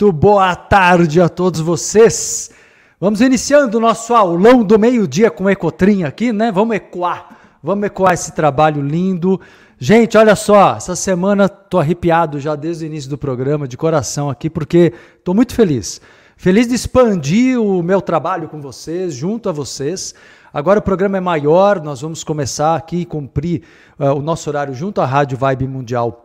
muito 0.00 0.12
boa 0.12 0.54
tarde 0.54 1.20
a 1.20 1.28
todos 1.28 1.58
vocês. 1.58 2.52
Vamos 3.00 3.20
iniciando 3.20 3.78
o 3.78 3.80
nosso 3.80 4.14
aulão 4.14 4.62
do 4.62 4.78
meio-dia 4.78 5.28
com 5.28 5.50
Ecotrim 5.50 6.04
aqui, 6.04 6.32
né? 6.32 6.52
Vamos 6.52 6.76
ecoar, 6.76 7.36
vamos 7.60 7.84
ecoar 7.84 8.14
esse 8.14 8.30
trabalho 8.30 8.80
lindo. 8.80 9.40
Gente, 9.76 10.16
olha 10.16 10.36
só, 10.36 10.76
essa 10.76 10.94
semana 10.94 11.48
tô 11.48 11.80
arrepiado 11.80 12.38
já 12.38 12.54
desde 12.54 12.84
o 12.84 12.86
início 12.86 13.10
do 13.10 13.18
programa, 13.18 13.66
de 13.66 13.76
coração 13.76 14.30
aqui, 14.30 14.48
porque 14.48 14.92
tô 15.24 15.34
muito 15.34 15.52
feliz. 15.52 16.00
Feliz 16.36 16.68
de 16.68 16.76
expandir 16.76 17.60
o 17.60 17.82
meu 17.82 18.00
trabalho 18.00 18.48
com 18.48 18.60
vocês, 18.60 19.14
junto 19.14 19.48
a 19.48 19.52
vocês. 19.52 20.14
Agora 20.54 20.78
o 20.78 20.82
programa 20.82 21.16
é 21.16 21.20
maior, 21.20 21.82
nós 21.82 22.02
vamos 22.02 22.22
começar 22.22 22.76
aqui 22.76 23.04
cumprir 23.04 23.64
uh, 23.98 24.12
o 24.12 24.22
nosso 24.22 24.48
horário 24.48 24.72
junto 24.74 25.00
à 25.00 25.04
Rádio 25.04 25.36
Vibe 25.36 25.66
Mundial 25.66 26.24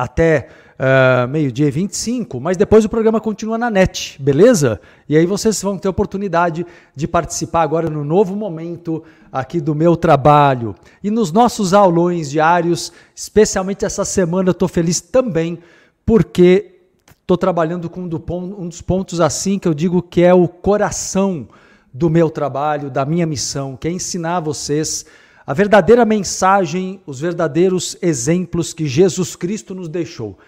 até 0.00 0.48
uh, 0.80 1.28
meio-dia 1.28 1.70
25, 1.70 2.40
mas 2.40 2.56
depois 2.56 2.84
o 2.86 2.88
programa 2.88 3.20
continua 3.20 3.58
na 3.58 3.70
net, 3.70 4.20
beleza? 4.20 4.80
E 5.06 5.16
aí 5.16 5.26
vocês 5.26 5.60
vão 5.62 5.76
ter 5.76 5.88
oportunidade 5.88 6.66
de 6.96 7.06
participar 7.06 7.60
agora 7.60 7.90
no 7.90 8.02
novo 8.02 8.34
momento 8.34 9.04
aqui 9.30 9.60
do 9.60 9.74
meu 9.74 9.94
trabalho. 9.94 10.74
E 11.04 11.10
nos 11.10 11.30
nossos 11.30 11.74
aulões 11.74 12.30
diários, 12.30 12.90
especialmente 13.14 13.84
essa 13.84 14.04
semana, 14.04 14.48
eu 14.48 14.52
estou 14.52 14.68
feliz 14.68 15.00
também, 15.00 15.58
porque 16.06 16.76
estou 17.20 17.36
trabalhando 17.36 17.90
com 17.90 18.00
um 18.00 18.68
dos 18.68 18.80
pontos 18.80 19.20
assim 19.20 19.58
que 19.58 19.68
eu 19.68 19.74
digo 19.74 20.00
que 20.00 20.22
é 20.22 20.32
o 20.32 20.48
coração 20.48 21.46
do 21.92 22.08
meu 22.08 22.30
trabalho, 22.30 22.90
da 22.90 23.04
minha 23.04 23.26
missão, 23.26 23.76
que 23.76 23.86
é 23.86 23.90
ensinar 23.90 24.40
vocês 24.40 25.04
a 25.46 25.52
verdadeira 25.52 26.04
mensagem, 26.04 27.00
os 27.04 27.20
verdadeiros 27.20 27.96
exemplos 28.00 28.72
que 28.72 28.86
Jesus 28.86 29.34
Cristo 29.34 29.74
nos 29.74 29.88
deixou. 29.88 30.38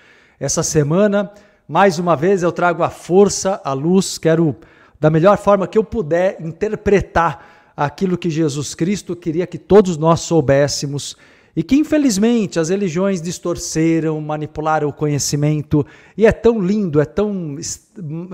Essa 0.43 0.65
semana, 0.65 1.31
mais 1.69 2.01
uma 2.01 2.17
vez, 2.17 2.43
eu 2.43 2.51
trago 2.51 2.83
a 2.83 2.91
força, 2.91 3.61
a 3.63 3.73
luz, 3.73 4.19
quero, 4.19 4.57
da 4.99 5.09
melhor 5.09 5.39
forma 5.39 5.69
que 5.69 5.79
eu 5.79 5.85
puder, 5.85 6.37
interpretar 6.41 7.73
aquilo 7.77 8.19
que 8.19 8.29
Jesus 8.29 8.75
Cristo 8.75 9.15
queria 9.15 9.47
que 9.47 9.57
todos 9.57 9.97
nós 9.97 10.19
soubéssemos 10.23 11.17
e 11.55 11.63
que 11.63 11.77
infelizmente 11.77 12.59
as 12.59 12.71
religiões 12.71 13.23
distorceram, 13.23 14.21
manipularam 14.21 14.89
o 14.89 14.93
conhecimento, 14.93 15.87
e 16.17 16.27
é 16.27 16.33
tão 16.33 16.61
lindo, 16.61 17.01
é 17.01 17.05
tão, 17.05 17.57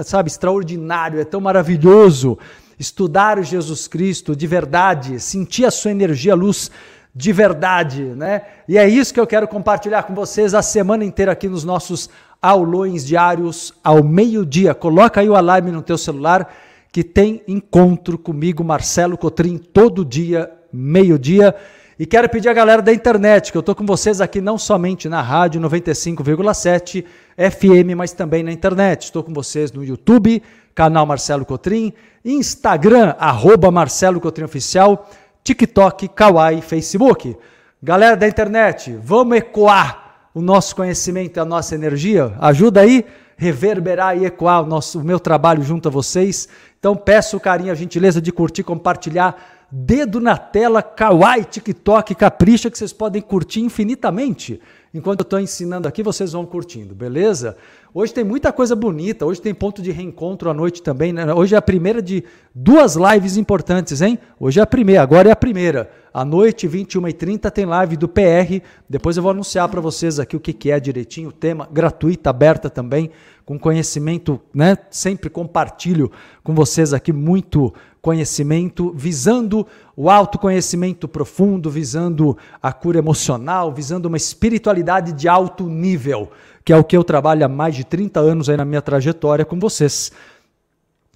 sabe, 0.03 0.31
extraordinário, 0.31 1.21
é 1.21 1.27
tão 1.27 1.43
maravilhoso 1.43 2.39
estudar 2.79 3.45
Jesus 3.45 3.87
Cristo 3.87 4.35
de 4.35 4.47
verdade, 4.47 5.21
sentir 5.21 5.67
a 5.67 5.71
sua 5.71 5.91
energia, 5.91 6.33
a 6.33 6.37
luz 6.37 6.71
de 7.15 7.33
verdade, 7.33 8.03
né? 8.03 8.43
E 8.69 8.79
é 8.79 8.89
isso 8.89 9.13
que 9.13 9.21
eu 9.21 9.27
quero 9.27 9.49
compartilhar 9.49 10.05
com 10.05 10.15
vocês 10.15 10.55
a 10.55 10.63
semana 10.63 11.05
inteira 11.05 11.33
aqui 11.33 11.49
nos 11.49 11.65
nossos 11.65 12.09
aulões 12.41 13.05
diários 13.05 13.73
ao 13.83 14.05
meio-dia. 14.05 14.75
Coloca 14.75 15.21
aí 15.21 15.29
o 15.29 15.35
alarme 15.35 15.71
no 15.71 15.83
teu 15.83 15.99
celular 15.99 16.49
que 16.93 17.05
tem 17.05 17.43
encontro 17.47 18.17
comigo, 18.17 18.65
Marcelo 18.65 19.19
Cotrim, 19.19 19.59
todo 19.59 20.05
dia, 20.05 20.51
meio-dia. 20.73 21.55
E 21.99 22.07
quero 22.07 22.29
pedir 22.29 22.49
a 22.49 22.53
galera 22.53 22.81
da 22.81 22.93
internet, 22.93 23.51
que 23.51 23.59
eu 23.59 23.61
estou 23.61 23.75
com 23.75 23.85
vocês 23.85 24.21
aqui 24.21 24.41
não 24.41 24.57
somente 24.57 25.09
na 25.09 25.21
rádio 25.21 25.61
95,7 25.61 27.05
FM, 27.37 27.97
mas 27.97 28.13
também 28.13 28.45
na 28.45 28.53
internet. 28.53 29.03
Estou 29.03 29.25
com 29.25 29.33
vocês 29.35 29.73
no 29.73 29.85
YouTube, 29.85 30.41
canal 30.75 31.05
Marcelo 31.05 31.45
Cotrim, 31.45 31.93
Instagram, 32.25 33.17
arroba 33.19 33.71
Marcelo 33.73 34.21
Cotrim 34.21 34.45
Oficial, 34.45 35.11
TikTok, 35.49 36.09
Kawaii, 36.09 36.61
Facebook. 36.61 37.35
Galera 37.83 38.15
da 38.15 38.29
internet, 38.29 38.95
vamos 39.03 39.39
ecoar 39.39 40.29
o 40.35 40.43
nosso 40.43 40.77
conhecimento 40.77 41.39
e 41.39 41.41
a 41.41 41.45
nossa 41.45 41.75
energia? 41.75 42.35
Ajuda 42.39 42.83
aí, 42.83 43.03
reverberar 43.35 44.19
e 44.19 44.27
ecoar 44.27 44.63
o, 44.63 44.67
nosso, 44.67 45.01
o 45.01 45.05
meu 45.05 45.19
trabalho 45.19 45.63
junto 45.63 45.89
a 45.89 45.91
vocês. 45.91 46.51
Então 46.79 46.95
peço 46.95 47.39
o 47.39 47.41
carinho, 47.41 47.73
a 47.73 47.75
gentileza 47.75 48.21
de 48.21 48.31
curtir, 48.31 48.63
compartilhar, 48.63 49.58
dedo 49.71 50.21
na 50.21 50.37
tela, 50.37 50.83
Kawaii, 50.83 51.45
TikTok, 51.45 52.15
capricha 52.15 52.71
que 52.71 52.79
vocês 52.79 52.93
podem 52.93 53.21
curtir 53.21 53.61
infinitamente. 53.61 54.61
Enquanto 54.95 55.21
eu 55.21 55.25
estou 55.25 55.39
ensinando 55.39 55.87
aqui, 55.87 56.03
vocês 56.03 56.33
vão 56.33 56.47
curtindo, 56.47 56.95
beleza? 56.95 57.57
Hoje 57.93 58.15
tem 58.15 58.25
muita 58.25 58.51
coisa 58.51 58.75
bonita, 58.75 59.27
hoje 59.27 59.41
tem 59.41 59.53
ponto 59.53 59.83
de 59.83 59.91
reencontro 59.91 60.49
à 60.49 60.55
noite 60.55 60.83
também. 60.83 61.13
Né? 61.13 61.33
Hoje 61.35 61.55
é 61.55 61.59
a 61.59 61.63
primeira 61.63 62.01
de 62.01 62.25
duas 62.55 62.97
lives 62.97 63.37
importantes, 63.37 64.01
hein? 64.01 64.19
Hoje 64.41 64.61
é 64.61 64.63
a 64.63 64.67
primeira, 64.67 65.03
agora 65.03 65.29
é 65.29 65.33
a 65.33 65.37
primeira. 65.37 65.91
À 66.13 66.25
noite, 66.25 66.67
21h30, 66.67 67.51
tem 67.51 67.67
live 67.67 67.99
do 67.99 68.09
PR. 68.09 68.63
Depois 68.89 69.19
eu 69.19 69.23
vou 69.23 69.31
anunciar 69.31 69.69
para 69.69 69.81
vocês 69.81 70.19
aqui 70.19 70.35
o 70.35 70.41
que, 70.41 70.55
que 70.55 70.71
é 70.71 70.81
direitinho, 70.81 71.29
o 71.29 71.33
tema 71.33 71.69
gratuita, 71.71 72.31
aberta 72.31 72.71
também, 72.71 73.11
com 73.49 73.59
conhecimento, 73.59 74.39
né? 74.53 74.77
Sempre 74.91 75.31
compartilho 75.31 76.13
com 76.45 76.55
vocês 76.55 76.93
aqui 76.93 77.15
muito 77.15 77.73
conhecimento, 77.99 78.93
visando 78.95 79.67
o 79.97 80.11
autoconhecimento 80.11 81.09
profundo, 81.09 81.71
visando 81.71 82.37
a 82.63 82.75
cura 82.75 82.99
emocional, 82.99 83.73
visando 83.73 84.07
uma 84.07 84.19
espiritualidade 84.19 85.13
de 85.13 85.29
alto 85.29 85.67
nível, 85.67 86.31
que 86.63 86.75
é 86.75 86.77
o 86.77 86.85
que 86.85 86.95
eu 86.95 87.03
trabalho 87.03 87.43
há 87.43 87.49
mais 87.49 87.75
de 87.75 87.85
30 87.85 88.21
anos 88.21 88.51
aí 88.51 88.57
na 88.59 88.67
minha 88.67 88.83
trajetória 88.83 89.47
com 89.47 89.59
vocês. 89.59 90.13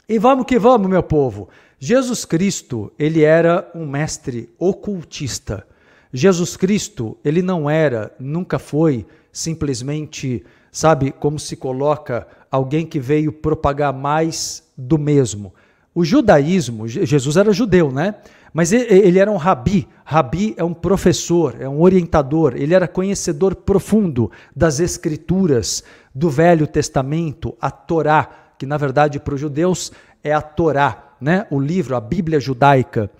E 0.08 0.18
vamos 0.18 0.46
que 0.46 0.58
vamos, 0.58 0.88
meu 0.88 1.02
povo. 1.02 1.50
Jesus 1.78 2.24
Cristo, 2.24 2.90
ele 2.98 3.22
era 3.22 3.70
um 3.74 3.86
mestre 3.86 4.48
ocultista. 4.58 5.66
Jesus 6.10 6.56
Cristo, 6.56 7.14
ele 7.22 7.42
não 7.42 7.68
era, 7.68 8.10
nunca 8.18 8.58
foi 8.58 9.04
simplesmente, 9.30 10.42
sabe, 10.72 11.12
como 11.12 11.38
se 11.38 11.54
coloca 11.54 12.26
alguém 12.50 12.86
que 12.86 12.98
veio 12.98 13.30
propagar 13.30 13.92
mais 13.92 14.66
do 14.76 14.98
mesmo. 14.98 15.52
O 15.94 16.02
judaísmo, 16.02 16.88
Jesus 16.88 17.36
era 17.36 17.52
judeu, 17.52 17.92
né? 17.92 18.14
Mas 18.52 18.72
ele 18.72 19.18
era 19.18 19.30
um 19.30 19.36
rabi. 19.36 19.86
Rabi 20.04 20.54
é 20.56 20.64
um 20.64 20.72
professor, 20.74 21.56
é 21.60 21.68
um 21.68 21.80
orientador. 21.80 22.54
Ele 22.56 22.74
era 22.74 22.88
conhecedor 22.88 23.54
profundo 23.54 24.30
das 24.56 24.80
escrituras 24.80 25.84
do 26.14 26.30
Velho 26.30 26.66
Testamento, 26.66 27.54
a 27.60 27.70
Torá, 27.70 28.28
que 28.58 28.66
na 28.66 28.76
verdade 28.76 29.20
para 29.20 29.34
os 29.34 29.40
judeus 29.40 29.92
é 30.24 30.32
a 30.32 30.40
Torá, 30.40 31.14
né? 31.20 31.46
o 31.50 31.60
livro, 31.60 31.96
a 31.96 32.00
Bíblia 32.00 32.40
judaica. 32.40 33.10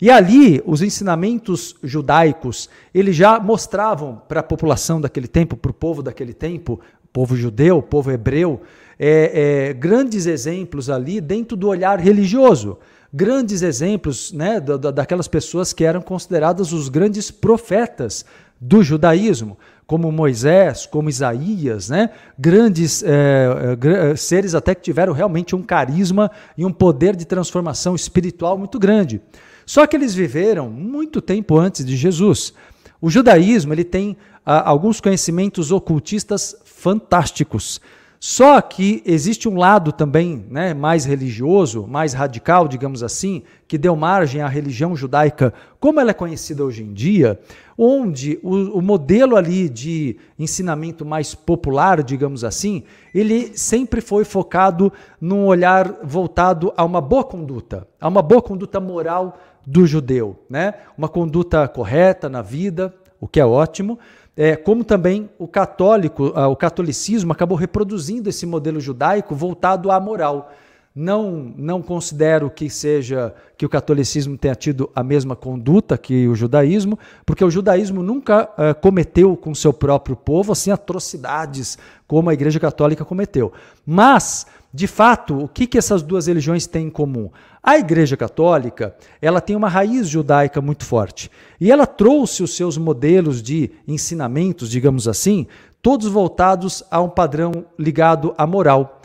E 0.00 0.10
ali, 0.10 0.62
os 0.64 0.80
ensinamentos 0.80 1.74
judaicos, 1.82 2.70
eles 2.94 3.16
já 3.16 3.40
mostravam 3.40 4.22
para 4.28 4.40
a 4.40 4.44
população 4.44 5.00
daquele 5.00 5.26
tempo, 5.26 5.56
para 5.56 5.72
o 5.72 5.74
povo 5.74 6.02
daquele 6.02 6.32
tempo, 6.32 6.78
povo 7.12 7.36
judeu, 7.36 7.82
povo 7.82 8.10
hebreu, 8.10 8.60
é, 8.98 9.68
é, 9.68 9.74
grandes 9.74 10.26
exemplos 10.26 10.90
ali 10.90 11.20
dentro 11.20 11.56
do 11.56 11.68
olhar 11.68 11.98
religioso 12.00 12.78
grandes 13.12 13.62
exemplos 13.62 14.32
né, 14.32 14.60
da, 14.60 14.90
daquelas 14.90 15.28
pessoas 15.28 15.72
que 15.72 15.84
eram 15.84 16.00
consideradas 16.00 16.72
os 16.72 16.88
grandes 16.88 17.30
profetas 17.30 18.24
do 18.60 18.82
judaísmo, 18.82 19.56
como 19.86 20.10
Moisés, 20.12 20.84
como 20.84 21.08
Isaías, 21.08 21.88
né? 21.88 22.10
grandes 22.38 23.02
é, 23.02 23.78
é, 24.10 24.16
seres 24.16 24.54
até 24.54 24.74
que 24.74 24.82
tiveram 24.82 25.12
realmente 25.12 25.54
um 25.54 25.62
carisma 25.62 26.30
e 26.56 26.64
um 26.64 26.72
poder 26.72 27.16
de 27.16 27.24
transformação 27.24 27.94
espiritual 27.94 28.58
muito 28.58 28.78
grande. 28.78 29.22
Só 29.64 29.86
que 29.86 29.96
eles 29.96 30.14
viveram 30.14 30.68
muito 30.68 31.22
tempo 31.22 31.56
antes 31.56 31.84
de 31.84 31.96
Jesus. 31.96 32.52
O 33.00 33.08
judaísmo 33.08 33.72
ele 33.72 33.84
tem 33.84 34.16
ah, 34.44 34.68
alguns 34.68 35.00
conhecimentos 35.00 35.70
ocultistas 35.70 36.56
fantásticos. 36.78 37.80
Só 38.20 38.60
que 38.60 39.00
existe 39.06 39.48
um 39.48 39.56
lado 39.56 39.92
também 39.92 40.44
né, 40.50 40.74
mais 40.74 41.04
religioso, 41.04 41.86
mais 41.86 42.12
radical, 42.12 42.66
digamos 42.66 43.02
assim, 43.02 43.42
que 43.66 43.78
deu 43.78 43.94
margem 43.94 44.40
à 44.40 44.48
religião 44.48 44.96
judaica 44.96 45.54
como 45.78 46.00
ela 46.00 46.10
é 46.10 46.14
conhecida 46.14 46.64
hoje 46.64 46.82
em 46.82 46.92
dia, 46.92 47.38
onde 47.76 48.40
o, 48.42 48.78
o 48.78 48.82
modelo 48.82 49.36
ali 49.36 49.68
de 49.68 50.16
ensinamento 50.36 51.04
mais 51.04 51.32
popular, 51.32 52.02
digamos 52.02 52.42
assim, 52.42 52.82
ele 53.14 53.56
sempre 53.56 54.00
foi 54.00 54.24
focado 54.24 54.92
num 55.20 55.46
olhar 55.46 56.00
voltado 56.02 56.72
a 56.76 56.84
uma 56.84 57.00
boa 57.00 57.22
conduta, 57.22 57.86
a 58.00 58.08
uma 58.08 58.22
boa 58.22 58.42
conduta 58.42 58.80
moral 58.80 59.38
do 59.64 59.86
judeu, 59.86 60.36
né? 60.50 60.74
Uma 60.96 61.08
conduta 61.08 61.68
correta 61.68 62.28
na 62.28 62.42
vida, 62.42 62.92
o 63.20 63.28
que 63.28 63.38
é 63.38 63.46
ótimo, 63.46 63.98
é, 64.40 64.54
como 64.54 64.84
também 64.84 65.28
o 65.36 65.48
católico, 65.48 66.26
o 66.26 66.54
catolicismo 66.54 67.32
acabou 67.32 67.58
reproduzindo 67.58 68.28
esse 68.28 68.46
modelo 68.46 68.78
judaico 68.78 69.34
voltado 69.34 69.90
à 69.90 69.98
moral. 69.98 70.52
Não, 70.94 71.52
não 71.56 71.82
considero 71.82 72.48
que 72.48 72.70
seja 72.70 73.34
que 73.56 73.66
o 73.66 73.68
catolicismo 73.68 74.38
tenha 74.38 74.54
tido 74.54 74.88
a 74.94 75.02
mesma 75.02 75.34
conduta 75.34 75.98
que 75.98 76.28
o 76.28 76.36
judaísmo, 76.36 76.96
porque 77.26 77.44
o 77.44 77.50
judaísmo 77.50 78.00
nunca 78.00 78.44
uh, 78.44 78.80
cometeu 78.80 79.36
com 79.36 79.52
seu 79.56 79.72
próprio 79.72 80.14
povo 80.14 80.52
assim 80.52 80.70
atrocidades 80.70 81.76
como 82.06 82.30
a 82.30 82.34
Igreja 82.34 82.60
Católica 82.60 83.04
cometeu. 83.04 83.52
Mas 83.84 84.46
de 84.72 84.86
fato, 84.86 85.38
o 85.38 85.48
que, 85.48 85.66
que 85.66 85.78
essas 85.78 86.02
duas 86.02 86.26
religiões 86.26 86.66
têm 86.66 86.86
em 86.86 86.90
comum? 86.90 87.30
A 87.62 87.78
Igreja 87.78 88.16
Católica 88.16 88.94
ela 89.20 89.40
tem 89.40 89.56
uma 89.56 89.68
raiz 89.68 90.08
judaica 90.08 90.60
muito 90.60 90.84
forte 90.84 91.30
e 91.60 91.72
ela 91.72 91.86
trouxe 91.86 92.42
os 92.42 92.54
seus 92.54 92.76
modelos 92.76 93.42
de 93.42 93.70
ensinamentos, 93.86 94.70
digamos 94.70 95.08
assim, 95.08 95.46
todos 95.80 96.06
voltados 96.06 96.82
a 96.90 97.00
um 97.00 97.08
padrão 97.08 97.64
ligado 97.78 98.34
à 98.36 98.46
moral. 98.46 98.97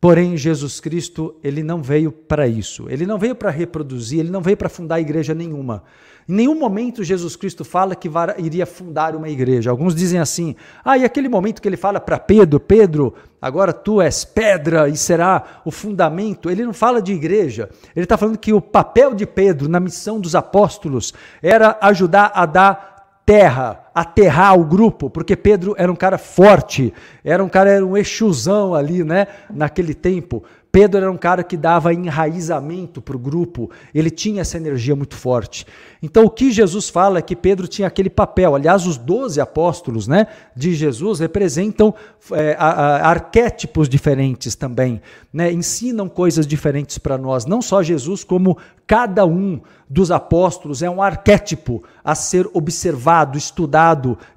Porém, 0.00 0.34
Jesus 0.34 0.80
Cristo, 0.80 1.36
ele 1.44 1.62
não 1.62 1.82
veio 1.82 2.10
para 2.10 2.46
isso. 2.46 2.88
Ele 2.88 3.04
não 3.04 3.18
veio 3.18 3.34
para 3.34 3.50
reproduzir, 3.50 4.20
ele 4.20 4.30
não 4.30 4.40
veio 4.40 4.56
para 4.56 4.70
fundar 4.70 4.98
igreja 4.98 5.34
nenhuma. 5.34 5.82
Em 6.26 6.32
nenhum 6.32 6.58
momento 6.58 7.04
Jesus 7.04 7.36
Cristo 7.36 7.64
fala 7.64 7.94
que 7.94 8.08
iria 8.38 8.64
fundar 8.64 9.14
uma 9.14 9.28
igreja. 9.28 9.70
Alguns 9.70 9.94
dizem 9.94 10.18
assim: 10.18 10.56
"Ah, 10.82 10.96
e 10.96 11.04
aquele 11.04 11.28
momento 11.28 11.60
que 11.60 11.68
ele 11.68 11.76
fala 11.76 12.00
para 12.00 12.18
Pedro, 12.18 12.58
Pedro, 12.58 13.14
agora 13.42 13.74
tu 13.74 14.00
és 14.00 14.24
pedra 14.24 14.88
e 14.88 14.96
será 14.96 15.60
o 15.66 15.70
fundamento". 15.70 16.48
Ele 16.48 16.64
não 16.64 16.72
fala 16.72 17.02
de 17.02 17.12
igreja. 17.12 17.68
Ele 17.94 18.04
está 18.04 18.16
falando 18.16 18.38
que 18.38 18.54
o 18.54 18.60
papel 18.60 19.14
de 19.14 19.26
Pedro 19.26 19.68
na 19.68 19.80
missão 19.80 20.18
dos 20.18 20.34
apóstolos 20.34 21.12
era 21.42 21.76
ajudar 21.82 22.32
a 22.34 22.46
dar 22.46 23.22
terra, 23.26 23.89
aterrar 23.94 24.58
o 24.58 24.64
grupo, 24.64 25.10
porque 25.10 25.36
Pedro 25.36 25.74
era 25.76 25.90
um 25.90 25.96
cara 25.96 26.18
forte, 26.18 26.92
era 27.24 27.42
um 27.42 27.48
cara, 27.48 27.70
era 27.70 27.84
um 27.84 27.96
exusão 27.96 28.74
ali, 28.74 29.04
né, 29.04 29.26
naquele 29.50 29.94
tempo. 29.94 30.42
Pedro 30.72 31.00
era 31.00 31.10
um 31.10 31.16
cara 31.16 31.42
que 31.42 31.56
dava 31.56 31.92
enraizamento 31.92 33.02
para 33.02 33.16
o 33.16 33.18
grupo, 33.18 33.70
ele 33.92 34.08
tinha 34.08 34.42
essa 34.42 34.56
energia 34.56 34.94
muito 34.94 35.16
forte. 35.16 35.66
Então, 36.00 36.24
o 36.24 36.30
que 36.30 36.52
Jesus 36.52 36.88
fala 36.88 37.18
é 37.18 37.22
que 37.22 37.34
Pedro 37.34 37.66
tinha 37.66 37.88
aquele 37.88 38.08
papel. 38.08 38.54
Aliás, 38.54 38.86
os 38.86 38.96
doze 38.96 39.40
apóstolos 39.40 40.06
né, 40.06 40.28
de 40.54 40.72
Jesus 40.74 41.18
representam 41.18 41.92
é, 42.32 42.54
a, 42.58 42.68
a, 42.68 43.08
arquétipos 43.08 43.88
diferentes 43.88 44.54
também, 44.54 45.02
né, 45.32 45.52
ensinam 45.52 46.08
coisas 46.08 46.46
diferentes 46.46 46.98
para 46.98 47.18
nós. 47.18 47.46
Não 47.46 47.60
só 47.60 47.82
Jesus, 47.82 48.22
como 48.22 48.56
cada 48.86 49.26
um 49.26 49.60
dos 49.88 50.12
apóstolos 50.12 50.82
é 50.82 50.90
um 50.90 51.02
arquétipo 51.02 51.82
a 52.04 52.14
ser 52.14 52.48
observado, 52.54 53.36
estudado, 53.36 53.79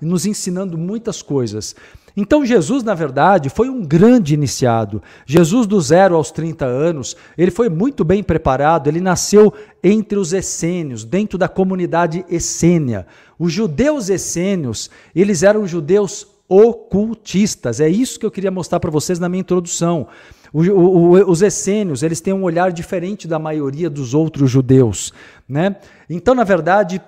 nos 0.02 0.26
ensinando 0.26 0.78
muitas 0.78 1.22
coisas. 1.22 1.76
Então 2.16 2.46
Jesus, 2.46 2.84
na 2.84 2.94
verdade, 2.94 3.50
foi 3.50 3.70
um 3.70 3.84
grande 3.84 4.36
iniciado. 4.36 5.02
Jesus, 5.26 5.66
do 5.66 5.82
zero 5.82 6.16
aos 6.16 6.30
30 6.30 6.64
anos, 6.66 7.16
ele 7.36 7.50
foi 7.50 7.70
muito 7.70 8.04
bem 8.04 8.22
preparado, 8.22 8.88
ele 8.88 9.02
nasceu 9.02 9.52
entre 9.84 10.18
os 10.18 10.32
essênios, 10.32 11.04
dentro 11.04 11.38
da 11.38 11.48
comunidade 11.48 12.24
essênia. 12.30 13.08
Os 13.40 13.52
judeus 13.52 14.10
essênios, 14.10 14.92
eles 15.16 15.42
eram 15.42 15.66
judeus 15.66 16.28
ocultistas. 16.48 17.80
É 17.80 17.90
isso 17.90 18.20
que 18.20 18.26
eu 18.26 18.32
queria 18.32 18.52
mostrar 18.52 18.80
para 18.80 18.92
vocês 18.92 19.18
na 19.18 19.28
minha 19.28 19.42
introdução. 19.42 20.08
O, 20.54 20.62
o, 20.62 21.32
os 21.32 21.42
essênios, 21.42 22.04
eles 22.04 22.22
têm 22.22 22.32
um 22.32 22.44
olhar 22.44 22.72
diferente 22.72 23.28
da 23.28 23.40
maioria 23.40 23.90
dos 23.90 24.14
outros 24.14 24.52
judeus. 24.52 25.12
Né? 25.50 25.78
Então, 26.08 26.36
na 26.36 26.44
verdade, 26.44 27.02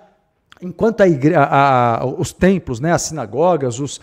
enquanto 0.61 1.01
a 1.01 1.07
igre... 1.07 1.35
a, 1.35 1.99
a, 2.01 2.05
os 2.05 2.31
templos, 2.31 2.79
né, 2.79 2.91
as 2.91 3.03
sinagogas, 3.03 3.79
os, 3.79 3.99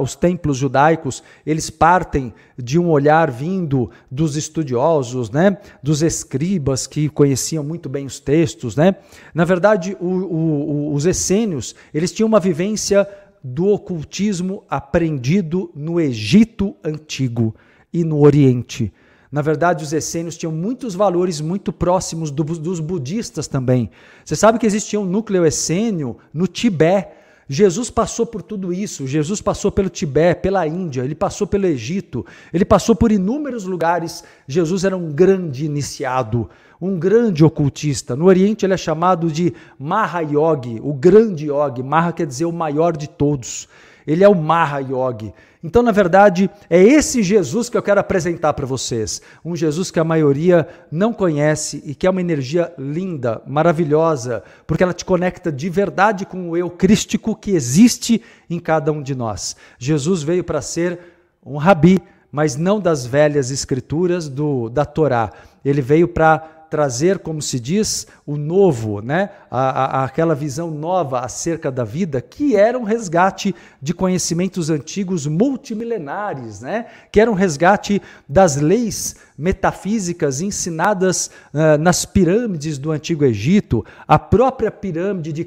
os 0.00 0.14
templos 0.14 0.56
judaicos, 0.56 1.22
eles 1.44 1.70
partem 1.70 2.32
de 2.56 2.78
um 2.78 2.88
olhar 2.88 3.30
vindo 3.30 3.90
dos 4.10 4.36
estudiosos, 4.36 5.30
né, 5.30 5.58
dos 5.82 6.02
escribas 6.02 6.86
que 6.86 7.08
conheciam 7.08 7.64
muito 7.64 7.88
bem 7.88 8.06
os 8.06 8.20
textos, 8.20 8.76
né. 8.76 8.96
Na 9.34 9.44
verdade, 9.44 9.96
o, 10.00 10.06
o, 10.06 10.94
os 10.94 11.06
essênios, 11.06 11.74
eles 11.92 12.12
tinham 12.12 12.28
uma 12.28 12.40
vivência 12.40 13.08
do 13.42 13.68
ocultismo 13.68 14.64
aprendido 14.68 15.70
no 15.74 16.00
Egito 16.00 16.74
antigo 16.82 17.54
e 17.92 18.02
no 18.04 18.20
Oriente. 18.20 18.92
Na 19.30 19.42
verdade, 19.42 19.84
os 19.84 19.92
essênios 19.92 20.36
tinham 20.36 20.52
muitos 20.52 20.94
valores 20.94 21.40
muito 21.40 21.72
próximos 21.72 22.30
do, 22.30 22.44
dos 22.44 22.80
budistas 22.80 23.48
também. 23.48 23.90
Você 24.24 24.36
sabe 24.36 24.58
que 24.58 24.66
existia 24.66 25.00
um 25.00 25.04
núcleo 25.04 25.44
essênio 25.44 26.16
no 26.32 26.46
Tibete. 26.46 27.08
Jesus 27.48 27.90
passou 27.90 28.26
por 28.26 28.42
tudo 28.42 28.72
isso. 28.72 29.06
Jesus 29.06 29.40
passou 29.40 29.70
pelo 29.70 29.88
Tibete, 29.88 30.42
pela 30.42 30.66
Índia, 30.66 31.02
ele 31.02 31.14
passou 31.14 31.46
pelo 31.46 31.66
Egito, 31.66 32.26
ele 32.52 32.64
passou 32.64 32.94
por 32.94 33.12
inúmeros 33.12 33.64
lugares. 33.64 34.24
Jesus 34.48 34.84
era 34.84 34.96
um 34.96 35.12
grande 35.12 35.64
iniciado, 35.64 36.48
um 36.80 36.98
grande 36.98 37.44
ocultista. 37.44 38.16
No 38.16 38.26
Oriente 38.26 38.66
ele 38.66 38.74
é 38.74 38.76
chamado 38.76 39.30
de 39.30 39.54
Mahayogi, 39.78 40.80
o 40.82 40.92
grande 40.92 41.46
yogi. 41.46 41.82
Maha 41.82 42.12
quer 42.12 42.26
dizer 42.26 42.46
o 42.46 42.52
maior 42.52 42.96
de 42.96 43.08
todos. 43.08 43.68
Ele 44.06 44.24
é 44.24 44.28
o 44.28 44.34
Mahayogi. 44.34 45.32
Então, 45.62 45.82
na 45.82 45.92
verdade, 45.92 46.50
é 46.68 46.82
esse 46.82 47.22
Jesus 47.22 47.68
que 47.68 47.76
eu 47.76 47.82
quero 47.82 48.00
apresentar 48.00 48.52
para 48.52 48.66
vocês. 48.66 49.20
Um 49.44 49.56
Jesus 49.56 49.90
que 49.90 49.98
a 49.98 50.04
maioria 50.04 50.68
não 50.90 51.12
conhece 51.12 51.82
e 51.84 51.94
que 51.94 52.06
é 52.06 52.10
uma 52.10 52.20
energia 52.20 52.72
linda, 52.78 53.42
maravilhosa, 53.46 54.42
porque 54.66 54.82
ela 54.82 54.92
te 54.92 55.04
conecta 55.04 55.50
de 55.50 55.68
verdade 55.68 56.26
com 56.26 56.50
o 56.50 56.56
eu 56.56 56.70
crístico 56.70 57.34
que 57.34 57.52
existe 57.52 58.22
em 58.48 58.58
cada 58.58 58.92
um 58.92 59.02
de 59.02 59.14
nós. 59.14 59.56
Jesus 59.78 60.22
veio 60.22 60.44
para 60.44 60.60
ser 60.60 60.98
um 61.44 61.56
rabi, 61.56 62.00
mas 62.30 62.56
não 62.56 62.80
das 62.80 63.06
velhas 63.06 63.50
escrituras 63.50 64.28
do, 64.28 64.68
da 64.68 64.84
Torá. 64.84 65.32
Ele 65.64 65.80
veio 65.80 66.06
para 66.06 66.55
trazer, 66.68 67.18
como 67.20 67.40
se 67.40 67.58
diz, 67.60 68.06
o 68.26 68.36
novo, 68.36 69.00
né? 69.00 69.30
A, 69.50 70.00
a, 70.00 70.04
aquela 70.04 70.34
visão 70.34 70.70
nova 70.70 71.20
acerca 71.20 71.70
da 71.70 71.84
vida, 71.84 72.20
que 72.20 72.56
era 72.56 72.78
um 72.78 72.82
resgate 72.82 73.54
de 73.80 73.94
conhecimentos 73.94 74.68
antigos 74.70 75.26
multimilenares, 75.26 76.60
né? 76.60 76.86
que 77.10 77.20
era 77.20 77.30
um 77.30 77.34
resgate 77.34 78.02
das 78.28 78.56
leis 78.56 79.16
metafísicas 79.38 80.40
ensinadas 80.40 81.30
uh, 81.52 81.78
nas 81.78 82.04
pirâmides 82.04 82.78
do 82.78 82.90
Antigo 82.90 83.24
Egito, 83.24 83.84
a 84.06 84.18
própria 84.18 84.70
pirâmide 84.70 85.32
de 85.32 85.44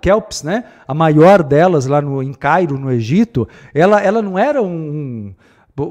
Kelps, 0.00 0.42
né? 0.42 0.64
a 0.86 0.94
maior 0.94 1.42
delas 1.42 1.86
lá 1.86 2.00
no, 2.00 2.22
em 2.22 2.32
Cairo, 2.32 2.78
no 2.78 2.90
Egito, 2.90 3.48
ela, 3.74 4.00
ela 4.00 4.22
não 4.22 4.38
era 4.38 4.62
um 4.62 5.34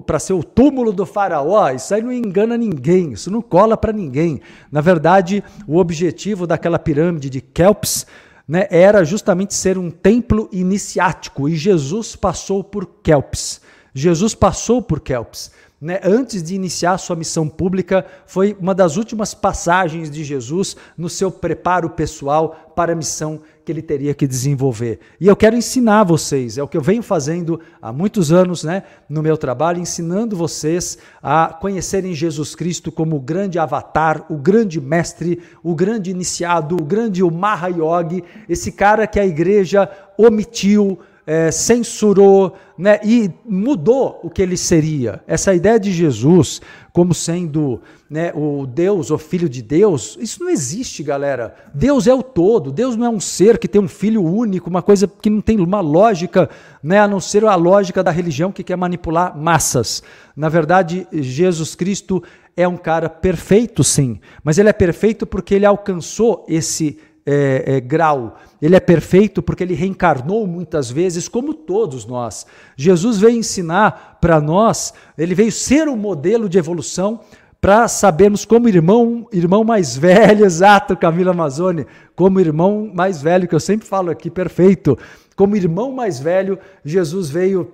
para 0.05 0.19
ser 0.19 0.33
o 0.33 0.43
túmulo 0.43 0.93
do 0.93 1.05
faraó, 1.05 1.69
isso 1.71 1.93
aí 1.93 2.01
não 2.01 2.13
engana 2.13 2.55
ninguém, 2.57 3.13
isso 3.13 3.31
não 3.31 3.41
cola 3.41 3.75
para 3.75 3.91
ninguém. 3.91 4.39
Na 4.71 4.79
verdade, 4.79 5.43
o 5.67 5.77
objetivo 5.77 6.45
daquela 6.45 6.77
pirâmide 6.77 7.29
de 7.29 7.41
Kelps 7.41 8.05
né, 8.47 8.67
era 8.69 9.03
justamente 9.03 9.53
ser 9.53 9.77
um 9.77 9.89
templo 9.89 10.47
iniciático 10.51 11.49
e 11.49 11.55
Jesus 11.55 12.15
passou 12.15 12.63
por 12.63 12.85
Kelps. 13.01 13.61
Jesus 13.93 14.35
passou 14.35 14.81
por 14.81 14.99
Kelps 14.99 15.51
né, 15.81 15.99
antes 16.03 16.43
de 16.43 16.53
iniciar 16.53 16.99
sua 16.99 17.15
missão 17.15 17.49
pública, 17.49 18.05
foi 18.27 18.55
uma 18.59 18.75
das 18.75 18.97
últimas 18.97 19.33
passagens 19.33 20.11
de 20.11 20.23
Jesus 20.23 20.77
no 20.95 21.09
seu 21.09 21.31
preparo 21.31 21.89
pessoal 21.89 22.71
para 22.75 22.93
a 22.93 22.95
missão 22.95 23.41
que 23.65 23.71
ele 23.71 23.81
teria 23.81 24.13
que 24.13 24.27
desenvolver. 24.27 24.99
E 25.19 25.27
eu 25.27 25.35
quero 25.35 25.55
ensinar 25.55 26.03
vocês, 26.03 26.57
é 26.57 26.63
o 26.63 26.67
que 26.67 26.77
eu 26.77 26.81
venho 26.81 27.01
fazendo 27.01 27.59
há 27.81 27.91
muitos 27.91 28.31
anos 28.31 28.63
né, 28.63 28.83
no 29.09 29.23
meu 29.23 29.37
trabalho, 29.37 29.79
ensinando 29.79 30.35
vocês 30.35 30.99
a 31.21 31.47
conhecerem 31.59 32.13
Jesus 32.13 32.53
Cristo 32.53 32.91
como 32.91 33.15
o 33.15 33.19
grande 33.19 33.57
avatar, 33.57 34.25
o 34.29 34.37
grande 34.37 34.79
mestre, 34.79 35.41
o 35.63 35.73
grande 35.73 36.11
iniciado, 36.11 36.75
o 36.75 36.83
grande 36.83 37.23
Mahayogi, 37.23 38.23
esse 38.47 38.71
cara 38.71 39.07
que 39.07 39.19
a 39.19 39.25
igreja 39.25 39.89
omitiu, 40.17 40.99
é, 41.25 41.51
censurou 41.51 42.55
né, 42.77 42.99
e 43.03 43.31
mudou 43.45 44.19
o 44.23 44.29
que 44.29 44.41
ele 44.41 44.57
seria. 44.57 45.21
Essa 45.27 45.53
ideia 45.53 45.79
de 45.79 45.91
Jesus 45.91 46.61
como 46.93 47.13
sendo 47.13 47.81
né, 48.09 48.33
o 48.35 48.65
Deus, 48.65 49.11
o 49.11 49.17
Filho 49.17 49.47
de 49.47 49.61
Deus, 49.61 50.17
isso 50.19 50.43
não 50.43 50.49
existe, 50.49 51.01
galera. 51.01 51.55
Deus 51.73 52.05
é 52.05 52.13
o 52.13 52.21
todo. 52.21 52.71
Deus 52.71 52.97
não 52.97 53.05
é 53.05 53.09
um 53.09 53.19
ser 53.19 53.57
que 53.57 53.67
tem 53.67 53.79
um 53.79 53.87
filho 53.87 54.21
único, 54.23 54.69
uma 54.69 54.81
coisa 54.81 55.07
que 55.07 55.29
não 55.29 55.39
tem 55.39 55.59
uma 55.59 55.79
lógica, 55.79 56.49
né, 56.83 56.99
a 56.99 57.07
não 57.07 57.19
ser 57.19 57.45
a 57.45 57.55
lógica 57.55 58.03
da 58.03 58.11
religião 58.11 58.51
que 58.51 58.63
quer 58.63 58.75
manipular 58.75 59.37
massas. 59.37 60.03
Na 60.35 60.49
verdade, 60.49 61.07
Jesus 61.13 61.75
Cristo 61.75 62.21
é 62.57 62.67
um 62.67 62.77
cara 62.77 63.09
perfeito, 63.09 63.83
sim, 63.83 64.19
mas 64.43 64.57
ele 64.57 64.69
é 64.69 64.73
perfeito 64.73 65.25
porque 65.25 65.55
ele 65.55 65.65
alcançou 65.65 66.45
esse 66.49 66.97
é, 67.25 67.63
é, 67.75 67.79
grau. 67.79 68.37
Ele 68.61 68.75
é 68.75 68.79
perfeito 68.79 69.41
porque 69.41 69.63
ele 69.63 69.73
reencarnou 69.73 70.45
muitas 70.47 70.89
vezes, 70.89 71.27
como 71.27 71.53
todos 71.53 72.05
nós. 72.05 72.45
Jesus 72.75 73.19
veio 73.19 73.37
ensinar 73.37 74.17
para 74.21 74.39
nós, 74.39 74.93
ele 75.17 75.35
veio 75.35 75.51
ser 75.51 75.87
um 75.87 75.97
modelo 75.97 76.47
de 76.47 76.57
evolução 76.57 77.19
para 77.59 77.87
sabermos 77.87 78.43
como 78.43 78.67
irmão, 78.67 79.27
irmão 79.31 79.63
mais 79.63 79.95
velho, 79.95 80.43
exato, 80.45 80.97
Camila 80.97 81.31
Amazone, 81.31 81.85
como 82.15 82.39
irmão 82.39 82.89
mais 82.93 83.21
velho, 83.21 83.47
que 83.47 83.53
eu 83.53 83.59
sempre 83.59 83.87
falo 83.87 84.09
aqui, 84.09 84.29
perfeito. 84.29 84.97
Como 85.35 85.55
irmão 85.55 85.91
mais 85.91 86.19
velho, 86.19 86.57
Jesus 86.83 87.29
veio 87.29 87.71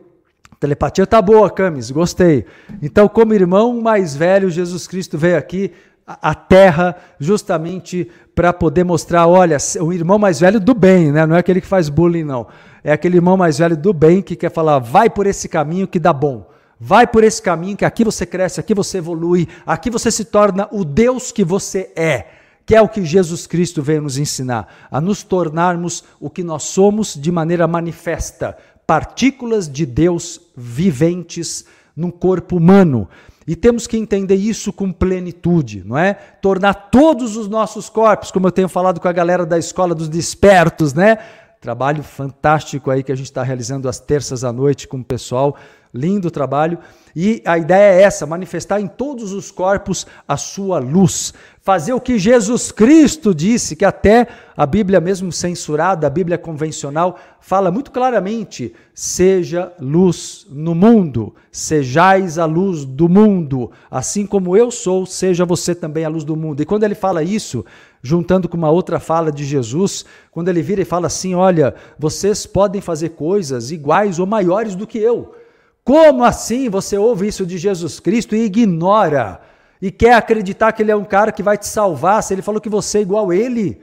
Telepatia 0.59 1.05
tá 1.05 1.21
boa, 1.21 1.51
Camis, 1.51 1.91
gostei. 1.91 2.43
Então, 2.81 3.07
como 3.07 3.33
irmão 3.33 3.79
mais 3.79 4.15
velho, 4.15 4.49
Jesus 4.49 4.87
Cristo 4.87 5.15
veio 5.15 5.37
aqui 5.37 5.71
à 6.07 6.33
terra 6.33 6.95
justamente 7.19 8.09
para 8.33 8.53
poder 8.53 8.85
mostrar, 8.85 9.27
olha, 9.27 9.57
o 9.81 9.91
irmão 9.91 10.17
mais 10.17 10.39
velho 10.39 10.59
do 10.59 10.73
bem, 10.73 11.11
né? 11.11 11.25
Não 11.25 11.35
é 11.35 11.39
aquele 11.39 11.59
que 11.59 11.67
faz 11.67 11.89
bullying, 11.89 12.23
não. 12.23 12.47
É 12.81 12.93
aquele 12.93 13.17
irmão 13.17 13.35
mais 13.35 13.57
velho 13.57 13.75
do 13.75 13.91
bem 13.91 14.21
que 14.21 14.35
quer 14.35 14.49
falar, 14.51 14.79
vai 14.79 15.09
por 15.09 15.27
esse 15.27 15.49
caminho 15.49 15.87
que 15.87 15.99
dá 15.99 16.13
bom. 16.13 16.47
Vai 16.79 17.07
por 17.07 17.23
esse 17.23 17.41
caminho 17.41 17.75
que 17.75 17.83
aqui 17.83 18.05
você 18.05 18.25
cresce, 18.25 18.59
aqui 18.59 18.73
você 18.73 18.99
evolui, 18.99 19.47
aqui 19.65 19.89
você 19.89 20.11
se 20.11 20.23
torna 20.23 20.69
o 20.71 20.85
Deus 20.85 21.31
que 21.31 21.43
você 21.43 21.91
é. 21.95 22.27
Que 22.65 22.75
é 22.75 22.81
o 22.81 22.87
que 22.87 23.03
Jesus 23.03 23.47
Cristo 23.47 23.81
veio 23.81 24.01
nos 24.01 24.17
ensinar, 24.17 24.87
a 24.91 25.01
nos 25.01 25.23
tornarmos 25.23 26.03
o 26.19 26.29
que 26.29 26.43
nós 26.43 26.63
somos 26.63 27.15
de 27.15 27.31
maneira 27.31 27.65
manifesta, 27.67 28.57
partículas 28.85 29.67
de 29.67 29.85
Deus 29.85 30.39
viventes 30.55 31.65
num 31.95 32.11
corpo 32.11 32.57
humano. 32.57 33.09
E 33.47 33.55
temos 33.55 33.87
que 33.87 33.95
entender 33.95 34.35
isso 34.35 34.73
com 34.73 34.91
plenitude, 34.91 35.81
não 35.85 35.97
é? 35.97 36.13
Tornar 36.13 36.73
todos 36.73 37.37
os 37.37 37.47
nossos 37.47 37.89
corpos, 37.89 38.29
como 38.29 38.47
eu 38.47 38.51
tenho 38.51 38.67
falado 38.67 38.99
com 38.99 39.07
a 39.07 39.13
galera 39.13 39.45
da 39.45 39.57
escola 39.57 39.95
dos 39.95 40.09
despertos, 40.09 40.93
né? 40.93 41.17
Trabalho 41.61 42.03
fantástico 42.03 42.91
aí 42.91 43.01
que 43.01 43.11
a 43.11 43.15
gente 43.15 43.27
está 43.27 43.41
realizando 43.43 43.87
às 43.87 43.99
terças 43.99 44.43
à 44.43 44.51
noite 44.51 44.87
com 44.87 44.97
o 44.97 45.03
pessoal 45.03 45.55
Lindo 45.93 46.29
trabalho. 46.29 46.77
E 47.15 47.41
a 47.45 47.57
ideia 47.57 47.99
é 47.99 48.01
essa: 48.03 48.25
manifestar 48.25 48.79
em 48.79 48.87
todos 48.87 49.31
os 49.31 49.51
corpos 49.51 50.05
a 50.27 50.37
sua 50.37 50.79
luz. 50.79 51.33
Fazer 51.67 51.91
o 51.91 51.99
que 51.99 52.17
Jesus 52.17 52.71
Cristo 52.71 53.35
disse, 53.35 53.75
que 53.75 53.83
até 53.83 54.25
a 54.55 54.65
Bíblia, 54.65 55.01
mesmo 55.01 55.33
censurada, 55.33 56.07
a 56.07 56.09
Bíblia 56.09 56.37
convencional, 56.37 57.19
fala 57.41 57.69
muito 57.69 57.91
claramente: 57.91 58.73
seja 58.95 59.73
luz 59.77 60.47
no 60.49 60.73
mundo, 60.73 61.35
sejais 61.51 62.39
a 62.39 62.45
luz 62.45 62.85
do 62.85 63.09
mundo, 63.09 63.69
assim 63.91 64.25
como 64.25 64.55
eu 64.55 64.71
sou, 64.71 65.05
seja 65.05 65.43
você 65.43 65.75
também 65.75 66.05
a 66.05 66.09
luz 66.09 66.23
do 66.23 66.37
mundo. 66.37 66.61
E 66.61 66.65
quando 66.65 66.85
ele 66.85 66.95
fala 66.95 67.21
isso, 67.21 67.65
juntando 68.01 68.47
com 68.47 68.55
uma 68.55 68.71
outra 68.71 68.97
fala 68.97 69.29
de 69.29 69.43
Jesus, 69.43 70.05
quando 70.31 70.47
ele 70.47 70.61
vira 70.61 70.83
e 70.83 70.85
fala 70.85 71.07
assim: 71.07 71.35
olha, 71.35 71.75
vocês 71.99 72.45
podem 72.45 72.79
fazer 72.79 73.09
coisas 73.09 73.71
iguais 73.71 74.19
ou 74.19 74.25
maiores 74.25 74.73
do 74.73 74.87
que 74.87 74.99
eu. 74.99 75.35
Como 75.83 76.23
assim 76.23 76.69
você 76.69 76.97
ouve 76.97 77.27
isso 77.27 77.45
de 77.45 77.57
Jesus 77.57 77.99
Cristo 77.99 78.37
e 78.37 78.45
ignora? 78.45 79.41
E 79.81 79.91
quer 79.91 80.13
acreditar 80.13 80.71
que 80.71 80.81
ele 80.81 80.91
é 80.91 80.95
um 80.95 81.05
cara 81.05 81.31
que 81.31 81.43
vai 81.43 81.57
te 81.57 81.67
salvar, 81.67 82.23
se 82.23 82.33
ele 82.33 82.41
falou 82.41 82.59
que 82.59 82.69
você 82.69 82.99
é 82.99 83.01
igual 83.01 83.29
a 83.29 83.35
ele? 83.35 83.81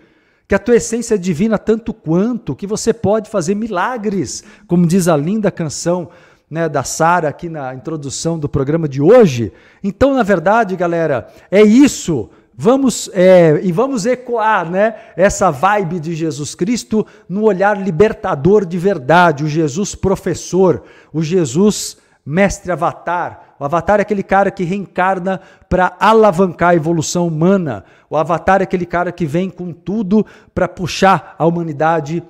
Que 0.49 0.55
a 0.55 0.59
tua 0.59 0.77
essência 0.77 1.15
é 1.15 1.19
divina 1.19 1.59
tanto 1.59 1.95
quanto, 1.95 2.55
que 2.55 2.67
você 2.67 2.93
pode 2.93 3.31
fazer 3.31 3.55
milagres, 3.55 4.45
como 4.67 4.87
diz 4.87 5.09
a 5.09 5.17
linda 5.17 5.51
canção 5.51 6.11
né, 6.51 6.69
da 6.69 6.85
Sara 6.85 7.29
aqui 7.29 7.49
na 7.49 7.75
introdução 7.75 8.39
do 8.39 8.49
programa 8.49 8.89
de 8.89 9.01
hoje. 9.01 9.53
Então, 9.83 10.15
na 10.15 10.23
verdade, 10.23 10.77
galera, 10.77 11.29
é 11.51 11.63
isso. 11.63 12.31
Vamos 12.57 13.11
é, 13.13 13.61
e 13.65 13.73
vamos 13.73 14.07
ecoar 14.07 14.71
né, 14.71 14.95
essa 15.17 15.51
vibe 15.51 15.99
de 15.99 16.15
Jesus 16.15 16.55
Cristo 16.55 17.05
no 17.29 17.43
olhar 17.43 17.77
libertador 17.77 18.65
de 18.65 18.79
verdade, 18.79 19.43
o 19.43 19.49
Jesus 19.49 19.97
professor, 19.97 20.85
o 21.13 21.21
Jesus 21.21 21.97
mestre 22.25 22.71
avatar. 22.71 23.44
O 23.59 23.65
avatar 23.65 23.99
é 23.99 24.03
aquele 24.03 24.23
cara 24.23 24.51
que 24.51 24.65
reencarna 24.65 25.41
para 25.69 25.97
alavancar 25.99 26.71
a 26.71 26.75
evolução 26.75 27.29
humana. 27.29 27.85
O 28.11 28.17
avatar 28.17 28.61
é 28.61 28.65
aquele 28.65 28.87
cara 28.87 29.13
que 29.13 29.27
vem 29.27 29.51
com 29.51 29.73
tudo 29.73 30.27
para 30.55 30.69
puxar 30.69 31.35
a 31.39 31.47
humanidade 31.47 32.23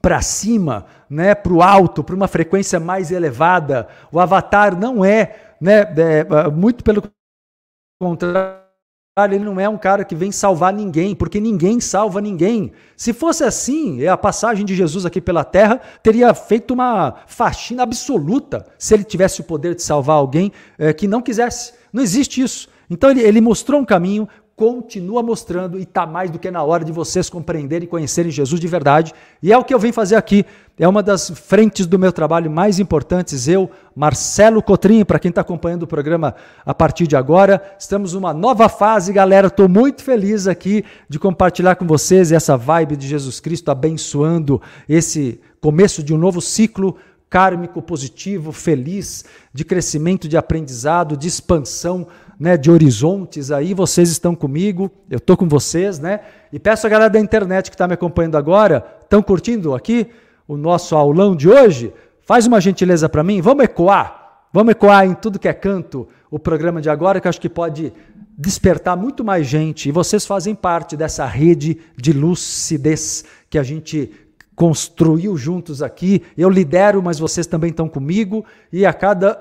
para 0.00 0.22
cima, 0.22 0.86
né, 1.08 1.34
para 1.34 1.52
o 1.52 1.62
alto, 1.62 2.02
para 2.02 2.14
uma 2.14 2.28
frequência 2.28 2.80
mais 2.80 3.10
elevada. 3.10 3.88
O 4.10 4.18
avatar 4.18 4.78
não 4.78 5.04
é, 5.04 5.36
né, 5.60 5.80
é, 5.80 6.50
muito 6.50 6.82
pelo 6.82 7.02
contrário 8.00 8.69
ele 9.18 9.40
não 9.40 9.58
é 9.58 9.68
um 9.68 9.76
cara 9.76 10.04
que 10.04 10.14
vem 10.14 10.30
salvar 10.30 10.72
ninguém, 10.72 11.14
porque 11.14 11.40
ninguém 11.40 11.80
salva 11.80 12.20
ninguém. 12.20 12.72
Se 12.96 13.12
fosse 13.12 13.42
assim, 13.42 14.06
a 14.06 14.16
passagem 14.16 14.64
de 14.64 14.74
Jesus 14.74 15.04
aqui 15.04 15.20
pela 15.20 15.44
terra 15.44 15.80
teria 16.02 16.32
feito 16.32 16.72
uma 16.72 17.16
faxina 17.26 17.82
absoluta 17.82 18.64
se 18.78 18.94
ele 18.94 19.04
tivesse 19.04 19.40
o 19.40 19.44
poder 19.44 19.74
de 19.74 19.82
salvar 19.82 20.16
alguém 20.16 20.52
é, 20.78 20.92
que 20.92 21.08
não 21.08 21.20
quisesse. 21.20 21.74
Não 21.92 22.02
existe 22.02 22.40
isso. 22.40 22.68
Então 22.88 23.10
ele, 23.10 23.20
ele 23.20 23.40
mostrou 23.40 23.80
um 23.80 23.84
caminho, 23.84 24.28
continua 24.60 25.22
mostrando 25.22 25.78
e 25.78 25.84
está 25.84 26.04
mais 26.04 26.30
do 26.30 26.38
que 26.38 26.50
na 26.50 26.62
hora 26.62 26.84
de 26.84 26.92
vocês 26.92 27.30
compreenderem 27.30 27.86
e 27.86 27.88
conhecerem 27.88 28.30
Jesus 28.30 28.60
de 28.60 28.68
verdade. 28.68 29.14
E 29.42 29.50
é 29.50 29.56
o 29.56 29.64
que 29.64 29.72
eu 29.72 29.78
venho 29.78 29.94
fazer 29.94 30.16
aqui. 30.16 30.44
É 30.78 30.86
uma 30.86 31.02
das 31.02 31.30
frentes 31.30 31.86
do 31.86 31.98
meu 31.98 32.12
trabalho 32.12 32.50
mais 32.50 32.78
importantes. 32.78 33.48
Eu, 33.48 33.70
Marcelo 33.96 34.62
Cotrim, 34.62 35.02
para 35.02 35.18
quem 35.18 35.30
está 35.30 35.40
acompanhando 35.40 35.84
o 35.84 35.86
programa 35.86 36.34
a 36.62 36.74
partir 36.74 37.06
de 37.06 37.16
agora, 37.16 37.74
estamos 37.78 38.12
numa 38.12 38.34
nova 38.34 38.68
fase, 38.68 39.14
galera. 39.14 39.46
Estou 39.46 39.66
muito 39.66 40.02
feliz 40.02 40.46
aqui 40.46 40.84
de 41.08 41.18
compartilhar 41.18 41.76
com 41.76 41.86
vocês 41.86 42.30
essa 42.30 42.54
vibe 42.54 42.96
de 42.96 43.08
Jesus 43.08 43.40
Cristo 43.40 43.70
abençoando 43.70 44.60
esse 44.86 45.40
começo 45.58 46.02
de 46.02 46.12
um 46.12 46.18
novo 46.18 46.38
ciclo 46.42 46.98
kármico 47.30 47.80
positivo, 47.80 48.52
feliz, 48.52 49.24
de 49.54 49.64
crescimento, 49.64 50.28
de 50.28 50.36
aprendizado, 50.36 51.16
de 51.16 51.28
expansão 51.28 52.06
né, 52.40 52.56
de 52.56 52.70
horizontes 52.70 53.50
aí, 53.50 53.74
vocês 53.74 54.10
estão 54.10 54.34
comigo, 54.34 54.90
eu 55.10 55.18
estou 55.18 55.36
com 55.36 55.46
vocês, 55.46 55.98
né? 55.98 56.20
E 56.50 56.58
peço 56.58 56.86
a 56.86 56.90
galera 56.90 57.10
da 57.10 57.20
internet 57.20 57.70
que 57.70 57.74
está 57.74 57.86
me 57.86 57.92
acompanhando 57.92 58.38
agora, 58.38 58.82
estão 59.02 59.22
curtindo 59.22 59.74
aqui 59.74 60.06
o 60.48 60.56
nosso 60.56 60.96
aulão 60.96 61.36
de 61.36 61.50
hoje? 61.50 61.92
Faz 62.22 62.46
uma 62.46 62.58
gentileza 62.58 63.10
para 63.10 63.22
mim, 63.22 63.42
vamos 63.42 63.64
ecoar, 63.64 64.46
vamos 64.54 64.70
ecoar 64.70 65.04
em 65.04 65.12
tudo 65.12 65.38
que 65.38 65.48
é 65.48 65.52
canto 65.52 66.08
o 66.30 66.38
programa 66.38 66.80
de 66.80 66.88
agora, 66.88 67.20
que 67.20 67.28
acho 67.28 67.40
que 67.40 67.48
pode 67.48 67.92
despertar 68.38 68.96
muito 68.96 69.22
mais 69.22 69.46
gente 69.46 69.90
e 69.90 69.92
vocês 69.92 70.24
fazem 70.24 70.54
parte 70.54 70.96
dessa 70.96 71.26
rede 71.26 71.76
de 71.94 72.10
lucidez 72.10 73.22
que 73.50 73.58
a 73.58 73.62
gente 73.62 74.10
construiu 74.60 75.38
juntos 75.38 75.82
aqui. 75.82 76.22
Eu 76.36 76.50
lidero, 76.50 77.02
mas 77.02 77.18
vocês 77.18 77.46
também 77.46 77.70
estão 77.70 77.88
comigo 77.88 78.44
e 78.72 78.84
a 78.84 78.92
cada 78.92 79.34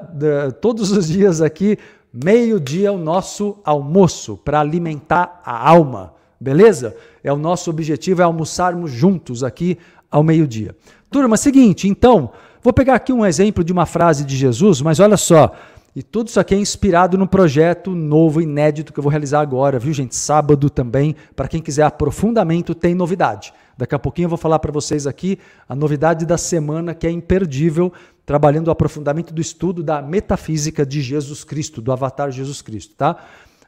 todos 0.62 0.92
os 0.92 1.08
dias 1.08 1.42
aqui, 1.42 1.78
meio-dia 2.14 2.90
é 2.90 2.92
o 2.92 2.98
nosso 2.98 3.58
almoço 3.64 4.38
para 4.38 4.60
alimentar 4.60 5.42
a 5.46 5.70
alma. 5.70 6.14
Beleza? 6.40 6.96
É 7.24 7.32
o 7.32 7.38
nosso 7.38 7.70
objetivo 7.70 8.22
é 8.22 8.26
almoçarmos 8.26 8.92
juntos 8.92 9.44
aqui 9.44 9.78
ao 10.10 10.24
meio-dia. 10.24 10.76
Turma, 11.12 11.38
seguinte, 11.38 11.88
então, 11.88 12.32
vou 12.62 12.72
pegar 12.72 12.96
aqui 12.96 13.12
um 13.12 13.26
exemplo 13.26 13.64
de 13.64 13.74
uma 13.74 13.86
frase 13.86 14.24
de 14.24 14.36
Jesus, 14.38 14.82
mas 14.82 15.00
olha 15.00 15.18
só, 15.18 15.52
e 15.96 16.04
tudo 16.04 16.28
isso 16.28 16.40
aqui 16.40 16.54
é 16.54 16.58
inspirado 16.58 17.18
no 17.18 17.28
projeto 17.28 17.92
novo, 17.92 18.42
inédito 18.42 18.94
que 18.94 19.00
eu 19.00 19.04
vou 19.04 19.10
realizar 19.10 19.42
agora, 19.42 19.80
viu, 19.80 19.92
gente? 19.92 20.16
Sábado 20.16 20.70
também, 20.70 21.16
para 21.36 21.48
quem 21.48 21.62
quiser 21.62 21.84
aprofundamento, 21.84 22.76
tem 22.76 22.94
novidade. 22.94 23.52
Daqui 23.76 23.96
a 23.96 24.00
pouquinho 24.00 24.26
eu 24.26 24.30
vou 24.30 24.38
falar 24.38 24.60
para 24.60 24.72
vocês 24.72 25.08
aqui 25.08 25.40
a 25.68 25.76
novidade 25.76 26.26
da 26.26 26.38
semana 26.38 26.94
que 26.94 27.08
é 27.08 27.12
imperdível, 27.12 27.92
trabalhando 28.30 28.68
o 28.68 28.72
aprofundamento 28.72 29.34
do 29.34 29.42
estudo 29.42 29.82
da 29.82 30.04
metafísica 30.04 30.86
de 30.86 31.02
Jesus 31.02 31.44
Cristo, 31.44 31.82
do 31.82 31.92
avatar 31.92 32.30
Jesus 32.30 32.62
Cristo, 32.62 32.94
tá? 32.96 33.16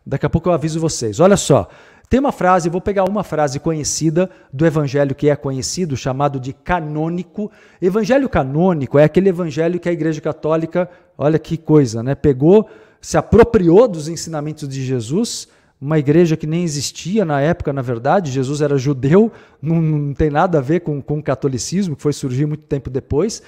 Daqui 0.06 0.24
a 0.24 0.30
pouco 0.30 0.50
eu 0.50 0.53
aviso 0.53 0.80
vocês. 0.80 1.20
Olha 1.20 1.36
só, 1.36 1.68
tem 2.08 2.20
uma 2.20 2.32
frase, 2.32 2.70
vou 2.70 2.80
pegar 2.80 3.06
uma 3.06 3.24
frase 3.24 3.60
conhecida 3.60 4.30
do 4.53 4.63
evangelho 4.63 5.15
que 5.15 5.32
é 5.32 5.36
conhecido, 5.36 5.98
chamado 5.98 6.39
de 6.39 6.53
canônico. 6.53 7.51
Evangelho 7.82 8.30
canônico 8.30 9.00
é 9.00 9.03
aquele 9.03 9.30
evangelho 9.30 9.80
que 9.80 9.89
a 9.89 9.91
Igreja 9.91 10.22
Católica, 10.22 10.88
olha 11.18 11.39
que 11.39 11.58
coisa, 11.58 12.03
né? 12.03 12.13
Pegou, 12.13 12.70
se 13.01 13.18
apropriou 13.18 13.88
dos 13.88 14.08
ensinamentos 14.08 14.70
de 14.70 14.86
Jesus, 14.86 15.48
uma 15.82 15.98
igreja 15.98 16.38
que 16.38 16.46
nem 16.46 16.63
existia 16.63 17.25
na 17.25 17.41
época, 17.41 17.74
na 17.74 17.82
verdade, 17.82 18.30
Jesus 18.30 18.62
era 18.62 18.77
judeu, 18.77 19.32
não, 19.60 19.82
não 19.82 20.13
tem 20.13 20.30
nada 20.30 20.60
a 20.60 20.62
ver 20.62 20.82
com, 20.82 21.01
com 21.01 21.18
o 21.18 21.24
catolicismo, 21.24 21.96
que 21.96 22.03
foi 22.03 22.13
surgir 22.13 22.46
muito 22.46 22.65
tempo 22.65 22.91
depois, 22.91 23.41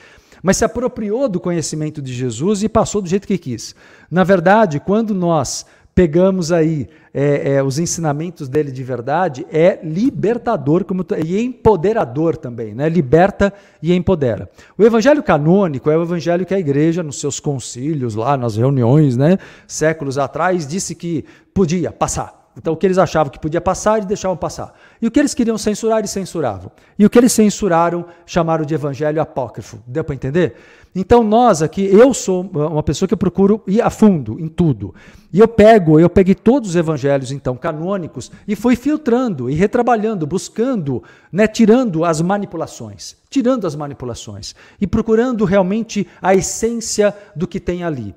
mas 0.43 0.57
se 0.57 0.65
apropriou 0.65 1.29
do 1.29 1.39
conhecimento 1.39 2.01
de 2.01 2.13
Jesus 2.13 2.61
e 2.61 2.69
passou 2.69 3.01
do 3.01 3.07
jeito 3.07 3.25
que 3.25 3.37
quis. 3.37 3.73
Na 4.11 4.25
verdade, 4.25 4.81
quando 4.81 5.13
nós 5.13 5.65
pegamos 5.95 6.51
aí 6.51 6.89
é, 7.13 7.53
é, 7.53 7.63
os 7.63 7.77
ensinamentos 7.77 8.49
dele 8.49 8.71
de 8.71 8.83
verdade, 8.83 9.45
é 9.51 9.79
libertador 9.83 10.83
como, 10.83 11.05
e 11.23 11.39
empoderador 11.39 12.35
também, 12.35 12.73
né? 12.73 12.89
liberta 12.89 13.53
e 13.81 13.93
empodera. 13.93 14.49
O 14.77 14.83
evangelho 14.83 15.21
canônico 15.21 15.89
é 15.91 15.97
o 15.97 16.01
evangelho 16.01 16.45
que 16.45 16.53
a 16.53 16.59
igreja, 16.59 17.03
nos 17.03 17.19
seus 17.19 17.39
concílios, 17.39 18.15
lá 18.15 18.35
nas 18.35 18.57
reuniões, 18.57 19.15
né, 19.15 19.37
séculos 19.67 20.17
atrás, 20.17 20.67
disse 20.67 20.95
que 20.95 21.23
podia 21.53 21.91
passar. 21.91 22.42
Então, 22.57 22.73
o 22.73 22.77
que 22.77 22.85
eles 22.85 22.97
achavam 22.97 23.31
que 23.31 23.39
podia 23.39 23.59
passar, 23.59 23.95
eles 23.95 24.05
deixavam 24.05 24.37
passar. 24.37 24.73
E 25.01 25.07
o 25.07 25.11
que 25.11 25.19
eles 25.19 25.33
queriam 25.33 25.57
censurar, 25.57 25.99
eles 25.99 26.11
censuravam. 26.11 26.71
E 26.97 27.05
o 27.05 27.09
que 27.09 27.17
eles 27.17 27.31
censuraram, 27.31 28.05
chamaram 28.25 28.63
de 28.63 28.73
evangelho 28.73 29.21
apócrifo. 29.21 29.79
Deu 29.87 30.03
para 30.03 30.13
entender? 30.13 30.55
Então, 30.95 31.23
nós 31.23 31.63
aqui, 31.63 31.83
eu 31.85 32.13
sou 32.13 32.41
uma 32.41 32.83
pessoa 32.83 33.07
que 33.07 33.13
eu 33.15 33.17
procuro 33.17 33.63
ir 33.65 33.81
a 33.81 33.89
fundo 33.89 34.39
em 34.39 34.47
tudo. 34.47 34.93
E 35.31 35.39
eu 35.39 35.47
pego, 35.47 35.99
eu 35.99 36.09
peguei 36.09 36.35
todos 36.35 36.69
os 36.69 36.75
evangelhos, 36.75 37.31
então, 37.31 37.57
canônicos, 37.57 38.31
e 38.47 38.55
fui 38.55 38.75
filtrando 38.75 39.49
e 39.49 39.55
retrabalhando, 39.55 40.27
buscando, 40.27 41.01
né, 41.31 41.47
tirando 41.47 42.05
as 42.05 42.21
manipulações. 42.21 43.15
Tirando 43.31 43.65
as 43.65 43.75
manipulações. 43.75 44.53
E 44.79 44.85
procurando 44.85 45.43
realmente 45.43 46.07
a 46.21 46.35
essência 46.35 47.15
do 47.35 47.47
que 47.47 47.59
tem 47.59 47.83
ali 47.83 48.13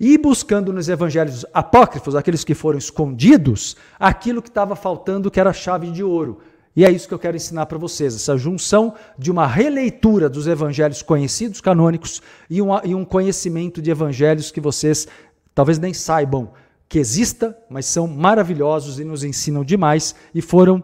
e 0.00 0.16
buscando 0.16 0.72
nos 0.72 0.88
evangelhos 0.88 1.44
apócrifos, 1.52 2.14
aqueles 2.14 2.44
que 2.44 2.54
foram 2.54 2.78
escondidos, 2.78 3.76
aquilo 3.98 4.42
que 4.42 4.48
estava 4.48 4.76
faltando, 4.76 5.30
que 5.30 5.40
era 5.40 5.50
a 5.50 5.54
chave 5.54 5.90
de 5.90 6.02
ouro. 6.02 6.38
E 6.76 6.84
é 6.84 6.90
isso 6.90 7.08
que 7.08 7.14
eu 7.14 7.18
quero 7.18 7.36
ensinar 7.36 7.66
para 7.66 7.78
vocês, 7.78 8.14
essa 8.14 8.36
junção 8.38 8.94
de 9.18 9.30
uma 9.32 9.46
releitura 9.46 10.28
dos 10.28 10.46
evangelhos 10.46 11.02
conhecidos, 11.02 11.60
canônicos, 11.60 12.22
e, 12.48 12.58
e 12.58 12.94
um 12.94 13.04
conhecimento 13.04 13.82
de 13.82 13.90
evangelhos 13.90 14.52
que 14.52 14.60
vocês 14.60 15.08
talvez 15.54 15.78
nem 15.78 15.92
saibam 15.92 16.52
que 16.88 16.98
exista, 16.98 17.58
mas 17.68 17.84
são 17.86 18.06
maravilhosos 18.06 19.00
e 19.00 19.04
nos 19.04 19.24
ensinam 19.24 19.64
demais 19.64 20.14
e 20.32 20.40
foram 20.40 20.82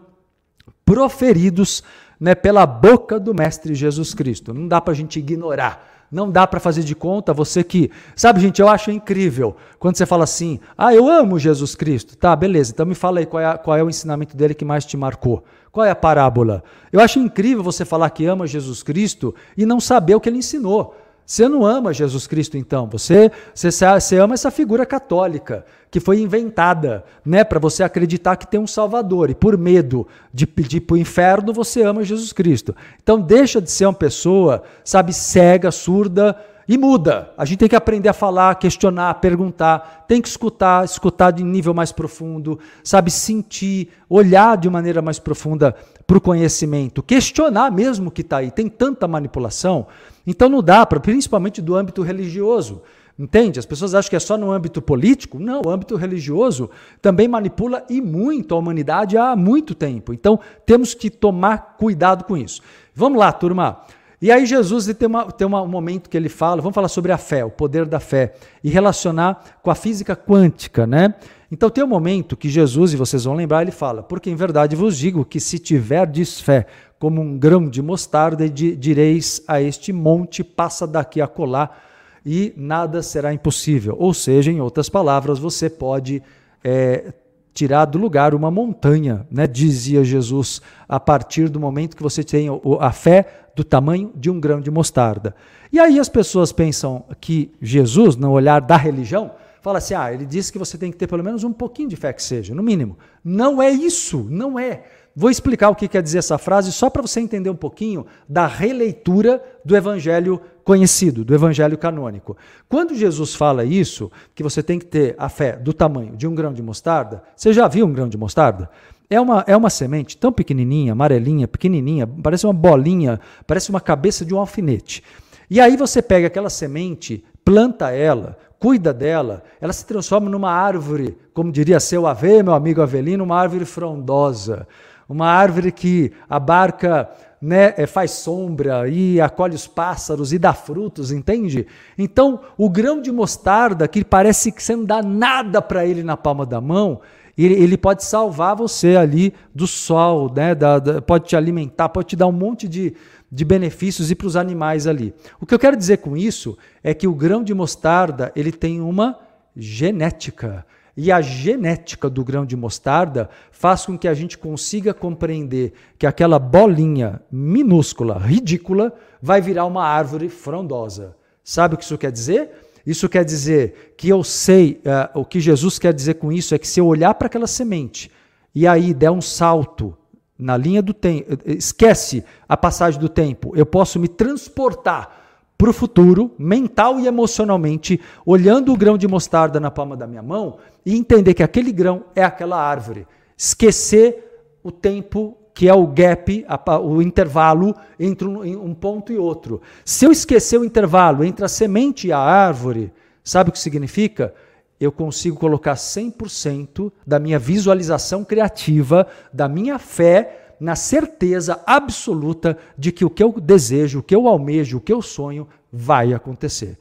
proferidos 0.85 1.83
né, 2.19 2.35
pela 2.35 2.67
boca 2.67 3.19
do 3.19 3.33
Mestre 3.33 3.75
Jesus 3.75 4.13
Cristo. 4.15 4.53
Não 4.53 4.67
dá 4.67 4.81
para 4.81 4.93
a 4.93 4.97
gente 4.97 5.19
ignorar. 5.19 5.94
Não 6.11 6.31
dá 6.31 6.47
para 6.47 6.61
fazer 6.61 6.83
de 6.83 6.95
conta 6.95 7.33
você 7.33 7.65
que. 7.65 7.91
Sabe, 8.15 8.41
gente, 8.41 8.61
eu 8.61 8.69
acho 8.69 8.91
incrível 8.91 9.57
quando 9.79 9.97
você 9.97 10.07
fala 10.07 10.25
assim: 10.25 10.61
ah, 10.77 10.95
eu 10.95 11.09
amo 11.09 11.39
Jesus 11.39 11.75
Cristo. 11.75 12.17
Tá, 12.17 12.35
beleza, 12.35 12.73
então 12.73 12.87
me 12.87 12.95
fala 12.95 13.19
aí 13.19 13.27
qual 13.27 13.43
é, 13.43 13.59
qual 13.59 13.77
é 13.77 13.83
o 13.83 13.91
ensinamento 13.91 14.37
dele 14.37 14.55
que 14.55 14.65
mais 14.65 14.85
te 14.85 14.97
marcou. 14.97 15.45
Qual 15.73 15.85
é 15.85 15.91
a 15.91 15.97
parábola? 15.97 16.63
Eu 16.93 17.01
acho 17.01 17.19
incrível 17.19 17.63
você 17.63 17.85
falar 17.85 18.09
que 18.11 18.25
ama 18.25 18.47
Jesus 18.47 18.83
Cristo 18.83 19.35
e 19.57 19.67
não 19.67 19.81
saber 19.81 20.15
o 20.15 20.21
que 20.21 20.29
ele 20.29 20.39
ensinou. 20.39 20.95
Você 21.27 21.49
não 21.49 21.65
ama 21.65 21.93
Jesus 21.93 22.27
Cristo, 22.27 22.57
então. 22.59 22.87
Você, 22.89 23.31
você, 23.55 23.71
você 23.71 24.19
ama 24.19 24.35
essa 24.35 24.51
figura 24.51 24.85
católica 24.85 25.65
que 25.91 26.01
foi 26.01 26.21
inventada, 26.21 27.05
né, 27.25 27.45
para 27.45 27.59
você 27.59 27.83
acreditar 27.83 28.37
que 28.37 28.47
tem 28.47 28.61
um 28.61 28.67
Salvador. 28.67 29.31
E 29.31 29.35
por 29.35 29.57
medo 29.57 30.07
de 30.33 30.47
pedir 30.47 30.81
para 30.81 30.95
o 30.95 30.99
inferno, 30.99 31.53
você 31.53 31.83
ama 31.83 32.05
Jesus 32.05 32.33
Cristo. 32.33 32.75
Então 33.03 33.21
deixa 33.21 33.61
de 33.61 33.71
ser 33.71 33.87
uma 33.87 33.95
pessoa, 33.95 34.65
sabe, 34.85 35.13
cega, 35.13 35.71
surda 35.71 36.37
e 36.69 36.79
muda. 36.79 37.33
A 37.37 37.45
gente 37.45 37.59
tem 37.59 37.69
que 37.69 37.77
aprender 37.77 38.09
a 38.09 38.13
falar, 38.13 38.55
questionar, 38.57 39.15
perguntar, 39.15 40.05
tem 40.09 40.21
que 40.21 40.29
escutar, 40.29 40.85
escutar 40.85 41.31
de 41.31 41.43
nível 41.43 41.75
mais 41.75 41.93
profundo, 41.93 42.59
sabe, 42.83 43.11
sentir, 43.11 43.91
olhar 44.09 44.57
de 44.57 44.69
maneira 44.69 45.03
mais 45.03 45.19
profunda 45.19 45.75
para 46.07 46.19
o 46.19 46.21
conhecimento, 46.21 47.03
questionar 47.03 47.71
mesmo 47.71 48.09
o 48.09 48.11
que 48.11 48.23
está 48.23 48.39
aí. 48.39 48.51
Tem 48.51 48.69
tanta 48.69 49.09
manipulação. 49.09 49.87
Então 50.27 50.49
não 50.49 50.63
dá 50.63 50.85
para, 50.87 51.01
principalmente 51.01 51.61
do 51.61 51.75
âmbito 51.75 52.03
religioso. 52.03 52.83
Entende? 53.17 53.61
As 53.61 53.67
pessoas 53.67 53.95
acham 53.95 54.11
que 54.11 54.17
é 54.17 54.21
só 54.21 54.37
no 54.37 54.51
âmbito 54.51 54.83
político. 54.83 55.39
Não, 55.39 55.63
o 55.65 55.71
âmbito 55.71 55.95
religioso 55.95 56.69
também 57.01 57.29
manipula 57.29 57.85
e 57.89 58.01
muito 58.01 58.55
a 58.55 58.59
humanidade 58.59 59.17
há 59.17 59.37
muito 59.37 59.73
tempo. 59.73 60.13
Então 60.13 60.41
temos 60.67 60.95
que 60.95 61.09
tomar 61.09 61.77
cuidado 61.79 62.25
com 62.25 62.37
isso. 62.37 62.61
Vamos 62.93 63.19
lá, 63.19 63.31
turma. 63.31 63.83
E 64.25 64.33
aí 64.33 64.47
Jesus 64.47 64.87
tem, 64.87 65.07
uma, 65.07 65.31
tem 65.31 65.47
uma, 65.47 65.61
um 65.61 65.69
momento 65.69 66.09
que 66.09 66.17
ele 66.17 66.31
fala, 66.31 66.63
vamos 66.63 66.75
falar 66.75 66.89
sobre 66.89 67.13
a 67.13 67.19
fé, 67.19 67.45
o 67.45 67.51
poder 67.51 67.85
da 67.85 68.01
fé, 68.01 68.33
e 68.63 68.71
relacionar 68.71 69.59
com 69.63 69.71
a 69.71 69.75
física 69.75 70.17
quântica, 70.17 70.87
né? 70.87 71.15
Então 71.53 71.69
tem 71.69 71.85
um 71.85 71.89
momento 71.89 72.35
que 72.35 72.49
Jesus, 72.49 72.95
e 72.95 72.97
vocês 72.97 73.25
vão 73.25 73.35
lembrar, 73.35 73.61
ele 73.61 73.71
fala, 73.71 74.03
porque 74.03 74.31
em 74.31 74.35
verdade 74.35 74.75
vos 74.75 74.97
digo 74.97 75.27
que 75.27 75.39
se 75.39 75.59
tiverdes 75.59 76.41
fé 76.41 76.65
como 76.99 77.21
um 77.21 77.37
grão 77.37 77.69
de 77.69 77.83
mostarda, 77.83 78.49
direis 78.49 79.43
a 79.47 79.61
este 79.61 79.93
monte, 79.93 80.43
passa 80.43 80.87
daqui 80.87 81.21
a 81.21 81.27
colar, 81.27 81.85
e 82.25 82.55
nada 82.57 83.03
será 83.03 83.31
impossível. 83.31 83.95
Ou 83.99 84.15
seja, 84.15 84.51
em 84.51 84.59
outras 84.59 84.89
palavras, 84.89 85.39
você 85.39 85.69
pode 85.69 86.23
é, 86.65 87.13
tirar 87.53 87.85
do 87.85 87.99
lugar 87.99 88.35
uma 88.35 88.51
montanha, 88.51 89.27
né? 89.31 89.47
dizia 89.47 90.03
Jesus, 90.03 90.63
a 90.89 90.99
partir 90.99 91.51
do 91.51 91.61
momento 91.61 91.95
que 91.95 92.03
você 92.03 92.25
tem 92.25 92.49
a 92.81 92.91
fé 92.91 93.44
do 93.55 93.65
tamanho 93.65 94.13
de 94.15 94.31
um 94.31 94.41
grão 94.41 94.61
de 94.61 94.71
mostarda. 94.71 95.35
E 95.73 95.79
aí 95.79 95.99
as 95.99 96.09
pessoas 96.09 96.53
pensam 96.53 97.05
que 97.21 97.53
Jesus, 97.61 98.17
no 98.17 98.31
olhar 98.31 98.61
da 98.61 98.77
religião, 98.77 99.33
fala 99.61 99.79
assim: 99.79 99.95
ah, 99.95 100.13
ele 100.13 100.27
disse 100.27 100.53
que 100.53 100.59
você 100.59 100.77
tem 100.77 100.91
que 100.91 100.97
ter 100.97 101.07
pelo 101.07 101.25
menos 101.25 101.43
um 101.45 101.53
pouquinho 101.53 101.89
de 101.89 101.97
fé 101.97 102.13
que 102.13 102.23
seja, 102.23 102.55
no 102.55 102.63
mínimo. 102.63 102.99
Não 103.25 103.63
é 103.63 103.71
isso, 103.71 104.27
não 104.29 104.59
é. 104.59 104.85
Vou 105.17 105.31
explicar 105.31 105.71
o 105.71 105.77
que 105.77 105.87
quer 105.87 106.03
dizer 106.03 106.19
essa 106.19 106.37
frase 106.39 106.73
só 106.73 106.91
para 106.91 107.01
você 107.01 107.21
entender 107.21 107.49
um 107.49 107.55
pouquinho 107.55 108.05
da 108.29 108.49
releitura 108.49 109.41
do 109.65 109.77
evangelho 109.77 110.41
conhecido, 110.65 111.25
do 111.25 111.33
evangelho 111.33 111.79
canônico. 111.79 112.37
Quando 112.69 112.97
Jesus 112.97 113.33
fala 113.33 113.65
isso, 113.65 114.11
que 114.35 114.43
você 114.43 114.61
tem 114.61 114.77
que 114.77 114.87
ter 114.87 115.15
a 115.17 115.29
fé 115.29 115.57
do 115.57 115.73
tamanho 115.73 116.17
de 116.17 116.27
um 116.27 116.35
grão 116.35 116.53
de 116.53 116.63
mostarda, 116.63 117.23
você 117.37 117.53
já 117.53 117.69
viu 117.69 117.87
um 117.87 117.93
grão 117.93 118.09
de 118.09 118.19
mostarda? 118.19 118.69
É 119.09 119.21
uma, 119.21 119.45
é 119.47 119.57
uma 119.57 119.71
semente 119.71 120.17
tão 120.17 120.33
pequenininha, 120.33 120.93
amarelinha, 120.93 121.47
pequenininha, 121.47 122.07
parece 122.07 122.47
uma 122.47 122.53
bolinha, 122.53 123.21
parece 123.47 123.71
uma 123.71 123.81
cabeça 123.81 124.25
de 124.25 124.35
um 124.35 124.39
alfinete. 124.39 125.03
E 125.51 125.61
aí 125.61 125.77
você 125.77 126.01
pega 126.01 126.27
aquela 126.27 126.49
semente, 126.49 127.25
planta 127.45 127.91
ela, 127.91 128.39
cuida 128.59 128.95
dela, 128.95 129.43
ela 129.61 129.73
se 129.73 129.87
transforma 129.87 130.31
numa 130.31 130.51
árvore, 130.51 131.19
como 131.35 131.53
diria 131.53 131.79
seu 131.79 132.07
Ave, 132.07 132.43
meu 132.43 132.55
amigo 132.55 132.81
Avelino, 132.81 133.25
uma 133.25 133.39
árvore 133.39 133.65
frondosa 133.65 134.67
uma 135.09 135.27
árvore 135.27 135.71
que 135.71 136.13
abarca, 136.29 137.09
né, 137.41 137.75
é, 137.77 137.87
faz 137.87 138.13
sombra 138.13 138.89
e 138.89 139.21
acolhe 139.21 139.55
os 139.55 139.67
pássaros 139.67 140.33
e 140.33 140.39
dá 140.39 140.53
frutos, 140.53 141.13
entende? 141.13 141.67
Então, 141.99 142.41
o 142.57 142.71
grão 142.71 143.01
de 143.01 143.13
mostarda, 143.13 143.87
que 143.87 144.05
parece 144.05 144.51
que 144.51 144.63
você 144.63 144.75
não 144.75 144.85
dá 144.85 145.03
nada 145.03 145.61
para 145.61 145.85
ele 145.85 146.03
na 146.03 146.17
palma 146.17 146.47
da 146.47 146.61
mão, 146.61 147.01
ele, 147.43 147.55
ele, 147.55 147.77
pode 147.77 148.05
salvar 148.05 148.55
você 148.55 148.97
ali 148.97 149.35
do 149.55 149.67
sol, 149.67 150.33
né, 150.33 150.55
da, 150.55 150.79
da, 150.79 151.03
pode 151.03 151.27
te 151.27 151.37
alimentar, 151.37 151.89
pode 151.89 152.09
te 152.09 152.17
dar 152.17 152.27
um 152.27 152.33
monte 152.33 152.69
de, 152.69 152.95
de 153.31 153.45
benefícios 153.45 154.11
e 154.11 154.15
para 154.15 154.27
os 154.27 154.37
animais 154.37 154.87
ali. 154.87 155.13
O 155.41 155.47
que 155.47 155.53
eu 155.53 155.59
quero 155.59 155.77
dizer 155.77 155.99
com 155.99 156.17
isso 156.17 156.57
é 156.83 156.95
que 156.95 157.09
o 157.09 157.15
grão 157.15 157.43
de 157.43 157.53
mostarda 157.53 158.31
ele 158.37 158.53
tem 158.53 158.81
uma 158.81 159.19
genética 159.57 160.67
E 160.97 161.11
a 161.11 161.21
genética 161.21 162.09
do 162.09 162.25
grão 162.25 162.47
de 162.47 162.57
mostarda 162.57 163.29
faz 163.51 163.85
com 163.87 163.99
que 163.99 164.07
a 164.07 164.15
gente 164.15 164.39
consiga 164.39 164.95
compreender 164.95 165.73
que 165.99 166.07
aquela 166.07 166.39
bolinha 166.39 167.21
minúscula, 167.31 168.19
ridícula, 168.19 168.93
vai 169.21 169.41
virar 169.41 169.65
uma 169.65 169.85
árvore 169.85 170.29
frondosa. 170.29 171.17
Sabe 171.43 171.75
o 171.75 171.79
que 171.79 171.85
isso 171.85 171.99
quer 171.99 172.13
dizer? 172.13 172.64
Isso 172.87 173.09
quer 173.09 173.25
dizer 173.25 173.95
que 173.97 174.09
eu 174.09 174.23
sei, 174.23 174.81
uh, 174.85 175.19
o 175.21 175.25
que 175.25 175.41
Jesus 175.41 175.79
quer 175.79 175.93
dizer 175.93 176.15
com 176.15 176.31
isso 176.31 176.55
é 176.55 176.59
que 176.59 176.69
se 176.69 176.81
eu 176.81 176.87
olhar 176.87 177.15
para 177.15 177.27
aquela 177.27 177.47
semente 177.47 178.11
e 178.55 178.67
aí 178.67 178.93
der 178.93 179.11
um 179.11 179.21
salto 179.21 179.97
na 180.39 180.57
linha 180.57 180.83
do 180.83 180.93
tempo, 180.93 181.39
esquece 181.47 182.25
a 182.49 182.57
passagem 182.57 183.01
do 183.01 183.09
tempo, 183.09 183.53
eu 183.57 183.65
posso 183.65 183.99
me 183.99 184.09
transportar 184.09 185.25
para 185.57 185.71
o 185.71 185.73
futuro, 185.73 186.33
mental 186.39 186.99
e 186.99 187.07
emocionalmente, 187.07 188.01
olhando 188.27 188.73
o 188.73 188.77
grão 188.77 188.99
de 188.99 189.07
mostarda 189.07 189.61
na 189.61 189.71
palma 189.71 189.97
da 189.97 190.07
minha 190.07 190.23
mão 190.23 190.59
e 190.85 190.97
entender 190.97 191.33
que 191.33 191.43
aquele 191.43 191.73
grão 191.73 192.05
é 192.15 192.23
aquela 192.23 192.61
árvore. 192.61 193.07
Esquecer 193.37 194.59
o 194.63 194.73
tempo 194.73 195.37
que 195.55 195.69
é 195.69 195.73
o 195.73 195.87
gap, 195.87 196.45
o 196.83 197.01
intervalo 197.01 197.75
entre 197.99 198.27
um 198.27 198.75
ponto 198.75 199.13
e 199.13 199.17
outro. 199.17 199.63
Se 199.85 200.05
eu 200.05 200.11
esquecer 200.11 200.59
o 200.59 200.65
intervalo 200.65 201.25
entre 201.25 201.45
a 201.45 201.49
semente 201.49 202.09
e 202.09 202.13
a 202.13 202.19
árvore, 202.19 202.93
sabe 203.23 203.51
o 203.51 203.53
que 203.53 203.59
significa? 203.61 204.35
Eu 204.81 204.91
consigo 204.91 205.39
colocar 205.39 205.75
100% 205.75 206.93
da 207.07 207.21
minha 207.21 207.39
visualização 207.39 208.25
criativa, 208.25 209.07
da 209.33 209.49
minha 209.49 209.79
fé 209.79 210.57
na 210.59 210.75
certeza 210.75 211.63
absoluta 211.65 212.59
de 212.77 212.91
que 212.91 213.05
o 213.05 213.11
que 213.11 213.23
eu 213.23 213.33
desejo, 213.41 214.01
o 214.01 214.03
que 214.03 214.15
eu 214.15 214.27
almejo, 214.27 214.79
o 214.79 214.81
que 214.81 214.93
eu 214.93 215.01
sonho 215.01 215.47
vai 215.73 216.13
acontecer. 216.13 216.77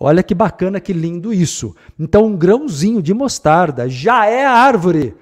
Olha 0.00 0.22
que 0.22 0.34
bacana, 0.34 0.80
que 0.80 0.92
lindo 0.92 1.32
isso. 1.32 1.76
Então, 1.98 2.24
um 2.24 2.36
grãozinho 2.36 3.02
de 3.02 3.12
mostarda 3.12 3.88
já 3.88 4.26
é 4.26 4.46
árvore. 4.46 5.14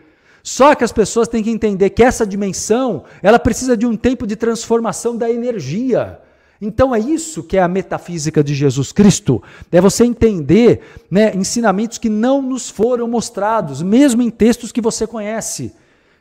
Só 0.46 0.76
que 0.76 0.84
as 0.84 0.92
pessoas 0.92 1.26
têm 1.26 1.42
que 1.42 1.50
entender 1.50 1.90
que 1.90 2.04
essa 2.04 2.24
dimensão, 2.24 3.02
ela 3.20 3.36
precisa 3.36 3.76
de 3.76 3.84
um 3.84 3.96
tempo 3.96 4.24
de 4.24 4.36
transformação 4.36 5.16
da 5.16 5.28
energia. 5.28 6.20
Então 6.62 6.94
é 6.94 7.00
isso 7.00 7.42
que 7.42 7.56
é 7.56 7.62
a 7.62 7.66
metafísica 7.66 8.44
de 8.44 8.54
Jesus 8.54 8.92
Cristo. 8.92 9.42
É 9.72 9.80
você 9.80 10.04
entender 10.04 10.82
né, 11.10 11.34
ensinamentos 11.34 11.98
que 11.98 12.08
não 12.08 12.40
nos 12.40 12.70
foram 12.70 13.08
mostrados, 13.08 13.82
mesmo 13.82 14.22
em 14.22 14.30
textos 14.30 14.70
que 14.70 14.80
você 14.80 15.04
conhece 15.04 15.74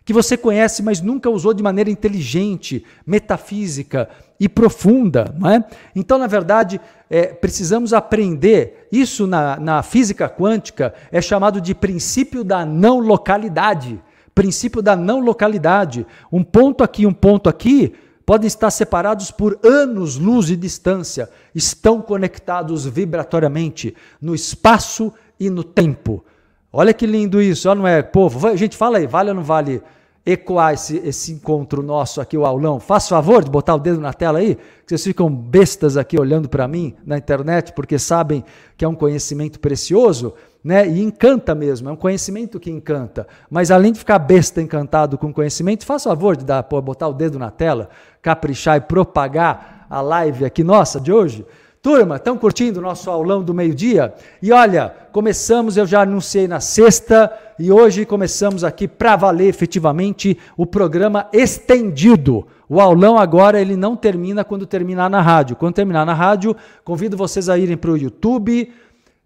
que 0.06 0.14
você 0.14 0.38
conhece, 0.38 0.84
mas 0.84 1.02
nunca 1.02 1.32
usou 1.32 1.52
de 1.52 1.64
maneira 1.64 1.90
inteligente, 1.90 2.86
metafísica 3.08 4.08
e 4.40 4.48
profunda. 4.48 5.34
Não 5.36 5.50
é? 5.50 5.66
Então, 5.96 6.20
na 6.20 6.28
verdade, 6.28 6.80
é, 7.10 7.26
precisamos 7.26 7.92
aprender. 7.92 8.88
Isso 8.92 9.26
na, 9.26 9.60
na 9.60 9.82
física 9.82 10.30
quântica 10.30 10.94
é 11.12 11.20
chamado 11.20 11.60
de 11.60 11.74
princípio 11.74 12.44
da 12.44 12.64
não 12.64 13.00
localidade. 13.00 14.00
Princípio 14.36 14.82
da 14.82 14.96
não 14.96 15.20
localidade. 15.20 16.06
Um 16.32 16.44
ponto 16.44 16.84
aqui, 16.84 17.08
um 17.08 17.14
ponto 17.14 17.50
aqui 17.50 17.96
podem 18.26 18.48
estar 18.48 18.70
separados 18.70 19.32
por 19.32 19.58
anos 19.64 20.18
luz 20.18 20.48
de 20.48 20.58
distância, 20.58 21.30
estão 21.54 22.02
conectados 22.02 22.86
vibratoriamente 22.86 23.96
no 24.20 24.36
espaço 24.36 25.14
e 25.40 25.50
no 25.50 25.64
tempo. 25.64 26.26
Olha 26.74 26.94
que 26.94 27.06
lindo 27.06 27.42
isso, 27.42 27.74
não 27.74 27.88
é? 27.88 28.02
Povo, 28.02 28.58
gente, 28.58 28.76
fala 28.76 28.98
aí, 28.98 29.08
vale 29.08 29.30
ou 29.30 29.36
não 29.36 29.44
vale 29.44 29.82
ecoar 30.26 30.74
esse, 30.74 30.98
esse 30.98 31.32
encontro 31.32 31.84
nosso 31.84 32.20
aqui, 32.20 32.38
o 32.38 32.46
aulão? 32.46 32.80
Faz 32.80 33.08
favor 33.08 33.44
de 33.44 33.52
botar 33.52 33.76
o 33.76 33.80
dedo 33.80 34.02
na 34.02 34.12
tela 34.12 34.40
aí, 34.40 34.56
que 34.56 34.88
vocês 34.88 35.04
ficam 35.04 35.30
bestas 35.30 35.98
aqui 35.98 36.20
olhando 36.20 36.50
para 36.50 36.68
mim 36.68 36.96
na 37.06 37.18
internet, 37.18 37.74
porque 37.74 38.00
sabem 38.00 38.44
que 38.76 38.84
é 38.84 38.88
um 38.88 38.96
conhecimento 38.96 39.60
precioso, 39.60 40.34
né? 40.64 40.88
E 40.88 41.00
encanta 41.04 41.54
mesmo, 41.54 41.90
é 41.90 41.92
um 41.92 41.96
conhecimento 41.96 42.60
que 42.60 42.72
encanta. 42.72 43.28
Mas 43.50 43.70
além 43.70 43.92
de 43.92 44.00
ficar 44.00 44.18
besta 44.18 44.62
encantado 44.62 45.16
com 45.16 45.32
conhecimento, 45.32 45.86
faz 45.86 46.04
favor 46.04 46.36
de 46.36 46.44
dar, 46.44 46.64
pô, 46.64 46.82
botar 46.82 47.08
o 47.08 47.14
dedo 47.14 47.38
na 47.38 47.52
tela, 47.52 47.90
caprichar 48.20 48.78
e 48.78 48.82
propagar 48.82 49.86
a 49.88 50.02
live 50.02 50.44
aqui 50.44 50.64
nossa 50.64 51.00
de 51.00 51.12
hoje. 51.12 51.46
Turma, 51.86 52.16
estão 52.16 52.36
curtindo 52.36 52.80
o 52.80 52.82
nosso 52.82 53.12
aulão 53.12 53.44
do 53.44 53.54
meio-dia? 53.54 54.12
E 54.42 54.52
olha, 54.52 54.92
começamos, 55.12 55.78
eu 55.78 55.86
já 55.86 56.02
anunciei 56.02 56.48
na 56.48 56.60
sexta, 56.60 57.32
e 57.60 57.72
hoje 57.72 58.08
começamos 58.08 58.64
aqui 58.64 58.88
para 58.88 59.16
valer 59.16 59.48
efetivamente 59.50 60.36
o 60.58 60.66
programa 60.66 61.30
estendido. 61.32 62.48
O 62.68 62.82
aulão 62.82 63.20
agora 63.20 63.62
ele 63.62 63.78
não 63.78 63.96
termina 63.96 64.44
quando 64.44 64.66
terminar 64.66 65.12
na 65.12 65.22
rádio. 65.22 65.56
Quando 65.56 65.76
terminar 65.76 66.08
na 66.08 66.16
rádio, 66.16 66.56
convido 66.84 67.16
vocês 67.16 67.50
a 67.50 67.56
irem 67.56 67.78
para 67.78 67.92
o 67.92 67.98
YouTube, 67.98 68.74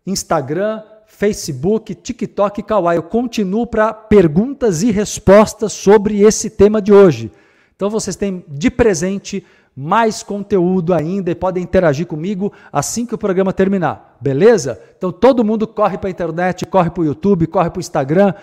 Instagram, 0.06 0.84
Facebook, 1.08 1.96
TikTok 1.96 2.60
e 2.60 2.64
Kawaii. 2.64 2.98
Eu 2.98 3.04
continuo 3.04 3.66
para 3.68 3.94
perguntas 3.94 4.84
e 4.84 4.92
respostas 4.92 5.72
sobre 5.72 6.24
esse 6.24 6.50
tema 6.50 6.82
de 6.82 6.92
hoje. 6.92 7.32
Então 7.80 7.90
vocês 7.90 8.18
têm 8.18 8.44
de 8.50 8.70
presente 8.70 9.46
mais 9.82 10.22
conteúdo 10.22 10.94
ainda 10.94 11.32
e 11.32 11.36
podem 11.36 11.64
interagir 11.64 12.06
comigo 12.06 12.52
assim 12.70 13.06
que 13.06 13.16
o 13.16 13.18
programa 13.18 13.54
terminar, 13.54 14.18
beleza? 14.20 14.78
Então 14.98 15.10
todo 15.10 15.42
mundo 15.42 15.66
corre 15.66 15.98
para 15.98 16.10
a 16.10 16.12
internet, 16.12 16.66
corre 16.66 16.90
para 16.90 17.00
o 17.00 17.06
YouTube, 17.06 17.48
corre 17.48 17.70
para 17.70 17.78
o 17.78 17.80
Instagram, 17.80 18.34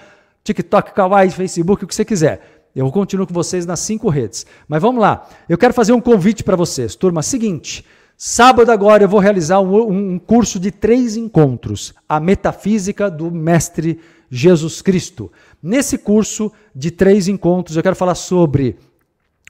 TikTok, 0.42 0.94
Kawaii, 0.94 1.30
Facebook, 1.30 1.84
o 1.84 1.86
que 1.86 1.94
você 1.94 2.06
quiser. 2.06 2.64
Eu 2.74 2.90
continuo 2.90 3.26
com 3.26 3.34
vocês 3.34 3.66
nas 3.66 3.80
cinco 3.80 4.08
redes. 4.08 4.46
Mas 4.66 4.80
vamos 4.80 5.02
lá, 5.02 5.28
eu 5.46 5.58
quero 5.58 5.74
fazer 5.74 5.92
um 5.92 6.00
convite 6.00 6.42
para 6.42 6.56
vocês. 6.56 6.96
Turma, 6.96 7.22
seguinte, 7.22 7.84
sábado 8.16 8.72
agora 8.72 9.04
eu 9.04 9.08
vou 9.08 9.20
realizar 9.20 9.60
um, 9.60 10.14
um 10.14 10.18
curso 10.18 10.58
de 10.58 10.70
três 10.70 11.18
encontros, 11.18 11.92
a 12.08 12.18
metafísica 12.18 13.10
do 13.10 13.30
Mestre 13.30 14.00
Jesus 14.30 14.80
Cristo. 14.80 15.30
Nesse 15.62 15.98
curso 15.98 16.50
de 16.74 16.90
três 16.90 17.28
encontros 17.28 17.76
eu 17.76 17.82
quero 17.82 17.94
falar 17.94 18.14
sobre 18.14 18.78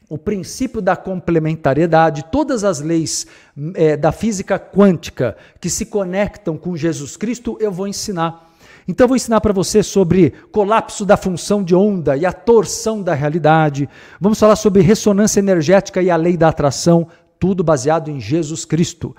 o 0.08 0.16
princípio 0.16 0.80
da 0.80 0.94
complementariedade, 0.94 2.26
todas 2.30 2.62
as 2.62 2.80
leis 2.80 3.26
é, 3.74 3.96
da 3.96 4.12
física 4.12 4.58
quântica 4.58 5.36
que 5.60 5.68
se 5.68 5.86
conectam 5.86 6.56
com 6.56 6.76
Jesus 6.76 7.16
Cristo, 7.16 7.56
eu 7.60 7.72
vou 7.72 7.88
ensinar. 7.88 8.46
Então, 8.88 9.04
eu 9.04 9.08
vou 9.08 9.16
ensinar 9.16 9.40
para 9.40 9.52
você 9.52 9.82
sobre 9.82 10.32
colapso 10.52 11.04
da 11.04 11.16
função 11.16 11.64
de 11.64 11.74
onda 11.74 12.16
e 12.16 12.24
a 12.24 12.32
torção 12.32 13.02
da 13.02 13.14
realidade. 13.14 13.88
Vamos 14.20 14.38
falar 14.38 14.54
sobre 14.54 14.80
ressonância 14.80 15.40
energética 15.40 16.00
e 16.00 16.08
a 16.08 16.14
lei 16.14 16.36
da 16.36 16.48
atração, 16.48 17.08
tudo 17.38 17.64
baseado 17.64 18.08
em 18.08 18.20
Jesus 18.20 18.64
Cristo, 18.64 19.14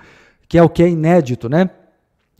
que 0.48 0.56
é 0.56 0.62
o 0.62 0.70
que 0.70 0.82
é 0.82 0.88
inédito, 0.88 1.50
né? 1.50 1.68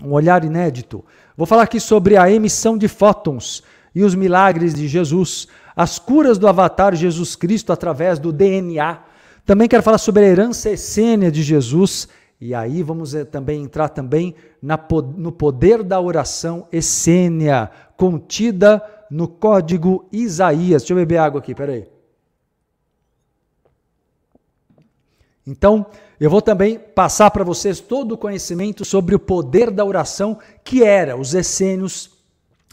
Um 0.02 0.12
olhar 0.12 0.42
inédito. 0.42 1.04
Vou 1.36 1.46
falar 1.46 1.64
aqui 1.64 1.78
sobre 1.78 2.16
a 2.16 2.30
emissão 2.30 2.78
de 2.78 2.88
fótons 2.88 3.62
e 3.94 4.02
os 4.02 4.14
milagres 4.14 4.72
de 4.72 4.88
Jesus 4.88 5.48
as 5.78 5.96
curas 5.96 6.38
do 6.38 6.48
avatar 6.48 6.92
Jesus 6.96 7.36
Cristo 7.36 7.72
através 7.72 8.18
do 8.18 8.32
DNA. 8.32 8.98
Também 9.46 9.68
quero 9.68 9.80
falar 9.80 9.98
sobre 9.98 10.24
a 10.24 10.28
herança 10.28 10.70
essênia 10.70 11.30
de 11.30 11.40
Jesus 11.40 12.08
e 12.40 12.52
aí 12.52 12.82
vamos 12.82 13.14
eh, 13.14 13.24
também 13.24 13.62
entrar 13.62 13.88
também 13.88 14.34
na, 14.60 14.76
no 15.16 15.30
poder 15.30 15.84
da 15.84 16.00
oração 16.00 16.66
essênia 16.72 17.70
contida 17.96 18.82
no 19.08 19.28
código 19.28 20.08
Isaías. 20.10 20.82
Deixa 20.82 20.94
eu 20.94 20.96
beber 20.96 21.18
água 21.18 21.38
aqui, 21.38 21.54
peraí. 21.54 21.86
Então, 25.46 25.86
eu 26.18 26.28
vou 26.28 26.42
também 26.42 26.76
passar 26.76 27.30
para 27.30 27.44
vocês 27.44 27.78
todo 27.78 28.12
o 28.12 28.18
conhecimento 28.18 28.84
sobre 28.84 29.14
o 29.14 29.20
poder 29.20 29.70
da 29.70 29.84
oração 29.84 30.40
que 30.64 30.82
era 30.82 31.16
os 31.16 31.34
essênios 31.34 32.17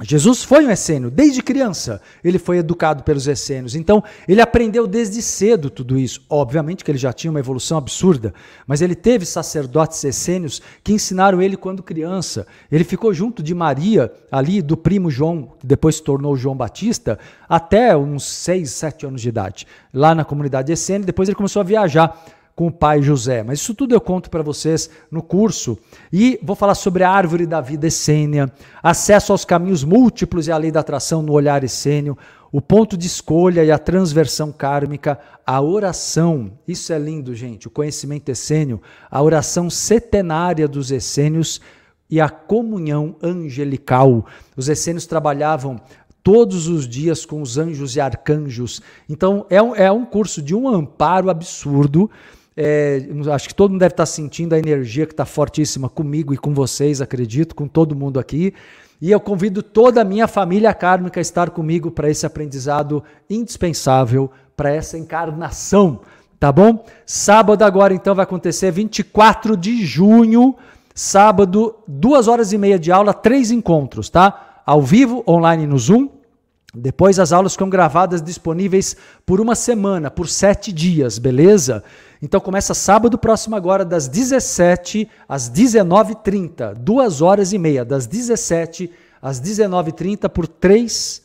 Jesus 0.03 0.43
foi 0.43 0.65
um 0.65 0.69
essênio, 0.69 1.09
desde 1.09 1.41
criança 1.41 2.01
ele 2.21 2.37
foi 2.37 2.57
educado 2.57 3.03
pelos 3.03 3.27
essênios. 3.27 3.75
Então 3.75 4.03
ele 4.27 4.41
aprendeu 4.41 4.85
desde 4.85 5.21
cedo 5.21 5.69
tudo 5.69 5.97
isso. 5.97 6.21
Obviamente 6.29 6.83
que 6.83 6.91
ele 6.91 6.97
já 6.97 7.13
tinha 7.13 7.31
uma 7.31 7.39
evolução 7.39 7.77
absurda, 7.77 8.33
mas 8.67 8.81
ele 8.81 8.93
teve 8.93 9.25
sacerdotes 9.25 10.03
essênios 10.03 10.61
que 10.83 10.91
ensinaram 10.91 11.41
ele 11.41 11.55
quando 11.55 11.81
criança. 11.81 12.45
Ele 12.69 12.83
ficou 12.83 13.13
junto 13.13 13.41
de 13.41 13.53
Maria, 13.53 14.11
ali 14.29 14.61
do 14.61 14.75
primo 14.75 15.09
João, 15.09 15.53
que 15.57 15.65
depois 15.65 15.95
se 15.95 16.03
tornou 16.03 16.35
João 16.35 16.57
Batista, 16.57 17.17
até 17.47 17.95
uns 17.95 18.25
6, 18.25 18.69
7 18.69 19.05
anos 19.05 19.21
de 19.21 19.29
idade, 19.29 19.65
lá 19.93 20.13
na 20.13 20.25
comunidade 20.25 20.73
essênia. 20.73 21.05
Depois 21.05 21.29
ele 21.29 21.37
começou 21.37 21.61
a 21.61 21.63
viajar 21.63 22.21
com 22.55 22.67
o 22.67 22.71
pai 22.71 23.01
José. 23.01 23.43
Mas 23.43 23.59
isso 23.59 23.75
tudo 23.75 23.93
eu 23.93 23.99
conto 23.99 24.29
para 24.29 24.41
vocês 24.41 24.89
no 25.11 25.21
curso. 25.21 25.77
E 26.11 26.39
vou 26.41 26.55
falar 26.55 26.75
sobre 26.75 27.03
a 27.03 27.11
árvore 27.11 27.45
da 27.45 27.59
vida 27.59 27.87
essênia, 27.87 28.51
acesso 28.81 29.31
aos 29.33 29.43
caminhos 29.43 29.83
múltiplos 29.83 30.47
e 30.47 30.51
a 30.51 30.57
lei 30.57 30.71
da 30.71 30.79
atração 30.79 31.21
no 31.21 31.33
olhar 31.33 31.63
essênio, 31.63 32.17
o 32.51 32.61
ponto 32.61 32.95
de 32.95 33.05
escolha 33.05 33.65
e 33.65 33.71
a 33.71 33.77
transversão 33.77 34.51
kármica, 34.51 35.19
a 35.45 35.61
oração. 35.61 36.53
Isso 36.65 36.93
é 36.93 36.97
lindo, 36.97 37.35
gente. 37.35 37.67
O 37.67 37.71
conhecimento 37.71 38.29
essênio, 38.29 38.81
a 39.11 39.21
oração 39.21 39.69
setenária 39.69 40.65
dos 40.65 40.89
essênios 40.91 41.59
e 42.09 42.21
a 42.21 42.29
comunhão 42.29 43.17
angelical. 43.21 44.25
Os 44.55 44.69
essênios 44.69 45.05
trabalhavam 45.05 45.81
todos 46.23 46.67
os 46.67 46.87
dias 46.87 47.25
com 47.25 47.41
os 47.41 47.57
anjos 47.57 47.97
e 47.97 47.99
arcanjos. 47.99 48.81
Então, 49.09 49.45
é 49.49 49.61
um, 49.61 49.75
é 49.75 49.91
um 49.91 50.05
curso 50.05 50.41
de 50.41 50.55
um 50.55 50.67
amparo 50.67 51.29
absurdo 51.29 52.09
é, 52.57 53.05
acho 53.33 53.49
que 53.49 53.55
todo 53.55 53.71
mundo 53.71 53.81
deve 53.81 53.93
estar 53.93 54.05
sentindo 54.05 54.53
a 54.53 54.59
energia 54.59 55.05
que 55.05 55.13
está 55.13 55.25
fortíssima 55.25 55.89
comigo 55.89 56.33
e 56.33 56.37
com 56.37 56.53
vocês, 56.53 57.01
acredito, 57.01 57.53
com 57.53 57.67
todo 57.67 57.95
mundo 57.95 58.19
aqui. 58.19 58.53
E 59.01 59.11
eu 59.11 59.19
convido 59.19 59.61
toda 59.61 60.01
a 60.01 60.05
minha 60.05 60.27
família 60.27 60.73
kármica 60.73 61.19
a 61.19 61.21
estar 61.21 61.49
comigo 61.49 61.91
para 61.91 62.09
esse 62.09 62.25
aprendizado 62.25 63.03
indispensável 63.29 64.31
para 64.55 64.73
essa 64.73 64.97
encarnação, 64.97 65.99
tá 66.39 66.49
bom? 66.49 66.85
Sábado 67.05 67.63
agora 67.63 67.93
então 67.93 68.15
vai 68.15 68.23
acontecer 68.23 68.71
24 68.71 69.57
de 69.57 69.85
junho, 69.85 70.55
sábado, 70.93 71.75
duas 71.85 72.29
horas 72.29 72.53
e 72.53 72.57
meia 72.57 72.79
de 72.79 72.89
aula, 72.89 73.13
três 73.13 73.51
encontros, 73.51 74.09
tá? 74.09 74.61
Ao 74.65 74.81
vivo, 74.81 75.25
online 75.27 75.67
no 75.67 75.77
Zoom. 75.77 76.14
Depois 76.75 77.19
as 77.19 77.31
aulas 77.31 77.53
ficam 77.53 77.69
gravadas 77.69 78.21
disponíveis 78.21 78.95
por 79.25 79.39
uma 79.39 79.55
semana, 79.55 80.11
por 80.11 80.27
sete 80.27 80.71
dias, 80.71 81.17
beleza? 81.17 81.83
Então 82.21 82.39
começa 82.39 82.73
sábado 82.73 83.17
próximo 83.17 83.55
agora, 83.55 83.85
das 83.85 84.07
17 84.07 85.07
às 85.27 85.49
19h30, 85.49 86.73
duas 86.75 87.21
horas 87.21 87.53
e 87.53 87.57
meia, 87.57 87.85
das 87.85 88.05
17 88.05 88.91
às 89.21 89.39
19h30 89.41 90.27
por 90.29 90.47
três 90.47 91.23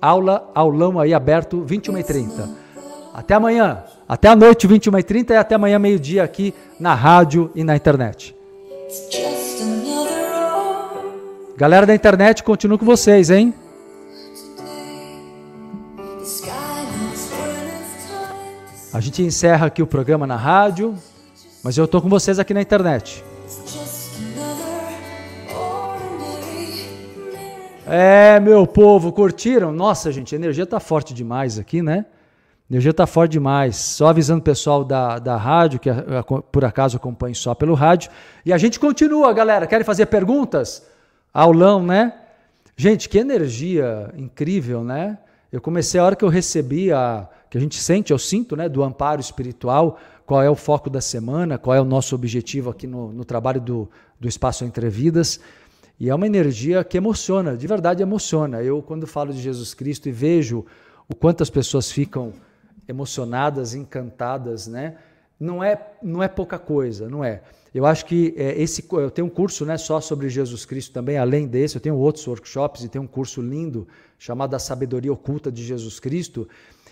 Aula, 0.00 0.50
aulão 0.54 1.00
aí 1.00 1.14
aberto, 1.14 1.62
21 1.64 1.98
e 1.98 2.04
30. 2.04 2.50
Até 3.14 3.34
amanhã. 3.34 3.84
Até 4.08 4.28
a 4.28 4.36
noite, 4.36 4.68
21h30 4.68 5.30
e 5.30 5.36
até 5.36 5.56
amanhã, 5.56 5.80
meio-dia, 5.80 6.22
aqui 6.22 6.54
na 6.78 6.94
rádio 6.94 7.50
e 7.56 7.64
na 7.64 7.74
internet. 7.74 8.36
Galera 11.56 11.84
da 11.86 11.94
internet, 11.94 12.44
continuo 12.44 12.78
com 12.78 12.84
vocês, 12.84 13.30
hein? 13.30 13.52
A 18.92 19.00
gente 19.00 19.22
encerra 19.22 19.66
aqui 19.66 19.82
o 19.82 19.86
programa 19.86 20.24
na 20.24 20.36
rádio, 20.36 20.94
mas 21.64 21.76
eu 21.76 21.88
tô 21.88 22.00
com 22.00 22.08
vocês 22.08 22.38
aqui 22.38 22.54
na 22.54 22.62
internet. 22.62 23.24
É, 27.88 28.38
meu 28.38 28.66
povo, 28.68 29.12
curtiram? 29.12 29.72
Nossa, 29.72 30.12
gente, 30.12 30.34
a 30.34 30.38
energia 30.38 30.64
tá 30.64 30.78
forte 30.78 31.12
demais 31.12 31.58
aqui, 31.58 31.82
né? 31.82 32.06
Energia 32.70 32.90
está 32.90 33.06
forte 33.06 33.32
demais. 33.32 33.76
Só 33.76 34.08
avisando 34.08 34.40
o 34.40 34.44
pessoal 34.44 34.84
da, 34.84 35.18
da 35.18 35.36
rádio, 35.36 35.78
que 35.78 35.90
por 36.50 36.64
acaso 36.64 36.96
acompanha 36.96 37.34
só 37.34 37.54
pelo 37.54 37.74
rádio. 37.74 38.10
E 38.44 38.52
a 38.52 38.58
gente 38.58 38.80
continua, 38.80 39.32
galera. 39.32 39.66
Querem 39.66 39.84
fazer 39.84 40.06
perguntas? 40.06 40.86
Aulão, 41.32 41.82
né? 41.82 42.12
Gente, 42.76 43.08
que 43.08 43.18
energia 43.18 44.12
incrível, 44.16 44.84
né? 44.84 45.18
Eu 45.50 45.60
comecei 45.60 45.98
a 45.98 46.04
hora 46.04 46.16
que 46.16 46.24
eu 46.24 46.28
recebi 46.28 46.92
a. 46.92 47.28
que 47.48 47.56
a 47.56 47.60
gente 47.60 47.80
sente, 47.80 48.12
eu 48.12 48.18
sinto, 48.18 48.56
né? 48.56 48.68
Do 48.68 48.82
amparo 48.82 49.20
espiritual, 49.20 49.98
qual 50.26 50.42
é 50.42 50.50
o 50.50 50.56
foco 50.56 50.90
da 50.90 51.00
semana, 51.00 51.56
qual 51.56 51.74
é 51.74 51.80
o 51.80 51.84
nosso 51.84 52.14
objetivo 52.14 52.68
aqui 52.68 52.86
no, 52.86 53.12
no 53.12 53.24
trabalho 53.24 53.60
do, 53.60 53.88
do 54.20 54.28
Espaço 54.28 54.64
Entre 54.64 54.88
Vidas. 54.90 55.40
E 55.98 56.10
é 56.10 56.14
uma 56.14 56.26
energia 56.26 56.84
que 56.84 56.98
emociona, 56.98 57.56
de 57.56 57.66
verdade 57.66 58.02
emociona. 58.02 58.62
Eu, 58.62 58.82
quando 58.82 59.06
falo 59.06 59.32
de 59.32 59.40
Jesus 59.40 59.72
Cristo 59.72 60.08
e 60.08 60.12
vejo 60.12 60.66
o 61.08 61.14
quanto 61.14 61.42
as 61.42 61.48
pessoas 61.48 61.90
ficam 61.90 62.34
emocionadas, 62.88 63.74
encantadas, 63.74 64.66
né? 64.66 64.96
Não 65.38 65.62
é, 65.62 65.78
não 66.02 66.22
é 66.22 66.28
pouca 66.28 66.58
coisa, 66.58 67.08
não 67.08 67.22
é. 67.22 67.42
Eu 67.74 67.84
acho 67.84 68.06
que 68.06 68.32
é, 68.38 68.60
esse 68.60 68.86
eu 68.90 69.10
tenho 69.10 69.26
um 69.26 69.30
curso 69.30 69.66
né, 69.66 69.76
só 69.76 70.00
sobre 70.00 70.30
Jesus 70.30 70.64
Cristo 70.64 70.92
também, 70.94 71.18
além 71.18 71.46
desse, 71.46 71.76
eu 71.76 71.80
tenho 71.80 71.96
outros 71.96 72.26
workshops 72.26 72.82
e 72.82 72.88
tenho 72.88 73.04
um 73.04 73.06
curso 73.06 73.42
lindo 73.42 73.86
chamado 74.18 74.54
A 74.54 74.58
Sabedoria 74.58 75.12
Oculta 75.12 75.52
de 75.52 75.62
Jesus 75.62 76.00
Cristo. 76.00 76.48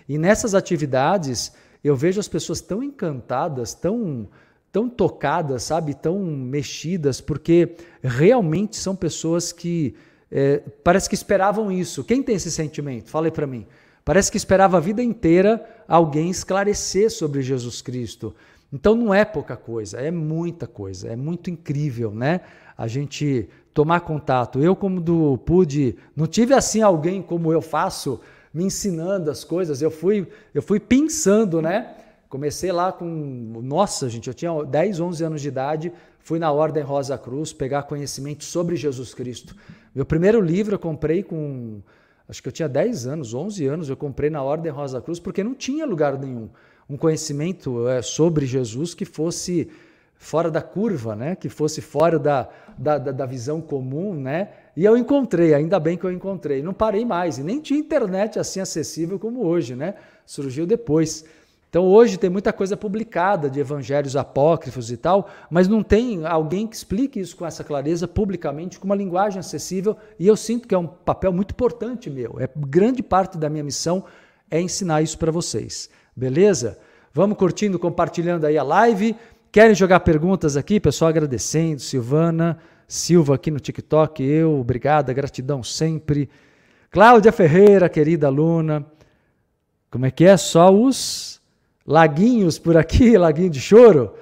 E 0.07 0.19
nessas 0.19 0.55
atividades 0.55 1.53
eu 1.83 1.97
vejo 1.97 2.21
as 2.21 2.29
pessoas 2.29 2.61
tão 2.61 2.83
encantadas, 2.83 3.73
tão, 3.73 4.29
tão 4.71 4.91
tocadas, 4.91 5.63
sabe, 5.63 5.95
tão 5.95 6.19
mexidas, 6.19 7.21
porque 7.21 7.77
realmente 8.03 8.77
são 8.77 8.95
pessoas 8.95 9.53
que 9.53 9.95
é, 10.31 10.63
parece 10.83 11.09
que 11.09 11.15
esperavam 11.15 11.73
isso. 11.73 12.05
Quem 12.05 12.23
tem 12.23 12.35
esse 12.35 12.51
sentimento? 12.51 13.09
Fala 13.09 13.27
aí 13.27 13.31
para 13.31 13.47
mim. 13.47 13.67
Parece 14.05 14.31
que 14.31 14.37
esperava 14.37 14.77
a 14.77 14.81
vida 14.81 15.03
inteira 15.03 15.65
alguém 15.89 16.29
esclarecer 16.29 17.11
sobre 17.11 17.41
Jesus 17.41 17.81
Cristo. 17.81 18.35
Então 18.73 18.95
não 18.95 19.15
é 19.15 19.25
pouca 19.25 19.57
coisa, 19.57 19.99
é 19.99 20.11
muita 20.11 20.67
coisa, 20.67 21.09
é 21.09 21.17
muito 21.17 21.49
incrível, 21.49 22.11
né? 22.11 22.41
A 22.77 22.87
gente 22.87 23.49
tomar 23.73 24.01
contato. 24.01 24.61
Eu, 24.61 24.77
como 24.77 25.01
do, 25.01 25.39
pude, 25.39 25.97
não 26.15 26.27
tive 26.27 26.53
assim 26.55 26.83
alguém 26.83 27.23
como 27.23 27.53
eu 27.53 27.63
faço, 27.63 28.21
me 28.53 28.65
ensinando 28.65 29.31
as 29.31 29.43
coisas. 29.43 29.81
Eu 29.81 29.91
fui, 29.91 30.29
eu 30.53 30.61
fui 30.61 30.79
pensando, 30.79 31.63
né? 31.63 31.95
Comecei 32.29 32.73
lá 32.73 32.93
com, 32.93 33.07
nossa, 33.63 34.09
gente, 34.09 34.29
eu 34.29 34.35
tinha 34.35 34.65
10, 34.65 35.01
11 35.01 35.25
anos 35.25 35.41
de 35.41 35.49
idade, 35.49 35.93
fui 36.19 36.39
na 36.39 36.51
Ordem 36.51 36.83
Rosa 36.83 37.17
Cruz 37.17 37.53
pegar 37.53 37.85
conhecimento 37.85 38.43
sobre 38.43 38.75
Jesus 38.77 39.15
Cristo. 39.15 39.55
Meu 39.95 40.05
primeiro 40.05 40.41
livro 40.41 40.75
eu 40.75 40.79
comprei 40.81 41.23
com 41.23 41.81
acho 42.29 42.43
que 42.43 42.49
eu 42.49 42.53
tinha 42.53 42.69
10 42.69 43.07
anos, 43.07 43.35
11 43.35 43.67
anos, 43.67 43.89
eu 43.89 43.97
comprei 43.97 44.31
na 44.31 44.43
Ordem 44.43 44.73
Rosa 44.73 45.01
Cruz 45.01 45.19
porque 45.19 45.45
não 45.45 45.55
tinha 45.55 45.85
lugar 45.85 46.19
nenhum 46.19 46.49
um 46.89 46.97
conhecimento 46.97 47.89
é, 47.89 48.03
sobre 48.03 48.47
Jesus 48.47 48.95
que 48.95 49.05
fosse 49.05 49.71
fora 50.17 50.51
da 50.51 50.63
curva, 50.63 51.15
né? 51.15 51.35
que 51.35 51.49
fosse 51.49 51.81
fora 51.81 52.19
da, 52.19 52.49
da, 52.79 52.99
da, 52.99 53.27
visão 53.27 53.61
comum, 53.61 54.15
né? 54.15 54.49
E 54.77 54.85
eu 54.85 54.97
encontrei, 54.97 55.55
ainda 55.55 55.79
bem 55.79 55.97
que 55.97 56.05
eu 56.05 56.13
encontrei. 56.13 56.63
Não 56.63 56.73
parei 56.73 57.05
mais, 57.05 57.39
e 57.39 57.43
nem 57.43 57.61
tinha 57.61 57.79
internet 57.79 58.39
assim 58.39 58.61
acessível 58.61 59.19
como 59.19 59.45
hoje, 59.45 59.77
né? 59.77 59.95
Surgiu 60.27 60.67
depois. 60.67 61.25
Então 61.75 61.89
hoje 61.89 62.17
tem 62.17 62.31
muita 62.31 62.53
coisa 62.53 62.77
publicada 62.77 63.51
de 63.51 63.59
evangelhos 63.59 64.15
apócrifos 64.15 64.93
e 64.93 64.97
tal, 64.97 65.29
mas 65.51 65.67
não 65.67 65.83
tem 65.83 66.25
alguém 66.25 66.69
que 66.69 66.77
explique 66.77 67.19
isso 67.19 67.37
com 67.37 67.45
essa 67.45 67.65
clareza 67.65 68.07
publicamente, 68.07 68.79
com 68.79 68.85
uma 68.85 68.95
linguagem 68.95 69.41
acessível, 69.41 69.97
e 70.17 70.25
eu 70.25 70.37
sinto 70.37 70.69
que 70.69 70.75
é 70.77 70.79
um 70.79 70.87
papel 70.87 71.33
muito 71.33 71.51
importante 71.51 72.09
meu. 72.09 72.37
É 72.39 72.49
grande 72.57 73.03
parte 73.03 73.37
da 73.37 73.51
minha 73.51 73.65
missão 73.65 74.05
é 74.49 74.61
ensinar 74.61 75.03
isso 75.03 75.19
para 75.19 75.33
vocês. 75.33 75.91
Beleza? 76.15 76.79
Vamos 77.13 77.37
curtindo, 77.37 77.77
compartilhando 77.77 78.45
aí 78.45 78.57
a 78.57 78.63
live. 78.63 79.17
Querem 79.51 79.75
jogar 79.75 79.99
perguntas 79.99 80.57
aqui? 80.57 80.79
Pessoal 80.79 81.09
agradecendo, 81.09 81.81
Silvana, 81.81 82.57
Silva 82.87 83.35
aqui 83.35 83.51
no 83.51 83.59
TikTok, 83.59 84.23
eu, 84.23 84.61
obrigada, 84.61 85.13
gratidão 85.13 85.61
sempre. 85.61 86.31
Cláudia 86.89 87.33
Ferreira, 87.33 87.89
querida 87.89 88.29
aluna. 88.29 88.87
Como 89.91 90.07
é 90.07 90.13
que 90.13 90.25
é? 90.25 90.37
Só 90.37 90.73
os 90.73 91.34
Laguinhos 91.87 92.59
por 92.59 92.77
aqui, 92.77 93.17
laguinho 93.19 93.51
de 93.51 93.61
choro. 93.61 94.15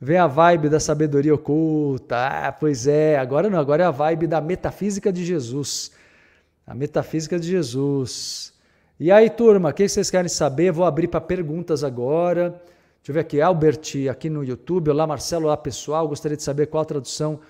Vem 0.00 0.18
a 0.18 0.26
vibe 0.26 0.68
da 0.68 0.80
sabedoria 0.80 1.34
oculta. 1.34 2.16
Ah, 2.16 2.52
pois 2.52 2.86
é, 2.86 3.16
agora 3.18 3.48
não, 3.48 3.58
agora 3.58 3.84
é 3.84 3.86
a 3.86 3.90
vibe 3.90 4.26
da 4.26 4.40
metafísica 4.40 5.12
de 5.12 5.24
Jesus. 5.24 5.92
A 6.66 6.74
metafísica 6.74 7.38
de 7.38 7.46
Jesus. 7.46 8.52
E 8.98 9.10
aí, 9.10 9.28
turma, 9.30 9.70
o 9.70 9.72
que 9.72 9.88
vocês 9.88 10.10
querem 10.10 10.28
saber? 10.28 10.72
Vou 10.72 10.84
abrir 10.84 11.08
para 11.08 11.20
perguntas 11.20 11.84
agora. 11.84 12.50
Deixa 12.50 13.10
eu 13.10 13.14
ver 13.14 13.20
aqui, 13.20 13.40
Albert, 13.40 13.80
aqui 14.10 14.30
no 14.30 14.44
YouTube. 14.44 14.90
Olá, 14.90 15.06
Marcelo, 15.06 15.46
olá, 15.46 15.56
pessoal. 15.56 16.08
Gostaria 16.08 16.36
de 16.36 16.42
saber 16.42 16.66
qual 16.66 16.84
tradução 16.84 17.40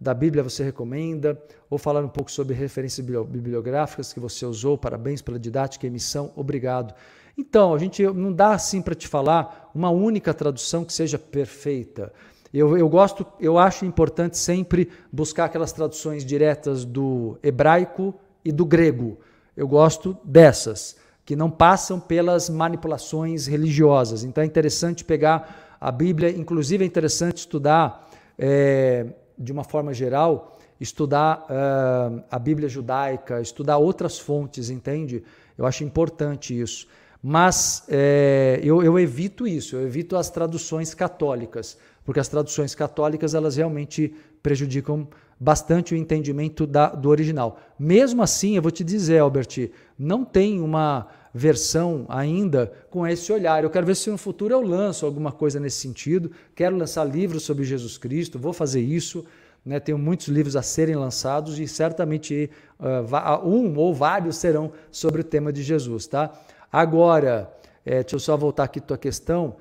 da 0.00 0.14
Bíblia 0.14 0.42
você 0.42 0.62
recomenda, 0.62 1.42
ou 1.68 1.76
falar 1.76 2.04
um 2.04 2.08
pouco 2.08 2.30
sobre 2.30 2.54
referências 2.54 3.04
bibliográficas 3.04 4.12
que 4.12 4.20
você 4.20 4.46
usou. 4.46 4.78
Parabéns 4.78 5.20
pela 5.20 5.38
didática 5.38 5.86
e 5.86 5.88
emissão. 5.88 6.32
Obrigado. 6.36 6.94
Então, 7.38 7.72
a 7.72 7.78
gente 7.78 8.02
não 8.02 8.32
dá 8.32 8.52
assim 8.52 8.82
para 8.82 8.96
te 8.96 9.06
falar 9.06 9.70
uma 9.72 9.90
única 9.90 10.34
tradução 10.34 10.84
que 10.84 10.92
seja 10.92 11.16
perfeita. 11.16 12.12
Eu, 12.52 12.76
eu 12.76 12.88
gosto, 12.88 13.24
eu 13.38 13.56
acho 13.58 13.84
importante 13.84 14.36
sempre 14.36 14.88
buscar 15.12 15.44
aquelas 15.44 15.70
traduções 15.70 16.24
diretas 16.24 16.84
do 16.84 17.38
hebraico 17.40 18.12
e 18.44 18.50
do 18.50 18.66
grego. 18.66 19.18
Eu 19.56 19.68
gosto 19.68 20.16
dessas, 20.24 20.96
que 21.24 21.36
não 21.36 21.48
passam 21.48 22.00
pelas 22.00 22.50
manipulações 22.50 23.46
religiosas. 23.46 24.24
Então 24.24 24.42
é 24.42 24.46
interessante 24.46 25.04
pegar 25.04 25.76
a 25.80 25.92
Bíblia, 25.92 26.30
inclusive 26.30 26.82
é 26.82 26.86
interessante 26.86 27.38
estudar, 27.38 28.10
é, 28.36 29.06
de 29.38 29.52
uma 29.52 29.62
forma 29.62 29.94
geral, 29.94 30.58
estudar 30.80 31.46
uh, 31.50 32.24
a 32.30 32.38
Bíblia 32.38 32.68
judaica, 32.68 33.40
estudar 33.40 33.78
outras 33.78 34.18
fontes, 34.18 34.70
entende? 34.70 35.22
Eu 35.56 35.66
acho 35.66 35.84
importante 35.84 36.58
isso. 36.58 36.86
Mas 37.30 37.84
é, 37.88 38.58
eu, 38.62 38.82
eu, 38.82 38.98
evito 38.98 39.46
isso, 39.46 39.76
eu 39.76 39.82
evito 39.82 40.16
as 40.16 40.30
traduções 40.30 40.94
católicas, 40.94 41.76
porque 42.02 42.18
as 42.18 42.26
traduções 42.26 42.74
católicas 42.74 43.34
elas 43.34 43.56
realmente 43.56 44.14
prejudicam 44.42 45.06
bastante 45.38 45.92
o 45.92 45.96
entendimento 45.98 46.66
da, 46.66 46.88
do 46.88 47.10
original. 47.10 47.60
Mesmo 47.78 48.22
assim, 48.22 48.56
eu 48.56 48.62
vou 48.62 48.70
te 48.70 48.82
dizer, 48.82 49.18
Albert, 49.18 49.70
não 49.98 50.24
tem 50.24 50.58
uma 50.58 51.06
versão 51.34 52.06
ainda 52.08 52.72
com 52.88 53.06
esse 53.06 53.30
olhar. 53.30 53.62
Eu 53.62 53.68
quero 53.68 53.84
ver 53.84 53.96
se 53.96 54.08
no 54.08 54.16
futuro 54.16 54.54
eu 54.54 54.62
lanço 54.62 55.04
alguma 55.04 55.30
coisa 55.30 55.60
nesse 55.60 55.80
sentido. 55.80 56.30
Quero 56.54 56.78
lançar 56.78 57.04
livros 57.04 57.42
sobre 57.42 57.62
Jesus 57.62 57.98
Cristo, 57.98 58.38
vou 58.38 58.54
fazer 58.54 58.80
isso. 58.80 59.22
Né? 59.66 59.78
Tenho 59.78 59.98
muitos 59.98 60.28
livros 60.28 60.56
a 60.56 60.62
serem 60.62 60.94
lançados 60.94 61.58
e 61.58 61.68
certamente 61.68 62.48
uh, 62.80 63.46
um 63.46 63.76
ou 63.76 63.92
vários 63.92 64.36
serão 64.36 64.72
sobre 64.90 65.20
o 65.20 65.24
tema 65.24 65.52
de 65.52 65.62
Jesus, 65.62 66.06
tá? 66.06 66.32
Agora, 66.72 67.52
é, 67.84 68.02
deixa 68.02 68.16
eu 68.16 68.20
só 68.20 68.36
voltar 68.36 68.64
aqui 68.64 68.78
à 68.78 68.82
tua 68.82 68.98
questão. 68.98 69.56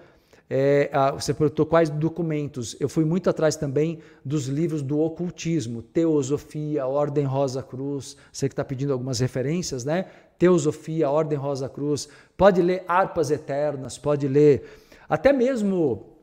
É, 0.50 0.90
a, 0.94 1.12
você 1.12 1.34
perguntou 1.34 1.66
quais 1.66 1.90
documentos. 1.90 2.76
Eu 2.80 2.88
fui 2.88 3.04
muito 3.04 3.30
atrás 3.30 3.56
também 3.56 4.00
dos 4.24 4.48
livros 4.48 4.82
do 4.82 5.00
ocultismo, 5.00 5.82
Teosofia, 5.82 6.86
Ordem 6.86 7.26
Rosa 7.26 7.62
Cruz. 7.62 8.16
Você 8.32 8.48
que 8.48 8.54
está 8.54 8.64
pedindo 8.64 8.94
algumas 8.94 9.20
referências, 9.20 9.84
né? 9.84 10.06
Teosofia, 10.38 11.10
Ordem 11.10 11.38
Rosa 11.38 11.68
Cruz. 11.68 12.08
Pode 12.36 12.62
ler 12.62 12.84
Harpas 12.88 13.32
Eternas, 13.32 13.98
pode 13.98 14.28
ler 14.28 14.64
até 15.10 15.34
mesmo 15.34 16.18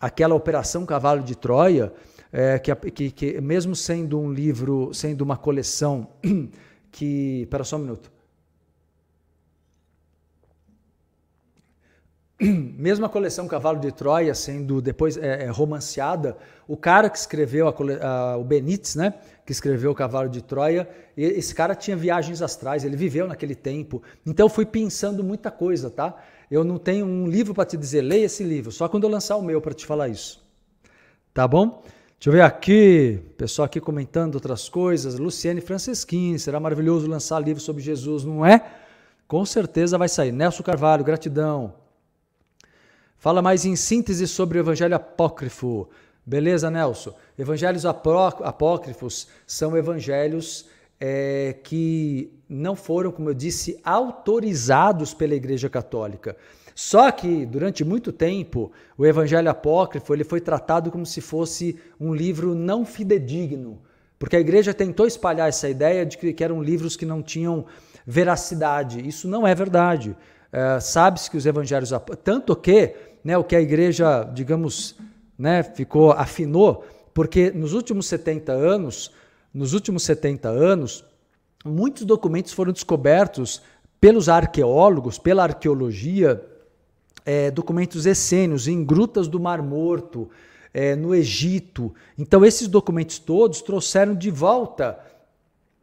aquela 0.00 0.34
Operação 0.34 0.84
Cavalo 0.84 1.22
de 1.22 1.36
Troia, 1.36 1.92
é, 2.32 2.58
que, 2.58 2.74
que, 2.74 3.10
que 3.10 3.40
mesmo 3.40 3.74
sendo 3.74 4.18
um 4.18 4.32
livro, 4.32 4.92
sendo 4.92 5.22
uma 5.22 5.36
coleção 5.36 6.08
que. 6.92 7.42
Espera 7.42 7.64
só 7.64 7.76
um 7.76 7.80
minuto. 7.80 8.15
mesmo 12.40 13.06
a 13.06 13.08
coleção 13.08 13.48
Cavalo 13.48 13.80
de 13.80 13.90
Troia 13.90 14.34
sendo 14.34 14.82
depois 14.82 15.16
é, 15.16 15.44
é, 15.44 15.46
romanceada, 15.46 16.36
o 16.68 16.76
cara 16.76 17.08
que 17.08 17.16
escreveu, 17.16 17.66
a, 17.66 17.74
a, 18.06 18.36
o 18.36 18.44
Benítez, 18.44 18.94
né, 18.94 19.14
que 19.44 19.52
escreveu 19.52 19.90
o 19.90 19.94
Cavalo 19.94 20.28
de 20.28 20.42
Troia, 20.42 20.88
esse 21.16 21.54
cara 21.54 21.74
tinha 21.74 21.96
viagens 21.96 22.42
astrais, 22.42 22.84
ele 22.84 22.96
viveu 22.96 23.26
naquele 23.26 23.54
tempo. 23.54 24.02
Então 24.24 24.46
eu 24.46 24.50
fui 24.50 24.66
pensando 24.66 25.24
muita 25.24 25.50
coisa, 25.50 25.88
tá? 25.88 26.14
Eu 26.50 26.62
não 26.62 26.78
tenho 26.78 27.06
um 27.06 27.26
livro 27.26 27.54
para 27.54 27.64
te 27.64 27.76
dizer, 27.76 28.02
leia 28.02 28.26
esse 28.26 28.44
livro, 28.44 28.70
só 28.70 28.86
quando 28.88 29.04
eu 29.04 29.10
lançar 29.10 29.36
o 29.36 29.42
meu 29.42 29.60
para 29.60 29.72
te 29.72 29.86
falar 29.86 30.08
isso. 30.08 30.44
Tá 31.32 31.48
bom? 31.48 31.82
Deixa 32.18 32.28
eu 32.28 32.32
ver 32.32 32.42
aqui, 32.42 33.20
pessoal 33.36 33.66
aqui 33.66 33.80
comentando 33.80 34.34
outras 34.34 34.68
coisas. 34.68 35.18
Luciane 35.18 35.60
Franceschini, 35.60 36.38
será 36.38 36.58
maravilhoso 36.58 37.06
lançar 37.06 37.40
livro 37.40 37.62
sobre 37.62 37.82
Jesus, 37.82 38.24
não 38.24 38.44
é? 38.44 38.62
Com 39.28 39.44
certeza 39.44 39.98
vai 39.98 40.08
sair. 40.08 40.32
Nelson 40.32 40.62
Carvalho, 40.62 41.04
gratidão. 41.04 41.85
Fala 43.18 43.40
mais 43.42 43.64
em 43.64 43.74
síntese 43.76 44.26
sobre 44.26 44.58
o 44.58 44.60
evangelho 44.60 44.94
apócrifo. 44.94 45.88
Beleza, 46.24 46.70
Nelson? 46.70 47.14
Evangelhos 47.38 47.84
apócrifos 47.86 49.28
são 49.46 49.76
evangelhos 49.76 50.66
é, 51.00 51.56
que 51.62 52.32
não 52.48 52.76
foram, 52.76 53.10
como 53.10 53.30
eu 53.30 53.34
disse, 53.34 53.78
autorizados 53.84 55.14
pela 55.14 55.34
Igreja 55.34 55.68
Católica. 55.68 56.36
Só 56.74 57.10
que 57.10 57.46
durante 57.46 57.82
muito 57.84 58.12
tempo 58.12 58.70
o 58.98 59.06
Evangelho 59.06 59.50
apócrifo 59.50 60.12
ele 60.12 60.24
foi 60.24 60.40
tratado 60.40 60.90
como 60.90 61.06
se 61.06 61.22
fosse 61.22 61.76
um 61.98 62.14
livro 62.14 62.54
não 62.54 62.84
fidedigno, 62.84 63.80
porque 64.18 64.36
a 64.36 64.40
Igreja 64.40 64.74
tentou 64.74 65.06
espalhar 65.06 65.48
essa 65.48 65.68
ideia 65.68 66.04
de 66.04 66.18
que, 66.18 66.32
que 66.32 66.44
eram 66.44 66.62
livros 66.62 66.94
que 66.94 67.06
não 67.06 67.22
tinham 67.22 67.64
veracidade. 68.06 69.06
Isso 69.06 69.26
não 69.26 69.46
é 69.46 69.54
verdade. 69.54 70.14
É, 70.56 70.80
Sabe-se 70.80 71.30
que 71.30 71.36
os 71.36 71.44
Evangelhos 71.44 71.90
tanto 72.24 72.56
que 72.56 72.96
né, 73.22 73.36
o 73.36 73.44
que 73.44 73.54
a 73.54 73.60
igreja, 73.60 74.24
digamos, 74.24 74.96
né, 75.38 75.62
ficou 75.62 76.12
afinou, 76.12 76.82
porque 77.12 77.50
nos 77.50 77.74
últimos 77.74 78.06
70 78.06 78.52
anos, 78.52 79.12
nos 79.52 79.74
últimos 79.74 80.02
70 80.04 80.48
anos, 80.48 81.04
muitos 81.62 82.06
documentos 82.06 82.54
foram 82.54 82.72
descobertos 82.72 83.60
pelos 84.00 84.30
arqueólogos, 84.30 85.18
pela 85.18 85.42
arqueologia, 85.42 86.42
é, 87.26 87.50
documentos 87.50 88.06
essênios 88.06 88.66
em 88.66 88.82
grutas 88.82 89.28
do 89.28 89.38
Mar 89.38 89.60
Morto, 89.60 90.30
é, 90.72 90.96
no 90.96 91.14
Egito. 91.14 91.94
Então, 92.16 92.42
esses 92.42 92.66
documentos 92.66 93.18
todos 93.18 93.60
trouxeram 93.60 94.14
de 94.14 94.30
volta 94.30 94.98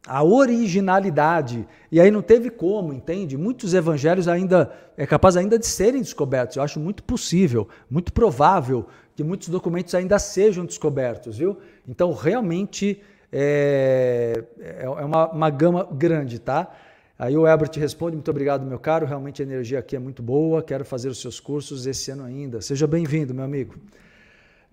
a 0.05 0.23
originalidade. 0.23 1.67
E 1.91 1.99
aí 1.99 2.11
não 2.11 2.21
teve 2.21 2.49
como, 2.49 2.93
entende? 2.93 3.37
Muitos 3.37 3.73
evangelhos 3.73 4.27
ainda 4.27 4.71
é 4.97 5.05
capaz 5.05 5.37
ainda 5.37 5.57
de 5.57 5.65
serem 5.65 6.01
descobertos. 6.01 6.57
Eu 6.57 6.63
acho 6.63 6.79
muito 6.79 7.03
possível, 7.03 7.67
muito 7.89 8.11
provável 8.11 8.85
que 9.15 9.23
muitos 9.23 9.49
documentos 9.49 9.93
ainda 9.95 10.19
sejam 10.19 10.65
descobertos, 10.65 11.37
viu? 11.37 11.57
Então 11.87 12.11
realmente 12.11 13.01
é, 13.31 14.43
é, 14.59 14.83
é 14.83 14.89
uma, 14.89 15.31
uma 15.31 15.49
gama 15.49 15.87
grande, 15.91 16.39
tá? 16.39 16.69
Aí 17.17 17.37
o 17.37 17.47
Herbert 17.47 17.71
responde: 17.77 18.15
Muito 18.15 18.29
obrigado, 18.29 18.65
meu 18.65 18.79
caro. 18.79 19.05
Realmente 19.05 19.41
a 19.41 19.45
energia 19.45 19.79
aqui 19.79 19.95
é 19.95 19.99
muito 19.99 20.21
boa. 20.21 20.61
Quero 20.61 20.83
fazer 20.83 21.09
os 21.09 21.21
seus 21.21 21.39
cursos 21.39 21.87
esse 21.87 22.11
ano 22.11 22.23
ainda. 22.23 22.59
Seja 22.59 22.85
bem-vindo, 22.85 23.33
meu 23.33 23.45
amigo. 23.45 23.75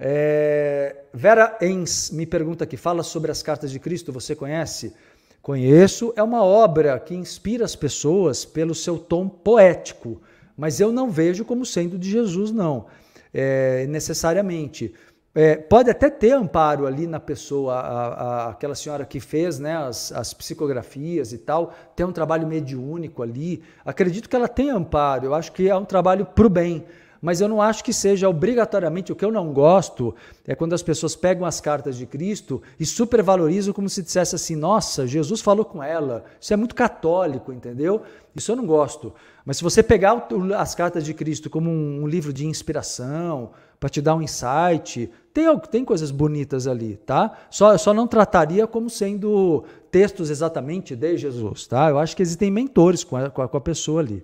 É, 0.03 0.97
Vera 1.13 1.59
Ens 1.61 2.11
me 2.11 2.27
pergunta 2.27 2.65
aqui: 2.65 2.77
fala 2.77 3.03
sobre 3.03 3.31
as 3.31 3.43
cartas 3.43 3.71
de 3.71 3.79
Cristo. 3.79 4.13
Você 4.13 4.35
conhece? 4.35 4.95
Conheço 5.43 6.13
é 6.17 6.23
uma 6.23 6.45
obra 6.45 6.99
que 7.01 7.15
inspira 7.15 7.65
as 7.65 7.75
pessoas 7.75 8.45
pelo 8.45 8.75
seu 8.75 8.99
tom 8.99 9.29
poético, 9.29 10.21
mas 10.57 10.81
eu 10.81 10.93
não 10.93 11.11
vejo 11.11 11.45
como 11.45 11.65
sendo 11.65 11.99
de 11.99 12.11
Jesus, 12.11 12.53
não, 12.53 12.87
é, 13.33 13.87
necessariamente. 13.87 14.93
É, 15.35 15.57
pode 15.57 15.89
até 15.89 16.11
ter 16.11 16.33
amparo 16.33 16.87
ali 16.87 17.07
na 17.07 17.21
pessoa, 17.21 17.75
a, 17.75 18.07
a, 18.07 18.49
aquela 18.51 18.75
senhora 18.75 19.07
que 19.07 19.21
fez 19.21 19.59
né, 19.59 19.77
as, 19.77 20.11
as, 20.13 20.35
psicografias 20.35 21.33
e 21.33 21.39
tal, 21.39 21.73
tem 21.95 22.05
um 22.05 22.13
trabalho 22.13 22.47
mediúnico 22.47 23.23
ali. 23.23 23.63
Acredito 23.85 24.29
que 24.29 24.35
ela 24.35 24.49
tem 24.49 24.71
amparo, 24.71 25.27
eu 25.27 25.35
acho 25.35 25.53
que 25.53 25.69
é 25.69 25.77
um 25.77 25.85
trabalho 25.85 26.27
para 26.27 26.47
o 26.47 26.51
bem 26.51 26.85
mas 27.21 27.41
eu 27.41 27.49
não 27.49 27.61
acho 27.61 27.85
que 27.85 27.93
seja 27.93 28.29
obrigatoriamente. 28.29 29.13
O 29.13 29.17
que 29.17 29.25
eu 29.25 29.31
não 29.31 29.53
gosto 29.53 30.15
é 30.47 30.55
quando 30.55 30.73
as 30.73 30.83
pessoas 30.83 31.15
pegam 31.15 31.45
as 31.45 31.61
cartas 31.61 31.97
de 31.97 32.07
Cristo 32.07 32.63
e 32.79 32.87
supervalorizam 32.87 33.75
como 33.75 33.89
se 33.89 34.03
dissesse 34.03 34.35
assim: 34.35 34.57
nossa, 34.57 35.07
Jesus 35.07 35.41
falou 35.41 35.65
com 35.65 35.83
ela. 35.83 36.25
Isso 36.41 36.53
é 36.55 36.57
muito 36.57 36.75
católico, 36.75 37.53
entendeu? 37.53 38.03
Isso 38.35 38.51
eu 38.51 38.57
não 38.57 38.65
gosto. 38.65 39.13
Mas 39.45 39.59
se 39.59 39.63
você 39.63 39.83
pegar 39.83 40.29
as 40.57 40.75
cartas 40.75 41.05
de 41.05 41.13
Cristo 41.13 41.51
como 41.51 41.71
um, 41.71 42.07
livro 42.07 42.33
de 42.33 42.47
inspiração, 42.47 43.51
para 43.79 43.89
te 43.89 44.01
dar 44.01 44.15
um 44.15 44.23
insight, 44.23 45.11
tem, 45.33 45.59
tem 45.71 45.85
coisas 45.85 46.11
bonitas 46.11 46.67
ali, 46.67 46.97
tá? 47.05 47.37
Só, 47.51 47.77
só 47.77 47.93
não 47.93 48.07
trataria 48.07 48.67
como 48.67 48.89
sendo 48.91 49.65
textos 49.91 50.31
exatamente 50.31 50.95
de 50.95 51.17
Jesus, 51.17 51.67
tá? 51.67 51.89
Eu 51.89 51.99
acho 51.99 52.15
que 52.15 52.23
existem 52.23 52.51
mentores 52.51 53.03
com 53.03 53.17
a, 53.17 53.31
com 53.31 53.57
a 53.57 53.61
pessoa 53.61 54.01
ali. 54.01 54.23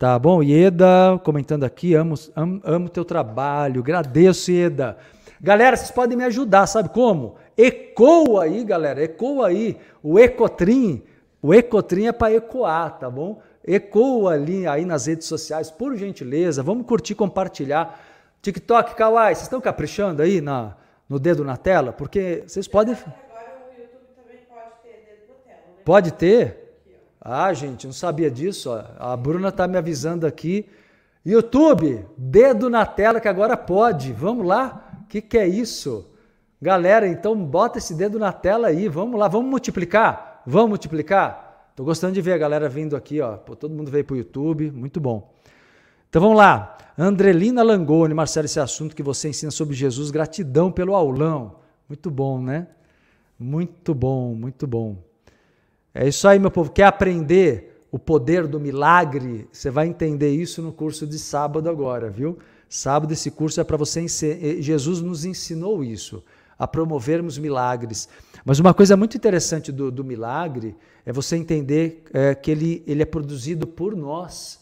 Tá 0.00 0.18
bom? 0.18 0.42
Ieda 0.42 1.20
comentando 1.22 1.64
aqui, 1.64 1.94
amo, 1.94 2.14
amo, 2.34 2.58
amo 2.64 2.88
teu 2.88 3.04
trabalho, 3.04 3.82
agradeço, 3.82 4.50
Ieda. 4.50 4.96
Galera, 5.38 5.76
vocês 5.76 5.90
podem 5.90 6.16
me 6.16 6.24
ajudar, 6.24 6.66
sabe 6.66 6.88
como? 6.88 7.36
Ecoa 7.54 8.44
aí, 8.44 8.64
galera, 8.64 9.04
ecoa 9.04 9.48
aí. 9.48 9.76
O 10.02 10.18
Ecotrim, 10.18 11.02
o 11.42 11.52
Ecotrim 11.52 12.06
é 12.06 12.12
para 12.12 12.32
ecoar, 12.32 12.98
tá 12.98 13.10
bom? 13.10 13.42
Ecoa 13.62 14.32
ali 14.32 14.66
aí 14.66 14.86
nas 14.86 15.04
redes 15.04 15.26
sociais, 15.26 15.70
por 15.70 15.94
gentileza. 15.96 16.62
Vamos 16.62 16.86
curtir, 16.86 17.14
compartilhar. 17.14 18.00
TikTok, 18.40 18.94
Kawaii, 18.94 19.34
vocês 19.34 19.42
estão 19.42 19.60
caprichando 19.60 20.22
aí 20.22 20.40
na, 20.40 20.78
no 21.06 21.18
dedo 21.18 21.44
na 21.44 21.58
tela? 21.58 21.92
Porque 21.92 22.42
vocês 22.46 22.66
podem. 22.66 22.94
Agora 22.94 23.68
o 23.68 23.78
YouTube 23.78 24.06
também 24.16 24.38
pode 24.48 24.70
ter 24.82 25.04
dedo 25.04 25.28
na 25.28 25.34
tela, 25.44 25.60
né? 25.66 25.82
Pode 25.84 26.10
ter? 26.14 26.59
Ah, 27.20 27.52
gente, 27.52 27.86
não 27.86 27.92
sabia 27.92 28.30
disso. 28.30 28.70
Ó. 28.70 28.82
A 28.98 29.16
Bruna 29.16 29.48
está 29.48 29.68
me 29.68 29.76
avisando 29.76 30.26
aqui. 30.26 30.66
YouTube, 31.24 32.06
dedo 32.16 32.70
na 32.70 32.86
tela 32.86 33.20
que 33.20 33.28
agora 33.28 33.56
pode. 33.56 34.12
Vamos 34.12 34.46
lá? 34.46 35.02
O 35.02 35.06
que, 35.06 35.20
que 35.20 35.36
é 35.36 35.46
isso? 35.46 36.08
Galera, 36.62 37.06
então 37.06 37.36
bota 37.36 37.78
esse 37.78 37.94
dedo 37.94 38.18
na 38.18 38.32
tela 38.32 38.68
aí. 38.68 38.88
Vamos 38.88 39.18
lá, 39.20 39.28
vamos 39.28 39.50
multiplicar? 39.50 40.42
Vamos 40.46 40.70
multiplicar? 40.70 41.72
Tô 41.76 41.84
gostando 41.84 42.14
de 42.14 42.22
ver 42.22 42.32
a 42.32 42.38
galera 42.38 42.68
vindo 42.68 42.96
aqui, 42.96 43.20
ó. 43.20 43.36
Pô, 43.36 43.54
todo 43.54 43.74
mundo 43.74 43.90
veio 43.90 44.04
pro 44.04 44.16
YouTube, 44.16 44.70
muito 44.70 44.98
bom. 44.98 45.34
Então 46.08 46.22
vamos 46.22 46.38
lá. 46.38 46.76
Andrelina 46.98 47.62
Langoni, 47.62 48.12
Marcelo, 48.12 48.46
esse 48.46 48.60
assunto 48.60 48.94
que 48.96 49.02
você 49.02 49.28
ensina 49.28 49.50
sobre 49.50 49.74
Jesus, 49.74 50.10
gratidão 50.10 50.70
pelo 50.70 50.94
aulão. 50.94 51.56
Muito 51.88 52.10
bom, 52.10 52.40
né? 52.40 52.66
Muito 53.38 53.94
bom, 53.94 54.34
muito 54.34 54.66
bom. 54.66 55.09
É 55.92 56.06
isso 56.06 56.26
aí, 56.28 56.38
meu 56.38 56.50
povo. 56.50 56.70
Quer 56.70 56.84
aprender 56.84 57.84
o 57.90 57.98
poder 57.98 58.46
do 58.46 58.60
milagre? 58.60 59.48
Você 59.50 59.70
vai 59.70 59.88
entender 59.88 60.30
isso 60.30 60.62
no 60.62 60.72
curso 60.72 61.06
de 61.06 61.18
sábado 61.18 61.68
agora, 61.68 62.08
viu? 62.08 62.38
Sábado 62.68 63.12
esse 63.12 63.30
curso 63.30 63.60
é 63.60 63.64
para 63.64 63.76
você. 63.76 64.06
Jesus 64.62 65.00
nos 65.00 65.24
ensinou 65.24 65.82
isso, 65.82 66.22
a 66.56 66.68
promovermos 66.68 67.36
milagres. 67.38 68.08
Mas 68.44 68.60
uma 68.60 68.72
coisa 68.72 68.96
muito 68.96 69.16
interessante 69.16 69.72
do, 69.72 69.90
do 69.90 70.04
milagre 70.04 70.76
é 71.04 71.12
você 71.12 71.36
entender 71.36 72.04
é, 72.12 72.34
que 72.34 72.50
ele, 72.50 72.84
ele 72.86 73.02
é 73.02 73.06
produzido 73.06 73.66
por 73.66 73.96
nós. 73.96 74.60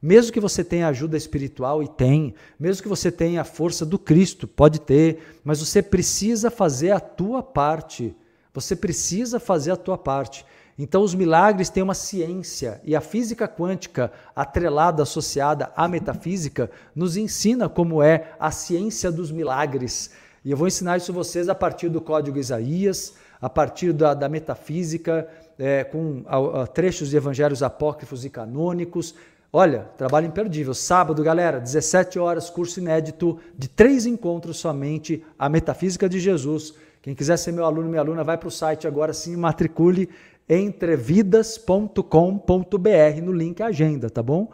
Mesmo 0.00 0.32
que 0.32 0.40
você 0.40 0.64
tenha 0.64 0.88
ajuda 0.88 1.18
espiritual, 1.18 1.82
e 1.82 1.88
tem, 1.88 2.34
mesmo 2.58 2.82
que 2.82 2.88
você 2.88 3.12
tenha 3.12 3.42
a 3.42 3.44
força 3.44 3.84
do 3.84 3.98
Cristo, 3.98 4.48
pode 4.48 4.80
ter, 4.80 5.40
mas 5.44 5.60
você 5.60 5.82
precisa 5.82 6.50
fazer 6.50 6.92
a 6.92 7.00
tua 7.00 7.42
parte. 7.42 8.16
Você 8.54 8.74
precisa 8.74 9.38
fazer 9.38 9.72
a 9.72 9.76
tua 9.76 9.98
parte. 9.98 10.46
Então, 10.82 11.02
os 11.02 11.14
milagres 11.14 11.68
têm 11.68 11.82
uma 11.82 11.92
ciência 11.92 12.80
e 12.84 12.96
a 12.96 13.02
física 13.02 13.46
quântica, 13.46 14.10
atrelada, 14.34 15.02
associada 15.02 15.70
à 15.76 15.86
metafísica, 15.86 16.70
nos 16.94 17.18
ensina 17.18 17.68
como 17.68 18.02
é 18.02 18.32
a 18.40 18.50
ciência 18.50 19.12
dos 19.12 19.30
milagres. 19.30 20.10
E 20.42 20.50
eu 20.50 20.56
vou 20.56 20.66
ensinar 20.66 20.96
isso 20.96 21.12
a 21.12 21.14
vocês 21.14 21.50
a 21.50 21.54
partir 21.54 21.90
do 21.90 22.00
Código 22.00 22.38
Isaías, 22.38 23.12
a 23.42 23.50
partir 23.50 23.92
da, 23.92 24.14
da 24.14 24.26
metafísica, 24.26 25.28
é, 25.58 25.84
com 25.84 26.22
a, 26.26 26.62
a, 26.62 26.66
trechos 26.66 27.10
de 27.10 27.16
evangelhos 27.18 27.62
apócrifos 27.62 28.24
e 28.24 28.30
canônicos. 28.30 29.14
Olha, 29.52 29.80
trabalho 29.98 30.28
imperdível. 30.28 30.72
Sábado, 30.72 31.22
galera, 31.22 31.60
17 31.60 32.18
horas, 32.18 32.48
curso 32.48 32.80
inédito 32.80 33.38
de 33.54 33.68
três 33.68 34.06
encontros 34.06 34.56
somente, 34.56 35.22
a 35.38 35.46
metafísica 35.46 36.08
de 36.08 36.18
Jesus. 36.18 36.72
Quem 37.02 37.14
quiser 37.14 37.38
ser 37.38 37.52
meu 37.52 37.64
aluno, 37.64 37.88
minha 37.88 38.00
aluna, 38.00 38.22
vai 38.22 38.36
para 38.36 38.48
o 38.48 38.50
site 38.50 38.86
agora 38.86 39.14
sim, 39.14 39.34
matricule 39.34 40.08
entrevidas.com.br 40.50 43.22
no 43.22 43.32
link 43.32 43.62
agenda, 43.62 44.10
tá 44.10 44.22
bom? 44.22 44.50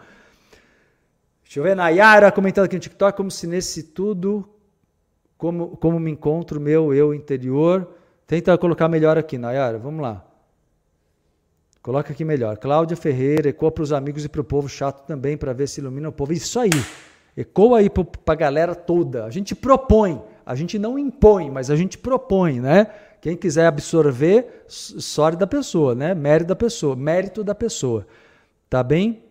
Deixa 1.43 1.61
eu 1.61 1.63
ver, 1.63 1.75
Nayara 1.75 2.31
comentando 2.31 2.67
aqui 2.67 2.77
no 2.77 2.81
TikTok, 2.81 3.17
como 3.17 3.31
se 3.31 3.47
nesse 3.47 3.83
tudo, 3.83 4.47
como, 5.39 5.77
como 5.77 5.99
me 5.99 6.11
encontro 6.11 6.61
meu 6.61 6.93
eu 6.93 7.15
interior. 7.15 7.89
Tenta 8.27 8.59
colocar 8.59 8.89
melhor 8.89 9.17
aqui, 9.17 9.39
Nayara, 9.39 9.79
vamos 9.79 10.03
lá. 10.03 10.25
Coloca 11.81 12.13
aqui 12.13 12.25
melhor. 12.25 12.59
Cláudia 12.59 12.97
Ferreira, 12.97 13.49
ecoa 13.49 13.71
para 13.71 13.85
os 13.85 13.93
amigos 13.93 14.25
e 14.25 14.29
para 14.29 14.41
o 14.41 14.45
povo 14.45 14.69
chato 14.69 15.07
também, 15.07 15.37
para 15.37 15.53
ver 15.53 15.69
se 15.69 15.81
ilumina 15.81 16.09
o 16.09 16.13
povo. 16.13 16.33
Isso 16.33 16.59
aí. 16.59 16.71
Ecoa 17.37 17.79
aí 17.79 17.89
para 17.89 18.05
a 18.27 18.35
galera 18.35 18.75
toda. 18.75 19.25
A 19.25 19.31
gente 19.31 19.55
propõe, 19.55 20.21
a 20.45 20.57
gente 20.57 20.81
não 20.81 20.99
impõe, 20.99 21.49
mas 21.49 21.71
a 21.71 21.77
gente 21.77 21.97
propõe, 21.97 22.61
né? 22.61 22.89
Quem 23.27 23.37
quiser 23.37 23.67
absorver, 23.67 24.65
sorte 24.69 25.37
da 25.37 25.49
pessoa, 25.49 25.97
né? 25.97 26.15
Mérito 26.15 26.47
da 26.47 26.55
pessoa, 26.55 26.95
mérito 26.95 27.43
da 27.43 27.57
pessoa. 27.57 28.07
Tá 28.71 28.85
bem? 28.85 29.25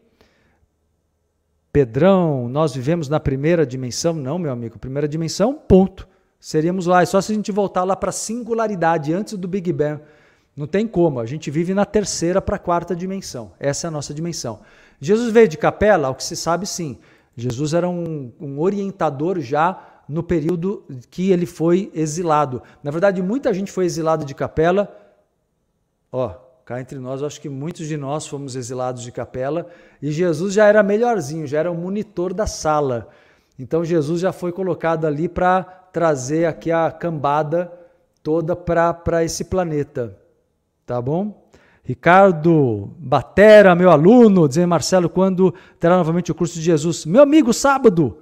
Pedrão, 1.72 2.50
nós 2.50 2.76
vivemos 2.76 3.08
na 3.08 3.22
primeira 3.22 3.66
dimensão? 3.66 4.14
Não, 4.14 4.38
meu 4.38 4.52
amigo. 4.52 4.78
Primeira 4.78 5.08
dimensão, 5.08 5.54
ponto. 5.54 6.06
Seríamos 6.38 6.88
lá. 6.88 7.04
É 7.04 7.06
só 7.06 7.22
se 7.22 7.32
a 7.32 7.36
gente 7.36 7.54
voltar 7.54 7.86
lá 7.86 7.96
para 7.96 8.10
a 8.10 8.12
singularidade, 8.12 9.14
antes 9.14 9.38
do 9.38 9.48
Big 9.48 9.72
Bang. 9.72 10.02
Não 10.58 10.68
tem 10.68 10.86
como. 10.86 11.22
A 11.22 11.26
gente 11.26 11.50
vive 11.50 11.74
na 11.74 11.86
terceira 11.86 12.41
para 12.41 12.58
a 12.58 12.60
quarta 12.60 12.93
dimensão. 12.93 13.54
Essa 13.58 13.88
é 13.88 13.89
a 13.89 13.91
nossa 13.91 14.14
dimensão. 14.14 14.60
Jesus 15.00 15.32
veio 15.32 15.48
de 15.48 15.58
capela? 15.58 16.10
Ao 16.10 16.16
que 16.16 16.24
se 16.26 16.36
sabe, 16.36 16.68
sim. 16.68 16.98
Jesus 17.34 17.74
era 17.74 17.88
um, 17.88 18.30
um 18.41 18.60
orientador 18.60 19.39
já 19.39 19.95
no 20.08 20.24
período 20.24 20.84
que 21.10 21.32
ele 21.32 21.45
foi 21.45 21.91
exilado. 21.93 22.62
Na 22.84 22.91
verdade, 22.91 23.22
muita 23.22 23.53
gente 23.53 23.72
foi 23.72 23.86
exilada 23.86 24.24
de 24.24 24.34
capela. 24.36 24.93
Ó, 26.12 26.30
cá 26.66 26.80
entre 26.80 26.99
nós, 26.99 27.24
acho 27.24 27.41
que 27.41 27.49
muitos 27.49 27.88
de 27.88 27.97
nós 27.97 28.28
fomos 28.28 28.56
exilados 28.56 29.01
de 29.01 29.12
capela 29.12 29.68
e 30.01 30.12
Jesus 30.12 30.53
já 30.53 30.66
era 30.66 30.82
melhorzinho, 30.84 31.47
já 31.47 31.60
era 31.60 31.72
o 31.72 31.76
monitor 31.76 32.34
da 32.34 32.47
sala. 32.47 33.10
Então 33.58 33.86
Jesus 33.86 34.22
já 34.22 34.32
foi 34.32 34.51
colocado 34.51 35.06
ali 35.06 35.28
para 35.28 35.64
trazer 35.64 36.45
aqui 36.45 36.72
a 36.72 36.91
cambada 36.91 37.72
toda 38.22 38.56
para 38.56 39.24
esse 39.24 39.45
planeta. 39.45 40.18
Tá 40.86 41.01
bom? 41.01 41.45
Ricardo 41.84 42.89
Batera, 42.97 43.76
meu 43.76 43.91
aluno, 43.91 44.47
dizendo 44.47 44.68
Marcelo, 44.68 45.08
quando 45.08 45.53
terá 45.80 45.95
novamente 45.97 46.32
o 46.32 46.36
curso 46.36 46.56
de 46.56 46.62
Jesus? 46.62 47.06
Meu 47.06 47.22
amigo, 47.22 47.53
sábado. 47.53 48.18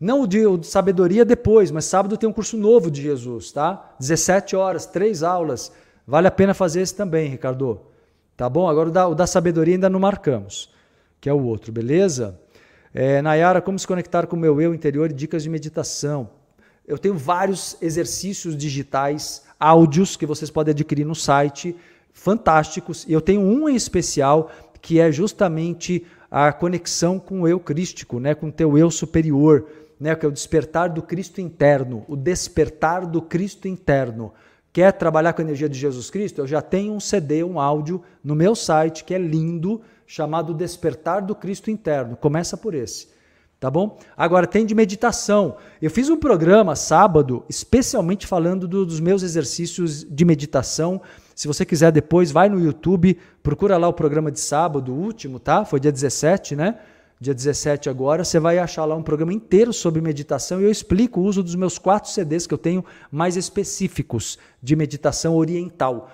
Não 0.00 0.22
o 0.22 0.26
de, 0.26 0.46
o 0.46 0.56
de, 0.56 0.66
sabedoria 0.66 1.24
depois, 1.24 1.70
mas 1.70 1.84
sábado 1.84 2.16
tem 2.16 2.28
um 2.28 2.32
curso 2.32 2.56
novo 2.56 2.90
de 2.90 3.02
Jesus, 3.02 3.50
tá? 3.50 3.94
17 3.98 4.54
horas, 4.54 4.86
três 4.86 5.22
aulas. 5.22 5.72
Vale 6.06 6.28
a 6.28 6.30
pena 6.30 6.54
fazer 6.54 6.82
esse 6.82 6.94
também, 6.94 7.28
Ricardo. 7.28 7.80
Tá 8.36 8.48
bom? 8.48 8.68
Agora 8.68 8.88
o 8.88 8.92
da, 8.92 9.08
o 9.08 9.14
da 9.14 9.26
sabedoria 9.26 9.74
ainda 9.74 9.90
não 9.90 9.98
marcamos, 9.98 10.72
que 11.20 11.28
é 11.28 11.32
o 11.32 11.42
outro, 11.42 11.72
beleza? 11.72 12.38
É, 12.94 13.20
Nayara, 13.20 13.60
como 13.60 13.78
se 13.78 13.86
conectar 13.86 14.26
com 14.28 14.36
o 14.36 14.38
meu 14.38 14.60
eu 14.60 14.72
interior 14.72 15.10
e 15.10 15.14
dicas 15.14 15.42
de 15.42 15.50
meditação. 15.50 16.30
Eu 16.86 16.96
tenho 16.96 17.14
vários 17.14 17.76
exercícios 17.82 18.56
digitais, 18.56 19.44
áudios 19.58 20.16
que 20.16 20.24
vocês 20.24 20.50
podem 20.50 20.70
adquirir 20.70 21.04
no 21.04 21.14
site, 21.14 21.74
fantásticos. 22.12 23.04
E 23.08 23.12
eu 23.12 23.20
tenho 23.20 23.40
um 23.40 23.68
em 23.68 23.74
especial 23.74 24.50
que 24.80 25.00
é 25.00 25.10
justamente 25.10 26.06
a 26.30 26.52
conexão 26.52 27.18
com 27.18 27.42
o 27.42 27.48
eu 27.48 27.58
crístico, 27.58 28.20
né, 28.20 28.34
com 28.34 28.48
o 28.48 28.52
teu 28.52 28.78
eu 28.78 28.90
superior 28.90 29.66
né, 29.98 30.14
que 30.14 30.24
é 30.24 30.28
o 30.28 30.32
despertar 30.32 30.88
do 30.90 31.02
Cristo 31.02 31.40
interno, 31.40 32.04
o 32.08 32.16
despertar 32.16 33.06
do 33.06 33.20
Cristo 33.20 33.66
interno. 33.66 34.32
Quer 34.72 34.92
trabalhar 34.92 35.32
com 35.32 35.42
a 35.42 35.44
energia 35.44 35.68
de 35.68 35.78
Jesus 35.78 36.10
Cristo? 36.10 36.40
Eu 36.40 36.46
já 36.46 36.62
tenho 36.62 36.92
um 36.92 37.00
CD, 37.00 37.42
um 37.42 37.58
áudio 37.58 38.02
no 38.22 38.34
meu 38.34 38.54
site 38.54 39.04
que 39.04 39.14
é 39.14 39.18
lindo, 39.18 39.80
chamado 40.06 40.54
Despertar 40.54 41.22
do 41.22 41.34
Cristo 41.34 41.70
Interno. 41.70 42.16
Começa 42.16 42.56
por 42.56 42.74
esse. 42.74 43.08
Tá 43.60 43.68
bom? 43.68 43.98
Agora 44.16 44.46
tem 44.46 44.64
de 44.64 44.72
meditação. 44.72 45.56
Eu 45.82 45.90
fiz 45.90 46.08
um 46.08 46.16
programa 46.16 46.76
sábado, 46.76 47.44
especialmente 47.48 48.24
falando 48.24 48.68
do, 48.68 48.86
dos 48.86 49.00
meus 49.00 49.24
exercícios 49.24 50.04
de 50.04 50.24
meditação. 50.24 51.02
Se 51.34 51.48
você 51.48 51.64
quiser 51.66 51.90
depois, 51.90 52.30
vai 52.30 52.48
no 52.48 52.60
YouTube, 52.60 53.18
procura 53.42 53.76
lá 53.76 53.88
o 53.88 53.92
programa 53.92 54.30
de 54.30 54.38
sábado, 54.38 54.92
o 54.92 54.96
último, 54.96 55.40
tá? 55.40 55.64
Foi 55.64 55.80
dia 55.80 55.90
17, 55.90 56.54
né? 56.54 56.76
Dia 57.20 57.34
17 57.34 57.90
agora, 57.90 58.24
você 58.24 58.38
vai 58.38 58.58
achar 58.58 58.84
lá 58.84 58.94
um 58.94 59.02
programa 59.02 59.32
inteiro 59.32 59.72
sobre 59.72 60.00
meditação 60.00 60.60
e 60.60 60.64
eu 60.64 60.70
explico 60.70 61.20
o 61.20 61.24
uso 61.24 61.42
dos 61.42 61.54
meus 61.54 61.76
quatro 61.78 62.10
CDs 62.10 62.46
que 62.46 62.54
eu 62.54 62.58
tenho 62.58 62.84
mais 63.10 63.36
específicos 63.36 64.38
de 64.62 64.76
meditação 64.76 65.36
oriental. 65.36 66.10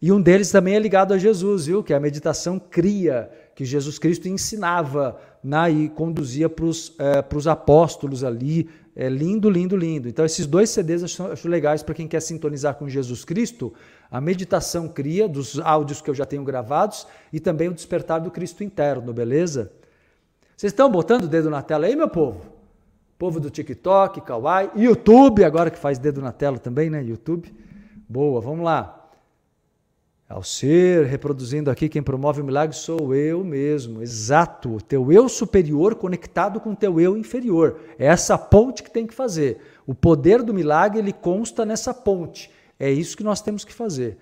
E 0.00 0.12
um 0.12 0.20
deles 0.20 0.50
também 0.50 0.74
é 0.74 0.78
ligado 0.78 1.12
a 1.12 1.18
Jesus, 1.18 1.66
viu? 1.66 1.82
Que 1.82 1.92
é 1.92 1.96
a 1.96 2.00
meditação 2.00 2.58
cria, 2.58 3.30
que 3.54 3.64
Jesus 3.64 3.98
Cristo 3.98 4.28
ensinava 4.28 5.18
né? 5.42 5.70
e 5.70 5.88
conduzia 5.88 6.48
para 6.48 6.64
os 6.64 6.94
é, 6.98 7.50
apóstolos 7.50 8.22
ali. 8.22 8.68
É 8.94 9.08
lindo, 9.10 9.50
lindo, 9.50 9.76
lindo. 9.76 10.08
Então, 10.08 10.24
esses 10.24 10.46
dois 10.46 10.70
CDs 10.70 11.02
eu 11.02 11.04
acho, 11.04 11.22
acho 11.32 11.48
legais 11.48 11.82
para 11.82 11.94
quem 11.94 12.08
quer 12.08 12.20
sintonizar 12.20 12.76
com 12.76 12.88
Jesus 12.88 13.24
Cristo. 13.24 13.74
A 14.10 14.22
meditação 14.22 14.88
cria, 14.88 15.28
dos 15.28 15.58
áudios 15.58 16.00
que 16.00 16.08
eu 16.08 16.14
já 16.14 16.24
tenho 16.24 16.42
gravados, 16.42 17.06
e 17.30 17.38
também 17.38 17.68
o 17.68 17.74
despertar 17.74 18.20
do 18.20 18.30
Cristo 18.30 18.64
interno, 18.64 19.12
beleza? 19.12 19.70
Vocês 20.56 20.72
estão 20.72 20.90
botando 20.90 21.24
o 21.24 21.28
dedo 21.28 21.50
na 21.50 21.60
tela 21.60 21.84
aí, 21.84 21.94
meu 21.94 22.08
povo? 22.08 22.40
Povo 23.18 23.38
do 23.38 23.50
TikTok, 23.50 24.22
Kawaii, 24.22 24.70
YouTube, 24.74 25.44
agora 25.44 25.70
que 25.70 25.78
faz 25.78 25.98
dedo 25.98 26.22
na 26.22 26.32
tela 26.32 26.58
também, 26.58 26.88
né? 26.88 27.04
YouTube. 27.04 27.54
Boa, 28.08 28.40
vamos 28.40 28.64
lá. 28.64 29.06
Ao 30.26 30.42
ser, 30.42 31.04
reproduzindo 31.04 31.70
aqui, 31.70 31.90
quem 31.90 32.02
promove 32.02 32.40
o 32.40 32.44
milagre 32.44 32.74
sou 32.74 33.14
eu 33.14 33.44
mesmo. 33.44 34.02
Exato. 34.02 34.78
Teu 34.88 35.12
eu 35.12 35.28
superior 35.28 35.94
conectado 35.94 36.58
com 36.58 36.74
teu 36.74 36.98
eu 36.98 37.18
inferior. 37.18 37.78
É 37.98 38.06
essa 38.06 38.38
ponte 38.38 38.82
que 38.82 38.90
tem 38.90 39.06
que 39.06 39.14
fazer. 39.14 39.58
O 39.86 39.94
poder 39.94 40.42
do 40.42 40.54
milagre, 40.54 40.98
ele 40.98 41.12
consta 41.12 41.66
nessa 41.66 41.92
ponte. 41.92 42.50
É 42.80 42.90
isso 42.90 43.14
que 43.14 43.22
nós 43.22 43.42
temos 43.42 43.62
que 43.62 43.74
fazer. 43.74 44.16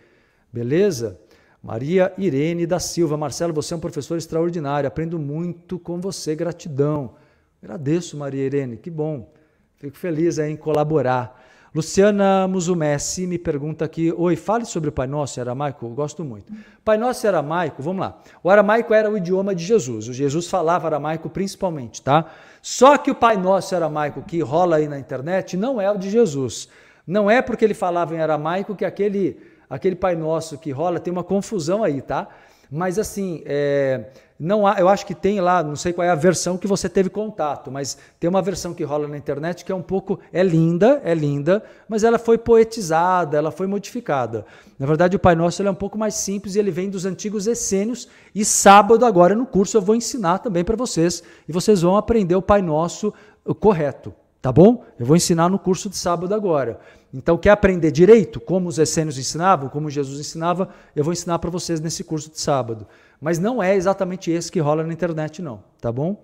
Beleza? 0.52 1.18
Maria 1.64 2.12
Irene 2.18 2.66
da 2.66 2.78
Silva, 2.78 3.16
Marcelo, 3.16 3.54
você 3.54 3.72
é 3.72 3.76
um 3.78 3.80
professor 3.80 4.18
extraordinário, 4.18 4.86
aprendo 4.86 5.18
muito 5.18 5.78
com 5.78 5.98
você, 5.98 6.34
gratidão. 6.36 7.14
Agradeço, 7.62 8.18
Maria 8.18 8.44
Irene, 8.44 8.76
que 8.76 8.90
bom. 8.90 9.32
Fico 9.78 9.96
feliz 9.96 10.36
em 10.36 10.56
colaborar. 10.56 11.42
Luciana 11.74 12.46
Musumessi 12.46 13.26
me 13.26 13.38
pergunta 13.38 13.82
aqui: 13.82 14.12
Oi, 14.12 14.36
fale 14.36 14.66
sobre 14.66 14.90
o 14.90 14.92
Pai 14.92 15.06
Nosso 15.06 15.40
aramaico. 15.40 15.86
Eu 15.86 15.90
gosto 15.92 16.22
muito. 16.22 16.52
Pai 16.84 16.98
Nosso 16.98 17.26
aramaico, 17.26 17.82
vamos 17.82 18.02
lá. 18.02 18.20
O 18.42 18.50
aramaico 18.50 18.92
era 18.92 19.10
o 19.10 19.16
idioma 19.16 19.54
de 19.54 19.64
Jesus. 19.64 20.06
O 20.06 20.12
Jesus 20.12 20.46
falava 20.46 20.86
aramaico 20.86 21.30
principalmente, 21.30 22.02
tá? 22.02 22.26
Só 22.60 22.98
que 22.98 23.10
o 23.10 23.14
Pai 23.14 23.38
Nosso 23.38 23.74
aramaico 23.74 24.20
que 24.20 24.38
rola 24.42 24.76
aí 24.76 24.86
na 24.86 24.98
internet 24.98 25.56
não 25.56 25.80
é 25.80 25.90
o 25.90 25.96
de 25.96 26.10
Jesus. 26.10 26.68
Não 27.06 27.30
é 27.30 27.40
porque 27.40 27.64
ele 27.64 27.74
falava 27.74 28.14
em 28.14 28.20
aramaico 28.20 28.76
que 28.76 28.84
aquele, 28.84 29.38
aquele 29.74 29.96
Pai 29.96 30.14
Nosso 30.14 30.56
que 30.56 30.70
rola 30.70 31.00
tem 31.00 31.12
uma 31.12 31.24
confusão 31.24 31.82
aí, 31.82 32.00
tá? 32.00 32.28
Mas 32.70 32.96
assim, 32.96 33.42
é, 33.44 34.04
não 34.38 34.66
há, 34.66 34.78
eu 34.78 34.88
acho 34.88 35.04
que 35.04 35.16
tem 35.16 35.40
lá, 35.40 35.64
não 35.64 35.74
sei 35.74 35.92
qual 35.92 36.06
é 36.06 36.10
a 36.10 36.14
versão 36.14 36.56
que 36.56 36.66
você 36.66 36.88
teve 36.88 37.10
contato, 37.10 37.72
mas 37.72 37.98
tem 38.20 38.30
uma 38.30 38.40
versão 38.40 38.72
que 38.72 38.84
rola 38.84 39.08
na 39.08 39.18
internet 39.18 39.64
que 39.64 39.72
é 39.72 39.74
um 39.74 39.82
pouco, 39.82 40.20
é 40.32 40.44
linda, 40.44 41.00
é 41.04 41.12
linda, 41.12 41.60
mas 41.88 42.04
ela 42.04 42.20
foi 42.20 42.38
poetizada, 42.38 43.36
ela 43.36 43.50
foi 43.50 43.66
modificada. 43.66 44.46
Na 44.78 44.86
verdade, 44.86 45.16
o 45.16 45.18
Pai 45.18 45.34
Nosso 45.34 45.60
é 45.60 45.70
um 45.70 45.74
pouco 45.74 45.98
mais 45.98 46.14
simples 46.14 46.54
e 46.54 46.60
ele 46.60 46.70
vem 46.70 46.88
dos 46.88 47.04
antigos 47.04 47.48
essênios 47.48 48.08
e 48.32 48.44
sábado 48.44 49.04
agora 49.04 49.34
no 49.34 49.44
curso 49.44 49.76
eu 49.76 49.82
vou 49.82 49.96
ensinar 49.96 50.38
também 50.38 50.64
para 50.64 50.76
vocês 50.76 51.20
e 51.48 51.52
vocês 51.52 51.82
vão 51.82 51.96
aprender 51.96 52.36
o 52.36 52.42
Pai 52.42 52.62
Nosso 52.62 53.12
correto, 53.58 54.14
tá 54.44 54.52
bom? 54.52 54.84
Eu 54.98 55.06
vou 55.06 55.16
ensinar 55.16 55.48
no 55.48 55.58
curso 55.58 55.88
de 55.88 55.96
sábado 55.96 56.34
agora. 56.34 56.78
Então, 57.14 57.38
quer 57.38 57.48
aprender 57.48 57.90
direito, 57.90 58.38
como 58.38 58.68
os 58.68 58.78
essênios 58.78 59.16
ensinavam, 59.16 59.70
como 59.70 59.88
Jesus 59.88 60.20
ensinava, 60.20 60.68
eu 60.94 61.02
vou 61.02 61.14
ensinar 61.14 61.38
para 61.38 61.48
vocês 61.48 61.80
nesse 61.80 62.04
curso 62.04 62.30
de 62.30 62.38
sábado. 62.38 62.86
Mas 63.18 63.38
não 63.38 63.62
é 63.62 63.74
exatamente 63.74 64.30
esse 64.30 64.52
que 64.52 64.60
rola 64.60 64.84
na 64.84 64.92
internet, 64.92 65.40
não, 65.40 65.64
tá 65.80 65.90
bom? 65.90 66.22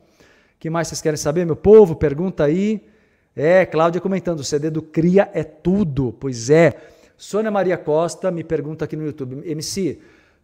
Que 0.59 0.69
mais 0.69 0.89
vocês 0.89 1.01
querem 1.01 1.17
saber, 1.17 1.47
meu 1.47 1.57
povo? 1.57 1.97
Pergunta 1.97 2.45
aí. 2.45 2.87
É, 3.35 3.65
Cláudia 3.65 4.03
comentando, 4.03 4.41
o 4.41 4.45
CD 4.45 4.69
do 4.69 4.83
Cria 4.83 5.31
é 5.33 5.43
tudo. 5.43 6.15
Pois 6.21 6.51
é. 6.51 6.77
Sônia 7.17 7.51
Maria 7.51 7.79
Costa 7.79 8.31
me 8.31 8.45
pergunta 8.45 8.85
aqui 8.85 8.97
no 8.97 9.07
YouTube, 9.07 9.51
MC, 9.51 9.99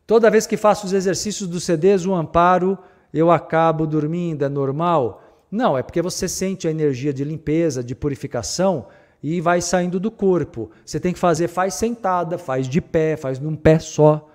toda 0.07 0.31
vez 0.31 0.47
que 0.47 0.57
faço 0.57 0.87
os 0.87 0.95
exercícios 0.95 1.47
dos 1.47 1.62
CDs, 1.64 2.07
o 2.07 2.14
amparo, 2.14 2.79
eu 3.12 3.31
acabo 3.31 3.87
dormindo, 3.87 4.47
é 4.47 4.49
normal? 4.49 5.26
Não, 5.51 5.76
é 5.78 5.82
porque 5.82 6.03
você 6.03 6.28
sente 6.28 6.66
a 6.66 6.70
energia 6.70 7.12
de 7.12 7.24
limpeza, 7.24 7.82
de 7.82 7.94
purificação, 7.94 8.86
e 9.22 9.40
vai 9.40 9.61
saindo 9.61 9.99
do 9.99 10.11
corpo. 10.11 10.70
Você 10.84 11.01
tem 11.01 11.12
que 11.12 11.18
fazer, 11.18 11.49
faz 11.49 11.74
sentada, 11.74 12.38
faz 12.38 12.68
de 12.68 12.80
pé, 12.80 13.16
faz 13.16 13.38
num 13.38 13.57
pé 13.57 13.78
só, 13.78 14.28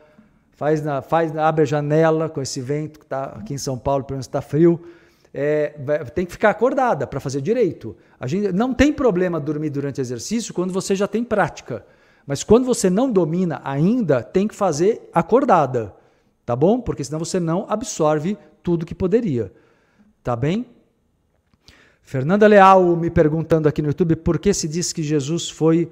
faz, 0.52 0.82
na, 0.82 1.02
faz 1.02 1.36
abre 1.38 1.64
a 1.64 1.66
janela 1.66 2.30
com 2.30 2.42
esse 2.42 2.62
vento 2.62 3.00
que 3.00 3.06
está 3.06 3.24
aqui 3.24 3.54
em 3.54 3.58
São 3.58 3.78
Paulo, 3.78 4.04
pelo 4.04 4.16
menos 4.16 4.26
está 4.26 4.42
frio. 4.42 4.82
É, 5.34 5.74
tem 6.14 6.26
que 6.26 6.32
ficar 6.34 6.50
acordada 6.50 7.08
para 7.08 7.20
fazer 7.20 7.42
direito. 7.42 7.96
A 8.20 8.28
gente 8.28 8.52
não 8.52 8.74
tem 8.74 8.92
problema 8.92 9.40
dormir 9.40 9.70
durante 9.70 10.02
exercício 10.02 10.54
quando 10.54 10.74
você 10.74 10.94
já 10.94 11.08
tem 11.08 11.24
prática. 11.24 11.86
Mas 12.28 12.44
quando 12.44 12.66
você 12.66 12.90
não 12.90 13.12
domina 13.12 13.62
ainda, 13.64 14.22
tem 14.22 14.48
que 14.48 14.54
fazer 14.54 15.10
acordada, 15.14 15.96
tá 16.46 16.56
bom? 16.56 16.80
Porque 16.80 17.04
senão 17.04 17.20
você 17.20 17.40
não 17.40 17.66
absorve 17.68 18.38
tudo 18.62 18.86
que 18.86 18.94
poderia. 18.94 19.52
Tá 20.24 20.36
bem? 20.36 20.66
Fernanda 22.12 22.46
Leal 22.46 22.98
me 22.98 23.10
perguntando 23.10 23.70
aqui 23.70 23.82
no 23.82 23.88
YouTube 23.88 24.18
por 24.18 24.38
que 24.38 24.54
se 24.54 24.68
diz 24.68 24.92
que 24.92 25.02
Jesus 25.02 25.50
foi 25.50 25.90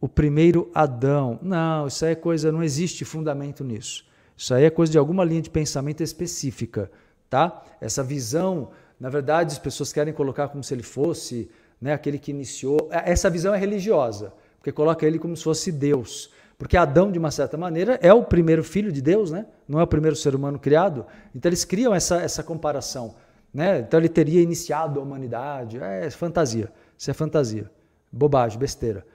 o 0.00 0.08
primeiro 0.08 0.70
Adão. 0.74 1.38
Não, 1.42 1.86
isso 1.86 2.06
aí 2.06 2.12
é 2.12 2.14
coisa, 2.14 2.50
não 2.50 2.62
existe 2.62 3.04
fundamento 3.04 3.62
nisso. 3.62 4.06
Isso 4.34 4.54
aí 4.54 4.64
é 4.64 4.70
coisa 4.70 4.90
de 4.90 4.96
alguma 4.96 5.22
linha 5.26 5.42
de 5.42 5.50
pensamento 5.50 6.02
específica, 6.02 6.90
tá? 7.28 7.62
Essa 7.82 8.02
visão, 8.02 8.70
na 8.98 9.10
verdade, 9.10 9.52
as 9.52 9.58
pessoas 9.58 9.92
querem 9.92 10.14
colocar 10.14 10.48
como 10.48 10.64
se 10.64 10.72
ele 10.72 10.82
fosse, 10.82 11.50
né, 11.78 11.92
aquele 11.92 12.18
que 12.18 12.30
iniciou. 12.30 12.88
É, 12.90 13.12
essa 13.12 13.28
visão 13.28 13.54
é 13.54 13.58
religiosa, 13.58 14.32
porque 14.56 14.72
coloca 14.72 15.06
ele 15.06 15.18
como 15.18 15.36
se 15.36 15.44
fosse 15.44 15.70
Deus. 15.70 16.30
Porque 16.56 16.78
Adão, 16.78 17.12
de 17.12 17.18
uma 17.18 17.30
certa 17.30 17.58
maneira, 17.58 17.98
é 18.00 18.10
o 18.10 18.24
primeiro 18.24 18.64
filho 18.64 18.90
de 18.90 19.02
Deus, 19.02 19.30
né? 19.30 19.44
Não 19.68 19.78
é 19.78 19.82
o 19.82 19.86
primeiro 19.86 20.16
ser 20.16 20.34
humano 20.34 20.58
criado. 20.58 21.04
Então 21.34 21.50
eles 21.50 21.66
criam 21.66 21.94
essa, 21.94 22.22
essa 22.22 22.42
comparação. 22.42 23.14
Né? 23.52 23.80
Então 23.80 23.98
ele 23.98 24.08
teria 24.08 24.42
iniciado 24.42 25.00
a 25.00 25.02
humanidade. 25.02 25.78
É 25.78 26.08
fantasia. 26.10 26.72
Isso 26.96 27.10
é 27.10 27.14
fantasia. 27.14 27.70
Bobagem, 28.10 28.58
besteira. 28.58 29.06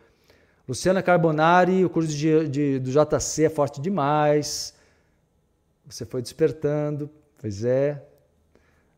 Luciana 0.68 1.02
Carbonari, 1.02 1.84
o 1.84 1.90
curso 1.90 2.10
de, 2.10 2.48
de, 2.48 2.80
do 2.80 2.90
JC 2.90 3.46
é 3.46 3.50
forte 3.50 3.82
demais. 3.82 4.74
Você 5.86 6.06
foi 6.06 6.22
despertando. 6.22 7.10
Pois 7.40 7.64
é. 7.64 8.02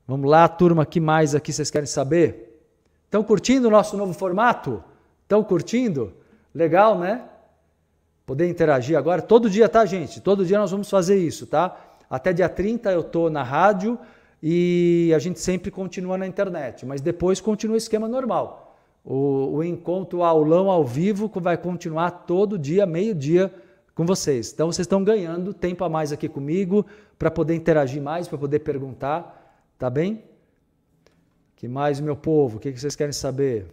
Vamos 0.07 0.29
lá, 0.29 0.47
turma, 0.47 0.85
que 0.85 0.99
mais 0.99 1.33
aqui 1.33 1.51
vocês 1.51 1.71
querem 1.71 1.87
saber? 1.87 2.61
Estão 3.05 3.23
curtindo 3.23 3.67
o 3.67 3.71
nosso 3.71 3.97
novo 3.97 4.13
formato? 4.13 4.83
Estão 5.23 5.43
curtindo? 5.43 6.13
Legal, 6.53 6.99
né? 6.99 7.23
Poder 8.25 8.47
interagir 8.47 8.97
agora. 8.97 9.21
Todo 9.21 9.49
dia, 9.49 9.67
tá, 9.67 9.83
gente? 9.85 10.21
Todo 10.21 10.45
dia 10.45 10.59
nós 10.59 10.69
vamos 10.69 10.89
fazer 10.89 11.17
isso, 11.17 11.47
tá? 11.47 11.75
Até 12.07 12.31
dia 12.31 12.47
30 12.47 12.91
eu 12.91 13.01
estou 13.01 13.29
na 13.29 13.41
rádio 13.41 13.97
e 14.41 15.11
a 15.15 15.19
gente 15.19 15.39
sempre 15.39 15.71
continua 15.71 16.17
na 16.17 16.27
internet, 16.27 16.85
mas 16.85 17.01
depois 17.01 17.39
continua 17.39 17.75
o 17.75 17.77
esquema 17.77 18.07
normal. 18.07 18.77
O, 19.03 19.57
o 19.57 19.63
encontro 19.63 20.23
aulão 20.23 20.69
ao 20.69 20.83
vivo 20.83 21.31
vai 21.35 21.57
continuar 21.57 22.11
todo 22.11 22.57
dia, 22.57 22.85
meio-dia, 22.85 23.53
com 23.93 24.05
vocês. 24.05 24.51
Então 24.51 24.71
vocês 24.71 24.85
estão 24.85 25.03
ganhando 25.03 25.53
tempo 25.53 25.83
a 25.83 25.89
mais 25.89 26.11
aqui 26.11 26.27
comigo 26.27 26.85
para 27.17 27.31
poder 27.31 27.55
interagir 27.55 28.01
mais, 28.01 28.27
para 28.27 28.37
poder 28.37 28.59
perguntar, 28.59 29.57
tá 29.77 29.89
bem? 29.89 30.23
Que 31.55 31.67
mais, 31.67 31.99
meu 31.99 32.15
povo? 32.15 32.57
O 32.57 32.59
que 32.59 32.71
vocês 32.71 32.95
querem 32.95 33.13
saber? 33.13 33.67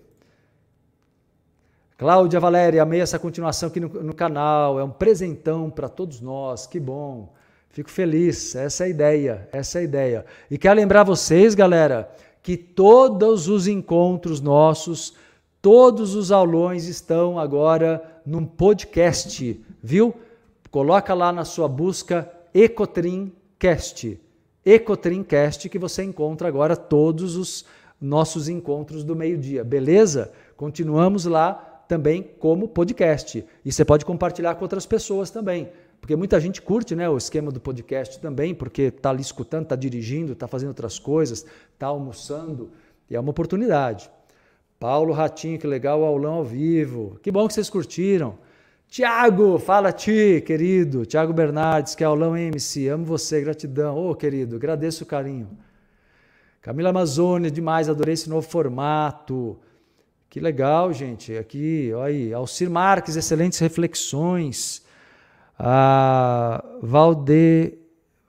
Cláudia 1.98 2.40
Valéria, 2.40 2.82
amei 2.82 3.00
essa 3.00 3.18
continuação 3.18 3.68
aqui 3.68 3.78
no, 3.78 3.88
no 3.88 4.14
canal. 4.14 4.78
É 4.78 4.84
um 4.84 4.90
presentão 4.90 5.70
para 5.70 5.88
todos 5.88 6.20
nós. 6.20 6.66
Que 6.66 6.80
bom. 6.80 7.32
Fico 7.72 7.90
feliz, 7.90 8.54
essa 8.54 8.84
é 8.84 8.86
a 8.86 8.90
ideia, 8.90 9.48
essa 9.50 9.78
é 9.78 9.80
a 9.80 9.84
ideia. 9.84 10.26
E 10.50 10.58
quero 10.58 10.78
lembrar 10.78 11.04
vocês, 11.04 11.54
galera, 11.54 12.14
que 12.42 12.54
todos 12.54 13.48
os 13.48 13.66
encontros 13.66 14.42
nossos, 14.42 15.14
todos 15.62 16.14
os 16.14 16.30
aulões 16.30 16.86
estão 16.86 17.38
agora 17.38 18.20
num 18.26 18.44
podcast, 18.44 19.58
viu? 19.82 20.14
Coloca 20.70 21.14
lá 21.14 21.32
na 21.32 21.46
sua 21.46 21.66
busca 21.66 22.30
Ecotrimcast. 22.52 24.20
Ecotrimcast 24.66 25.70
que 25.70 25.78
você 25.78 26.04
encontra 26.04 26.48
agora 26.48 26.76
todos 26.76 27.36
os 27.36 27.64
nossos 27.98 28.50
encontros 28.50 29.02
do 29.02 29.16
meio-dia, 29.16 29.64
beleza? 29.64 30.30
Continuamos 30.58 31.24
lá 31.24 31.72
também 31.88 32.22
como 32.38 32.68
podcast. 32.68 33.44
E 33.64 33.72
você 33.72 33.82
pode 33.82 34.04
compartilhar 34.04 34.56
com 34.56 34.64
outras 34.64 34.84
pessoas 34.84 35.30
também. 35.30 35.70
Porque 36.02 36.16
muita 36.16 36.40
gente 36.40 36.60
curte 36.60 36.96
né, 36.96 37.08
o 37.08 37.16
esquema 37.16 37.52
do 37.52 37.60
podcast 37.60 38.18
também, 38.18 38.52
porque 38.52 38.82
está 38.82 39.10
ali 39.10 39.22
escutando, 39.22 39.62
está 39.62 39.76
dirigindo, 39.76 40.32
está 40.32 40.48
fazendo 40.48 40.70
outras 40.70 40.98
coisas, 40.98 41.46
está 41.72 41.86
almoçando, 41.86 42.72
e 43.08 43.14
é 43.14 43.20
uma 43.20 43.30
oportunidade. 43.30 44.10
Paulo 44.80 45.12
Ratinho, 45.12 45.60
que 45.60 45.66
legal 45.66 46.00
o 46.00 46.04
aulão 46.04 46.34
ao 46.34 46.44
vivo. 46.44 47.20
Que 47.22 47.30
bom 47.30 47.46
que 47.46 47.54
vocês 47.54 47.70
curtiram. 47.70 48.36
Tiago, 48.88 49.60
fala 49.60 49.92
ti, 49.92 50.42
querido. 50.44 51.06
Tiago 51.06 51.32
Bernardes, 51.32 51.94
que 51.94 52.02
é 52.02 52.06
aulão 52.06 52.36
MC. 52.36 52.88
Amo 52.88 53.04
você, 53.04 53.40
gratidão. 53.40 53.96
Ô, 53.96 54.10
oh, 54.10 54.14
querido, 54.16 54.56
agradeço 54.56 55.04
o 55.04 55.06
carinho. 55.06 55.56
Camila 56.60 56.88
Amazônia, 56.88 57.48
demais, 57.48 57.88
adorei 57.88 58.14
esse 58.14 58.28
novo 58.28 58.48
formato. 58.48 59.56
Que 60.28 60.40
legal, 60.40 60.92
gente. 60.92 61.36
Aqui, 61.36 61.92
olha 61.94 62.06
aí. 62.06 62.34
Alcir 62.34 62.68
Marques, 62.68 63.14
excelentes 63.14 63.60
reflexões. 63.60 64.81
A 65.58 66.64
Valde, 66.82 67.78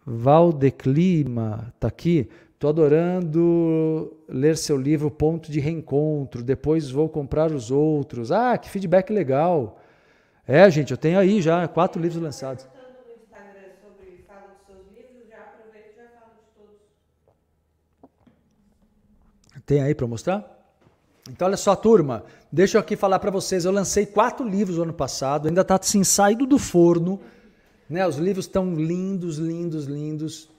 Valdeclima 0.05 1.71
está 1.75 1.87
aqui. 1.87 2.29
Estou 2.53 2.69
adorando 2.69 4.15
ler 4.27 4.55
seu 4.57 4.77
livro 4.77 5.11
Ponto 5.11 5.51
de 5.51 5.59
Reencontro. 5.59 6.43
Depois 6.43 6.89
vou 6.89 7.09
comprar 7.09 7.51
os 7.51 7.71
outros. 7.71 8.31
Ah, 8.31 8.57
que 8.57 8.69
feedback 8.69 9.11
legal. 9.11 9.79
É, 10.47 10.69
gente, 10.69 10.91
eu 10.91 10.97
tenho 10.97 11.19
aí 11.19 11.41
já 11.41 11.67
quatro 11.67 12.01
livros 12.01 12.21
lançados. 12.21 12.67
Tem 19.65 19.81
aí 19.81 19.95
para 19.95 20.07
mostrar? 20.07 20.52
Então, 21.29 21.47
olha 21.47 21.55
só, 21.57 21.75
turma, 21.75 22.23
deixa 22.51 22.77
eu 22.77 22.81
aqui 22.81 22.95
falar 22.95 23.19
para 23.19 23.31
vocês. 23.31 23.63
Eu 23.63 23.71
lancei 23.71 24.05
quatro 24.05 24.47
livros 24.47 24.77
no 24.77 24.83
ano 24.83 24.93
passado, 24.93 25.47
ainda 25.47 25.61
está 25.61 25.75
assim, 25.75 26.03
saído 26.03 26.45
do 26.45 26.59
forno. 26.59 27.19
Né? 27.89 28.05
Os 28.05 28.17
livros 28.17 28.45
estão 28.45 28.73
lindos, 28.75 29.37
lindos, 29.37 29.85
lindos. 29.85 30.49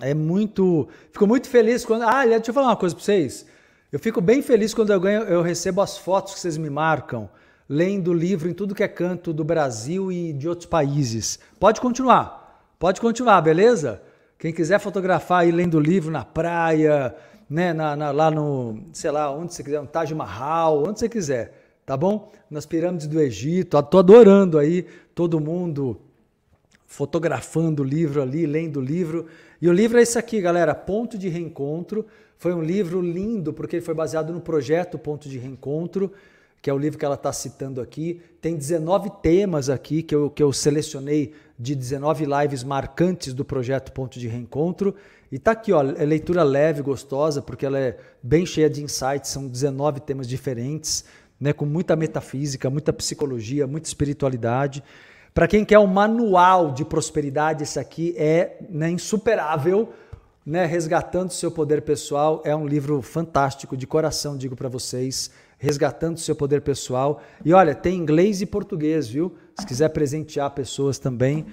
É 0.00 0.14
muito. 0.14 0.88
Fico 1.12 1.26
muito 1.26 1.48
feliz 1.48 1.84
quando. 1.84 2.02
Ah, 2.02 2.24
deixa 2.24 2.50
eu 2.50 2.54
falar 2.54 2.68
uma 2.68 2.76
coisa 2.76 2.94
para 2.94 3.04
vocês. 3.04 3.44
Eu 3.90 3.98
fico 3.98 4.20
bem 4.20 4.42
feliz 4.42 4.74
quando 4.74 4.92
eu, 4.92 5.00
ganho, 5.00 5.22
eu 5.22 5.40
recebo 5.42 5.80
as 5.80 5.96
fotos 5.96 6.34
que 6.34 6.40
vocês 6.40 6.58
me 6.58 6.68
marcam, 6.68 7.28
lendo 7.66 8.10
o 8.10 8.14
livro 8.14 8.48
em 8.48 8.52
tudo 8.52 8.74
que 8.74 8.82
é 8.82 8.88
canto 8.88 9.32
do 9.32 9.42
Brasil 9.42 10.12
e 10.12 10.32
de 10.32 10.46
outros 10.46 10.66
países. 10.66 11.38
Pode 11.58 11.80
continuar, 11.80 12.68
pode 12.78 13.00
continuar, 13.00 13.40
beleza? 13.40 14.02
Quem 14.38 14.52
quiser 14.52 14.78
fotografar 14.78 15.40
aí 15.40 15.50
lendo 15.50 15.78
o 15.78 15.80
livro 15.80 16.10
na 16.10 16.22
praia, 16.22 17.14
né, 17.48 17.72
na, 17.72 17.96
na, 17.96 18.10
lá 18.10 18.30
no, 18.30 18.78
sei 18.92 19.10
lá, 19.10 19.30
onde 19.30 19.54
você 19.54 19.62
quiser, 19.62 19.80
no 19.80 19.86
Taj 19.86 20.14
Mahal, 20.14 20.84
onde 20.84 20.98
você 20.98 21.08
quiser, 21.08 21.80
tá 21.86 21.96
bom? 21.96 22.30
Nas 22.50 22.66
pirâmides 22.66 23.06
do 23.06 23.20
Egito, 23.20 23.82
tô 23.82 23.98
adorando 23.98 24.58
aí 24.58 24.86
todo 25.14 25.40
mundo 25.40 26.00
fotografando 26.86 27.82
o 27.82 27.86
livro 27.86 28.22
ali, 28.22 28.46
lendo 28.46 28.78
o 28.78 28.82
livro. 28.82 29.26
E 29.60 29.68
o 29.68 29.72
livro 29.72 29.98
é 29.98 30.02
esse 30.02 30.18
aqui, 30.18 30.40
galera, 30.40 30.74
Ponto 30.74 31.18
de 31.18 31.28
Reencontro. 31.28 32.06
Foi 32.38 32.54
um 32.54 32.62
livro 32.62 33.00
lindo, 33.00 33.52
porque 33.52 33.76
ele 33.76 33.84
foi 33.84 33.94
baseado 33.94 34.32
no 34.32 34.40
projeto 34.40 34.98
Ponto 34.98 35.28
de 35.28 35.38
Reencontro, 35.38 36.12
que 36.62 36.70
é 36.70 36.72
o 36.72 36.78
livro 36.78 36.98
que 36.98 37.04
ela 37.04 37.14
está 37.14 37.32
citando 37.32 37.80
aqui. 37.80 38.20
Tem 38.40 38.56
19 38.56 39.10
temas 39.22 39.68
aqui 39.68 40.02
que 40.02 40.14
eu, 40.14 40.30
que 40.30 40.42
eu 40.42 40.52
selecionei 40.52 41.34
de 41.58 41.74
19 41.74 42.24
lives 42.24 42.64
marcantes 42.64 43.34
do 43.34 43.44
projeto 43.44 43.92
Ponto 43.92 44.18
de 44.18 44.26
Reencontro. 44.26 44.94
E 45.30 45.38
tá 45.38 45.50
aqui, 45.50 45.72
ó, 45.72 45.82
é 45.82 46.04
leitura 46.04 46.42
leve, 46.42 46.82
gostosa, 46.82 47.42
porque 47.42 47.66
ela 47.66 47.78
é 47.78 47.98
bem 48.22 48.46
cheia 48.46 48.68
de 48.68 48.82
insights, 48.82 49.30
são 49.30 49.46
19 49.46 50.00
temas 50.00 50.26
diferentes, 50.26 51.04
né, 51.38 51.52
com 51.52 51.66
muita 51.66 51.94
metafísica, 51.94 52.70
muita 52.70 52.92
psicologia, 52.92 53.66
muita 53.66 53.88
espiritualidade. 53.88 54.82
Para 55.34 55.46
quem 55.46 55.64
quer 55.64 55.78
um 55.78 55.86
manual 55.86 56.72
de 56.72 56.84
prosperidade, 56.84 57.62
esse 57.62 57.78
aqui 57.78 58.14
é 58.16 58.56
né, 58.68 58.90
insuperável, 58.90 59.92
né, 60.44 60.64
resgatando 60.64 61.30
seu 61.30 61.50
poder 61.50 61.82
pessoal. 61.82 62.42
É 62.44 62.56
um 62.56 62.66
livro 62.66 63.02
fantástico, 63.02 63.76
de 63.76 63.86
coração, 63.86 64.36
digo 64.36 64.56
para 64.56 64.68
vocês. 64.68 65.30
Resgatando 65.58 66.18
seu 66.18 66.34
poder 66.34 66.62
pessoal. 66.62 67.20
E 67.44 67.52
olha, 67.52 67.74
tem 67.74 67.96
inglês 67.96 68.40
e 68.40 68.46
português, 68.46 69.08
viu? 69.08 69.34
Se 69.58 69.66
quiser 69.66 69.88
presentear 69.90 70.50
pessoas 70.52 70.98
também. 70.98 71.46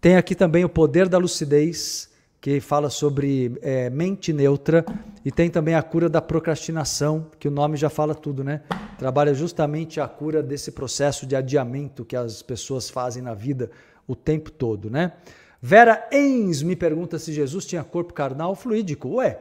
Tem 0.00 0.16
aqui 0.16 0.34
também 0.34 0.64
o 0.64 0.68
Poder 0.68 1.08
da 1.08 1.18
Lucidez, 1.18 2.07
que 2.40 2.60
fala 2.60 2.88
sobre 2.88 3.58
é, 3.62 3.90
mente 3.90 4.32
neutra. 4.32 4.84
E 5.24 5.30
tem 5.30 5.50
também 5.50 5.74
a 5.74 5.82
cura 5.82 6.08
da 6.08 6.22
procrastinação, 6.22 7.26
que 7.38 7.48
o 7.48 7.50
nome 7.50 7.76
já 7.76 7.90
fala 7.90 8.14
tudo, 8.14 8.44
né? 8.44 8.62
Trabalha 8.98 9.34
justamente 9.34 10.00
a 10.00 10.08
cura 10.08 10.42
desse 10.42 10.72
processo 10.72 11.26
de 11.26 11.34
adiamento 11.34 12.04
que 12.04 12.16
as 12.16 12.42
pessoas 12.42 12.88
fazem 12.88 13.22
na 13.22 13.34
vida 13.34 13.70
o 14.06 14.14
tempo 14.14 14.50
todo, 14.50 14.88
né? 14.88 15.12
Vera 15.60 16.08
Enz 16.12 16.62
me 16.62 16.76
pergunta 16.76 17.18
se 17.18 17.32
Jesus 17.32 17.66
tinha 17.66 17.82
corpo 17.82 18.14
carnal 18.14 18.54
fluídico. 18.54 19.16
Ué, 19.16 19.38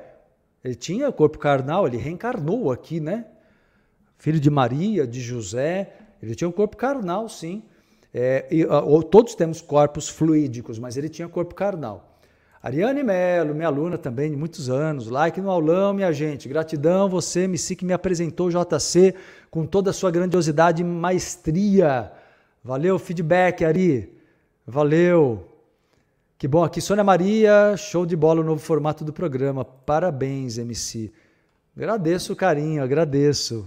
ele 0.64 0.76
tinha 0.76 1.12
corpo 1.12 1.38
carnal, 1.38 1.88
ele 1.88 1.98
reencarnou 1.98 2.72
aqui, 2.72 3.00
né? 3.00 3.26
Filho 4.18 4.40
de 4.40 4.50
Maria, 4.50 5.06
de 5.06 5.22
José, 5.22 5.94
ele 6.22 6.34
tinha 6.34 6.48
um 6.48 6.52
corpo 6.52 6.76
carnal, 6.76 7.30
sim. 7.30 7.64
É, 8.12 8.48
e, 8.50 8.66
todos 9.12 9.36
temos 9.36 9.62
corpos 9.62 10.10
fluídicos, 10.10 10.80
mas 10.80 10.98
ele 10.98 11.08
tinha 11.08 11.28
corpo 11.30 11.54
carnal. 11.54 12.07
Ariane 12.68 13.02
Melo, 13.02 13.56
minha 13.56 13.70
aluna 13.70 13.98
também 13.98 14.30
de 14.30 14.36
muitos 14.36 14.70
anos, 14.70 15.08
like 15.08 15.40
no 15.40 15.50
aulão, 15.50 15.94
minha 15.94 16.12
gente. 16.12 16.50
Gratidão, 16.50 17.08
você, 17.08 17.44
MC, 17.44 17.78
que 17.78 17.86
me 17.86 17.94
apresentou 17.94 18.48
o 18.48 18.52
JC 18.52 19.16
com 19.50 19.66
toda 19.66 19.92
a 19.92 19.94
sua 19.94 20.12
grandiosidade 20.12 20.82
e 20.82 20.86
maestria. 20.86 22.12
Valeu, 22.62 23.00
feedback, 23.00 23.64
Ari. 23.64 24.14
Valeu. 24.66 25.48
Que 26.38 26.46
bom 26.46 26.62
aqui. 26.62 26.82
Sônia 26.82 27.06
Maria, 27.06 27.78
show 27.78 28.06
de 28.06 28.18
bola 28.18 28.42
o 28.42 28.44
novo 28.44 28.60
formato 28.60 29.06
do 29.06 29.14
programa. 29.14 29.64
Parabéns, 29.64 30.58
MC. 30.58 31.10
Agradeço 31.74 32.34
o 32.34 32.36
carinho, 32.36 32.84
agradeço. 32.84 33.66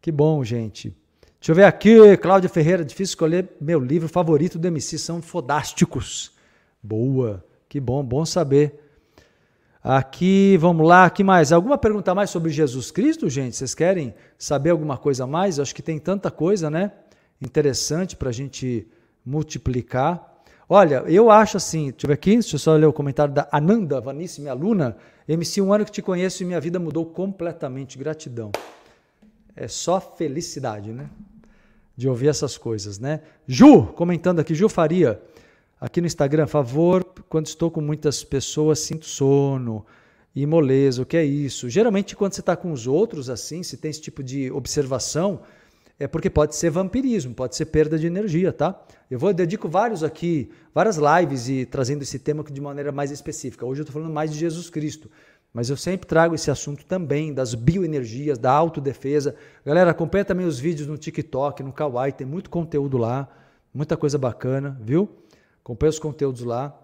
Que 0.00 0.10
bom, 0.10 0.42
gente. 0.42 0.96
Deixa 1.38 1.52
eu 1.52 1.54
ver 1.54 1.64
aqui, 1.64 2.16
Cláudia 2.16 2.48
Ferreira, 2.48 2.86
difícil 2.86 3.12
escolher 3.12 3.50
meu 3.60 3.78
livro 3.78 4.08
favorito 4.08 4.58
do 4.58 4.66
MC, 4.66 4.96
são 4.96 5.20
fodásticos. 5.20 6.32
Boa, 6.82 7.44
que 7.72 7.80
bom, 7.80 8.04
bom 8.04 8.26
saber. 8.26 8.78
Aqui, 9.82 10.58
vamos 10.58 10.86
lá, 10.86 11.08
que 11.08 11.24
mais? 11.24 11.52
Alguma 11.52 11.78
pergunta 11.78 12.14
mais 12.14 12.28
sobre 12.28 12.50
Jesus 12.50 12.90
Cristo, 12.90 13.30
gente? 13.30 13.56
Vocês 13.56 13.74
querem 13.74 14.14
saber 14.36 14.68
alguma 14.68 14.98
coisa 14.98 15.26
mais? 15.26 15.58
Acho 15.58 15.74
que 15.74 15.80
tem 15.80 15.98
tanta 15.98 16.30
coisa, 16.30 16.68
né? 16.68 16.92
Interessante 17.40 18.14
para 18.14 18.28
a 18.28 18.32
gente 18.32 18.86
multiplicar. 19.24 20.44
Olha, 20.68 21.02
eu 21.06 21.30
acho 21.30 21.56
assim, 21.56 21.92
deixa 21.92 22.06
eu 22.06 22.12
aqui, 22.12 22.32
deixa 22.32 22.56
eu 22.56 22.58
só 22.58 22.74
ler 22.74 22.84
o 22.84 22.92
comentário 22.92 23.32
da 23.32 23.48
Ananda 23.50 23.98
Vanice, 24.02 24.42
minha 24.42 24.52
aluna. 24.52 24.98
MC, 25.26 25.62
um 25.62 25.72
ano 25.72 25.86
que 25.86 25.92
te 25.92 26.02
conheço 26.02 26.42
e 26.42 26.46
minha 26.46 26.60
vida 26.60 26.78
mudou 26.78 27.06
completamente. 27.06 27.96
Gratidão. 27.96 28.52
É 29.56 29.66
só 29.66 29.98
felicidade, 29.98 30.92
né? 30.92 31.08
De 31.96 32.06
ouvir 32.06 32.28
essas 32.28 32.58
coisas, 32.58 32.98
né? 32.98 33.22
Ju, 33.46 33.86
comentando 33.94 34.40
aqui, 34.40 34.54
Ju 34.54 34.68
Faria, 34.68 35.22
aqui 35.82 36.00
no 36.00 36.06
Instagram, 36.06 36.46
favor, 36.46 37.04
quando 37.28 37.46
estou 37.46 37.68
com 37.68 37.80
muitas 37.80 38.22
pessoas, 38.22 38.78
sinto 38.78 39.04
sono 39.04 39.84
e 40.32 40.46
moleza. 40.46 41.02
O 41.02 41.04
que 41.04 41.16
é 41.16 41.24
isso? 41.24 41.68
Geralmente, 41.68 42.14
quando 42.14 42.34
você 42.34 42.40
está 42.40 42.54
com 42.54 42.70
os 42.70 42.86
outros, 42.86 43.28
assim, 43.28 43.64
se 43.64 43.76
tem 43.76 43.90
esse 43.90 44.00
tipo 44.00 44.22
de 44.22 44.48
observação, 44.52 45.40
é 45.98 46.06
porque 46.06 46.30
pode 46.30 46.54
ser 46.54 46.70
vampirismo, 46.70 47.34
pode 47.34 47.56
ser 47.56 47.64
perda 47.66 47.98
de 47.98 48.06
energia, 48.06 48.52
tá? 48.52 48.80
Eu 49.10 49.18
vou 49.18 49.30
eu 49.30 49.34
dedico 49.34 49.68
vários 49.68 50.04
aqui, 50.04 50.52
várias 50.72 50.98
lives 50.98 51.48
e 51.48 51.66
trazendo 51.66 52.02
esse 52.02 52.20
tema 52.20 52.44
de 52.44 52.60
maneira 52.60 52.92
mais 52.92 53.10
específica. 53.10 53.66
Hoje 53.66 53.80
eu 53.80 53.82
estou 53.82 54.00
falando 54.00 54.14
mais 54.14 54.32
de 54.32 54.38
Jesus 54.38 54.70
Cristo, 54.70 55.10
mas 55.52 55.68
eu 55.68 55.76
sempre 55.76 56.06
trago 56.06 56.36
esse 56.36 56.48
assunto 56.48 56.84
também 56.86 57.34
das 57.34 57.56
bioenergias, 57.56 58.38
da 58.38 58.52
autodefesa. 58.52 59.34
Galera, 59.66 59.90
acompanha 59.90 60.24
também 60.24 60.46
os 60.46 60.60
vídeos 60.60 60.86
no 60.86 60.96
TikTok, 60.96 61.60
no 61.60 61.72
Kawaii, 61.72 62.12
tem 62.12 62.26
muito 62.26 62.50
conteúdo 62.50 62.98
lá, 62.98 63.28
muita 63.74 63.96
coisa 63.96 64.16
bacana, 64.16 64.78
viu? 64.80 65.08
Acompanha 65.62 65.90
os 65.90 65.98
conteúdos 66.00 66.42
lá. 66.42 66.76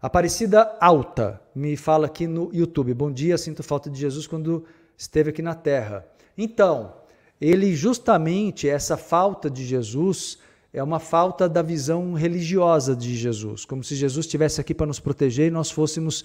Aparecida 0.00 0.76
Alta 0.80 1.40
me 1.54 1.76
fala 1.76 2.06
aqui 2.06 2.26
no 2.26 2.50
YouTube. 2.54 2.94
Bom 2.94 3.10
dia, 3.10 3.36
sinto 3.36 3.64
falta 3.64 3.90
de 3.90 3.98
Jesus 3.98 4.28
quando 4.28 4.64
esteve 4.96 5.30
aqui 5.30 5.42
na 5.42 5.56
Terra. 5.56 6.06
Então, 6.38 6.94
ele 7.40 7.74
justamente, 7.74 8.68
essa 8.68 8.96
falta 8.96 9.50
de 9.50 9.64
Jesus, 9.64 10.38
é 10.72 10.80
uma 10.80 11.00
falta 11.00 11.48
da 11.48 11.62
visão 11.62 12.14
religiosa 12.14 12.94
de 12.94 13.16
Jesus, 13.16 13.64
como 13.64 13.82
se 13.82 13.96
Jesus 13.96 14.24
estivesse 14.26 14.60
aqui 14.60 14.72
para 14.72 14.86
nos 14.86 15.00
proteger 15.00 15.48
e 15.48 15.50
nós 15.50 15.70
fôssemos 15.70 16.24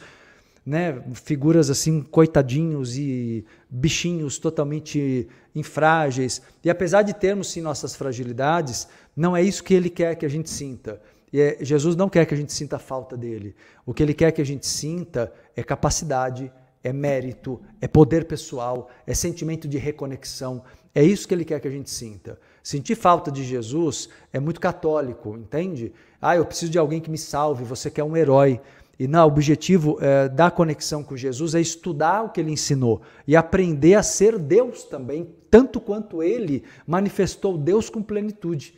né, 0.64 1.02
figuras 1.16 1.72
assim, 1.72 2.02
coitadinhos 2.02 2.96
e 2.96 3.44
bichinhos 3.68 4.38
totalmente 4.38 5.28
infrágeis. 5.56 6.42
E 6.64 6.70
apesar 6.70 7.02
de 7.02 7.14
termos 7.14 7.50
sim 7.50 7.62
nossas 7.62 7.96
fragilidades, 7.96 8.88
não 9.16 9.36
é 9.36 9.42
isso 9.42 9.64
que 9.64 9.74
ele 9.74 9.90
quer 9.90 10.14
que 10.16 10.26
a 10.26 10.30
gente 10.30 10.50
sinta. 10.50 11.02
É, 11.34 11.58
Jesus 11.62 11.96
não 11.96 12.10
quer 12.10 12.26
que 12.26 12.34
a 12.34 12.38
gente 12.38 12.54
sinta 12.54 12.80
falta 12.80 13.18
dele. 13.18 13.56
O 13.86 13.94
que 13.94 14.02
ele 14.02 14.14
quer 14.14 14.32
que 14.32 14.42
a 14.42 14.46
gente 14.46 14.66
sinta 14.66 15.32
é 15.56 15.64
capacidade, 15.64 16.52
é 16.84 16.94
mérito, 16.94 17.62
é 17.82 17.88
poder 17.88 18.26
pessoal, 18.26 18.90
é 19.06 19.14
sentimento 19.14 19.68
de 19.68 19.78
reconexão, 19.78 20.64
é 20.96 21.04
isso 21.04 21.28
que 21.28 21.34
ele 21.34 21.46
quer 21.46 21.60
que 21.60 21.68
a 21.68 21.72
gente 21.72 21.90
sinta. 21.90 22.40
Sentir 22.64 22.96
falta 22.96 23.32
de 23.32 23.44
Jesus 23.44 24.10
é 24.34 24.40
muito 24.40 24.60
católico, 24.60 25.38
entende? 25.38 25.94
Ah, 26.22 26.36
eu 26.36 26.46
preciso 26.46 26.72
de 26.72 26.80
alguém 26.80 27.00
que 27.00 27.12
me 27.12 27.18
salve, 27.18 27.64
você 27.64 27.92
quer 27.92 28.04
um 28.04 28.18
herói. 28.18 28.60
E 29.00 29.08
não, 29.08 29.26
o 29.26 29.28
objetivo 29.28 30.00
é, 30.02 30.28
da 30.28 30.50
conexão 30.50 31.04
com 31.04 31.16
Jesus 31.16 31.54
é 31.54 31.62
estudar 31.62 32.24
o 32.24 32.30
que 32.30 32.42
ele 32.42 32.52
ensinou 32.52 33.04
e 33.28 33.36
aprender 33.36 33.94
a 33.94 34.02
ser 34.02 34.40
Deus 34.40 34.86
também, 34.86 35.30
tanto 35.52 35.80
quanto 35.80 36.24
ele 36.24 36.64
manifestou 36.88 37.58
Deus 37.60 37.92
com 37.92 38.02
plenitude. 38.02 38.74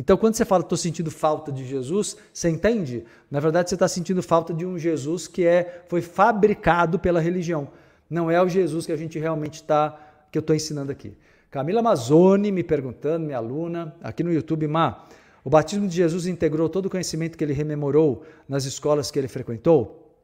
Então, 0.00 0.16
quando 0.16 0.34
você 0.34 0.46
fala, 0.46 0.62
estou 0.62 0.78
sentindo 0.78 1.10
falta 1.10 1.52
de 1.52 1.62
Jesus, 1.62 2.16
você 2.32 2.48
entende? 2.48 3.04
Na 3.30 3.38
verdade, 3.38 3.68
você 3.68 3.74
está 3.74 3.86
sentindo 3.86 4.22
falta 4.22 4.50
de 4.54 4.64
um 4.64 4.78
Jesus 4.78 5.28
que 5.28 5.46
é, 5.46 5.82
foi 5.88 6.00
fabricado 6.00 6.98
pela 6.98 7.20
religião. 7.20 7.68
Não 8.08 8.30
é 8.30 8.42
o 8.42 8.48
Jesus 8.48 8.86
que 8.86 8.92
a 8.92 8.96
gente 8.96 9.18
realmente 9.18 9.56
está, 9.56 10.00
que 10.32 10.38
eu 10.38 10.40
estou 10.40 10.56
ensinando 10.56 10.90
aqui. 10.90 11.14
Camila 11.50 11.82
Mazzoni 11.82 12.50
me 12.50 12.64
perguntando, 12.64 13.26
minha 13.26 13.36
aluna, 13.36 13.94
aqui 14.02 14.24
no 14.24 14.32
YouTube, 14.32 14.66
Má, 14.66 15.04
o 15.44 15.50
batismo 15.50 15.86
de 15.86 15.96
Jesus 15.96 16.26
integrou 16.26 16.70
todo 16.70 16.86
o 16.86 16.90
conhecimento 16.90 17.36
que 17.36 17.44
ele 17.44 17.52
rememorou 17.52 18.22
nas 18.48 18.64
escolas 18.64 19.10
que 19.10 19.18
ele 19.18 19.28
frequentou? 19.28 20.16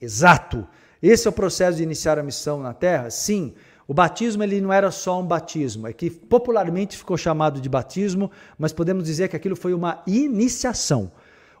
Exato! 0.00 0.66
Esse 1.02 1.26
é 1.26 1.30
o 1.30 1.34
processo 1.34 1.76
de 1.76 1.82
iniciar 1.82 2.18
a 2.18 2.22
missão 2.22 2.62
na 2.62 2.72
Terra? 2.72 3.10
Sim. 3.10 3.52
O 3.88 3.94
batismo 3.94 4.42
ele 4.42 4.60
não 4.60 4.70
era 4.70 4.90
só 4.90 5.18
um 5.18 5.26
batismo, 5.26 5.86
é 5.86 5.94
que 5.94 6.10
popularmente 6.10 6.94
ficou 6.94 7.16
chamado 7.16 7.58
de 7.58 7.70
batismo, 7.70 8.30
mas 8.58 8.70
podemos 8.70 9.04
dizer 9.04 9.28
que 9.28 9.34
aquilo 9.34 9.56
foi 9.56 9.72
uma 9.72 10.02
iniciação. 10.06 11.10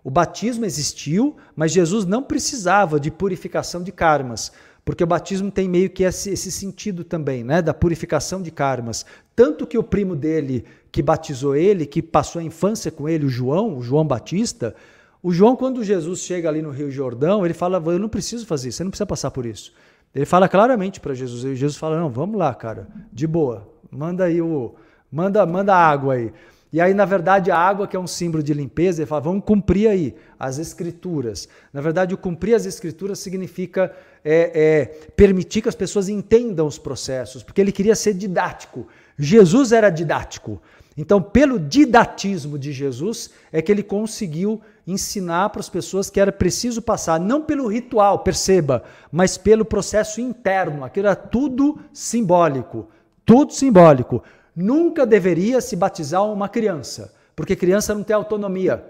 O 0.04 0.10
batismo 0.10 0.66
existiu, 0.66 1.38
mas 1.56 1.72
Jesus 1.72 2.04
não 2.04 2.22
precisava 2.22 3.00
de 3.00 3.10
purificação 3.10 3.82
de 3.82 3.90
karmas. 3.90 4.52
Porque 4.84 5.02
o 5.02 5.06
batismo 5.06 5.50
tem 5.50 5.66
meio 5.70 5.88
que 5.88 6.02
esse, 6.02 6.30
esse, 6.30 6.52
sentido 6.52 7.02
também, 7.02 7.42
né, 7.42 7.62
da 7.62 7.72
purificação 7.72 8.42
de 8.42 8.50
karmas. 8.50 9.06
Tanto 9.34 9.66
que 9.66 9.78
o 9.78 9.82
primo 9.82 10.14
dele, 10.14 10.66
que 10.92 11.02
batizou 11.02 11.56
ele, 11.56 11.86
que 11.86 12.02
passou 12.02 12.40
a 12.40 12.44
infância 12.44 12.90
com 12.90 13.08
ele, 13.08 13.24
o 13.24 13.30
João, 13.30 13.78
o 13.78 13.82
João 13.82 14.06
Batista, 14.06 14.74
o 15.22 15.32
João, 15.32 15.56
quando 15.56 15.82
Jesus 15.82 16.20
chega 16.20 16.48
ali 16.48 16.60
no 16.60 16.70
Rio 16.70 16.90
Jordão, 16.90 17.44
ele 17.44 17.54
fala: 17.54 17.82
Eu 17.86 17.98
não 17.98 18.08
preciso 18.08 18.46
fazer 18.46 18.68
isso, 18.68 18.76
você 18.78 18.84
não 18.84 18.90
precisa 18.90 19.06
passar 19.06 19.30
por 19.30 19.46
isso. 19.46 19.72
Ele 20.14 20.24
fala 20.24 20.48
claramente 20.48 21.00
para 21.00 21.14
Jesus. 21.14 21.44
E 21.44 21.56
Jesus 21.56 21.76
fala: 21.76 21.98
Não, 21.98 22.10
vamos 22.10 22.38
lá, 22.38 22.54
cara, 22.54 22.88
de 23.12 23.26
boa, 23.26 23.68
manda 23.90 24.24
aí 24.24 24.40
o. 24.40 24.74
Manda, 25.10 25.44
manda 25.46 25.74
água 25.74 26.14
aí. 26.14 26.32
E 26.70 26.82
aí, 26.82 26.92
na 26.92 27.06
verdade, 27.06 27.50
a 27.50 27.56
água, 27.56 27.88
que 27.88 27.96
é 27.96 28.00
um 28.00 28.06
símbolo 28.06 28.42
de 28.42 28.52
limpeza, 28.52 29.00
ele 29.00 29.06
fala, 29.06 29.22
vamos 29.22 29.42
cumprir 29.42 29.88
aí 29.88 30.14
as 30.38 30.58
escrituras. 30.58 31.48
Na 31.72 31.80
verdade, 31.80 32.12
o 32.12 32.18
cumprir 32.18 32.54
as 32.54 32.66
escrituras 32.66 33.18
significa 33.18 33.90
é, 34.22 34.52
é, 34.54 34.84
permitir 35.16 35.62
que 35.62 35.68
as 35.68 35.74
pessoas 35.74 36.10
entendam 36.10 36.66
os 36.66 36.78
processos, 36.78 37.42
porque 37.42 37.60
ele 37.60 37.72
queria 37.72 37.94
ser 37.94 38.12
didático. 38.12 38.86
Jesus 39.18 39.72
era 39.72 39.88
didático. 39.88 40.60
Então, 40.94 41.22
pelo 41.22 41.58
didatismo 41.58 42.58
de 42.58 42.72
Jesus, 42.72 43.30
é 43.50 43.62
que 43.62 43.72
ele 43.72 43.82
conseguiu 43.82 44.60
ensinar 44.90 45.50
para 45.50 45.60
as 45.60 45.68
pessoas 45.68 46.08
que 46.08 46.18
era 46.18 46.32
preciso 46.32 46.80
passar, 46.80 47.20
não 47.20 47.42
pelo 47.42 47.68
ritual, 47.68 48.20
perceba, 48.20 48.82
mas 49.12 49.36
pelo 49.36 49.64
processo 49.64 50.20
interno. 50.20 50.82
Aquilo 50.82 51.06
era 51.06 51.14
tudo 51.14 51.78
simbólico. 51.92 52.88
Tudo 53.24 53.52
simbólico. 53.52 54.22
Nunca 54.56 55.04
deveria 55.04 55.60
se 55.60 55.76
batizar 55.76 56.24
uma 56.24 56.48
criança, 56.48 57.12
porque 57.36 57.54
criança 57.54 57.94
não 57.94 58.02
tem 58.02 58.16
autonomia. 58.16 58.82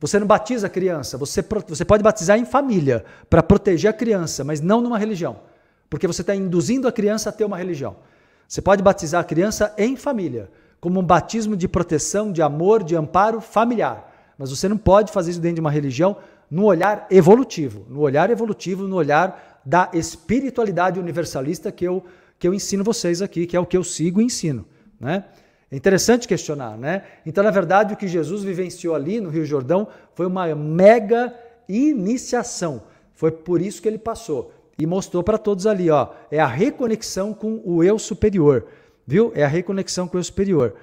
Você 0.00 0.18
não 0.18 0.26
batiza 0.26 0.66
a 0.66 0.70
criança, 0.70 1.16
você, 1.16 1.42
você 1.66 1.84
pode 1.84 2.02
batizar 2.02 2.38
em 2.38 2.44
família, 2.44 3.04
para 3.30 3.42
proteger 3.42 3.90
a 3.90 3.94
criança, 3.94 4.44
mas 4.44 4.60
não 4.60 4.82
numa 4.82 4.98
religião, 4.98 5.38
porque 5.88 6.06
você 6.06 6.20
está 6.20 6.34
induzindo 6.34 6.86
a 6.86 6.92
criança 6.92 7.30
a 7.30 7.32
ter 7.32 7.44
uma 7.44 7.56
religião. 7.56 7.96
Você 8.46 8.60
pode 8.60 8.82
batizar 8.82 9.22
a 9.22 9.24
criança 9.24 9.72
em 9.78 9.96
família 9.96 10.50
como 10.80 11.00
um 11.00 11.02
batismo 11.02 11.56
de 11.56 11.66
proteção, 11.66 12.30
de 12.30 12.42
amor, 12.42 12.82
de 12.82 12.94
amparo 12.94 13.40
familiar. 13.40 14.15
Mas 14.38 14.50
você 14.50 14.68
não 14.68 14.76
pode 14.76 15.12
fazer 15.12 15.30
isso 15.30 15.40
dentro 15.40 15.56
de 15.56 15.60
uma 15.60 15.70
religião 15.70 16.16
no 16.50 16.64
olhar 16.64 17.06
evolutivo, 17.10 17.86
no 17.88 18.00
olhar 18.00 18.30
evolutivo, 18.30 18.86
no 18.86 18.96
olhar 18.96 19.60
da 19.64 19.90
espiritualidade 19.92 21.00
universalista 21.00 21.72
que 21.72 21.84
eu, 21.84 22.04
que 22.38 22.46
eu 22.46 22.54
ensino 22.54 22.84
vocês 22.84 23.20
aqui, 23.20 23.46
que 23.46 23.56
é 23.56 23.60
o 23.60 23.66
que 23.66 23.76
eu 23.76 23.82
sigo 23.82 24.20
e 24.20 24.24
ensino. 24.24 24.64
Né? 25.00 25.24
É 25.70 25.76
interessante 25.76 26.28
questionar, 26.28 26.78
né? 26.78 27.02
Então, 27.24 27.42
na 27.42 27.50
verdade, 27.50 27.94
o 27.94 27.96
que 27.96 28.06
Jesus 28.06 28.44
vivenciou 28.44 28.94
ali 28.94 29.20
no 29.20 29.28
Rio 29.28 29.44
Jordão 29.44 29.88
foi 30.14 30.24
uma 30.26 30.54
mega 30.54 31.34
iniciação. 31.68 32.82
Foi 33.12 33.32
por 33.32 33.60
isso 33.60 33.82
que 33.82 33.88
ele 33.88 33.98
passou 33.98 34.52
e 34.78 34.86
mostrou 34.86 35.24
para 35.24 35.38
todos 35.38 35.66
ali, 35.66 35.90
ó, 35.90 36.08
é 36.30 36.38
a 36.38 36.46
reconexão 36.46 37.34
com 37.34 37.60
o 37.64 37.82
eu 37.82 37.98
superior. 37.98 38.66
Viu? 39.06 39.32
É 39.34 39.44
a 39.44 39.48
reconexão 39.48 40.06
com 40.06 40.18
o 40.18 40.24
superior. 40.24 40.74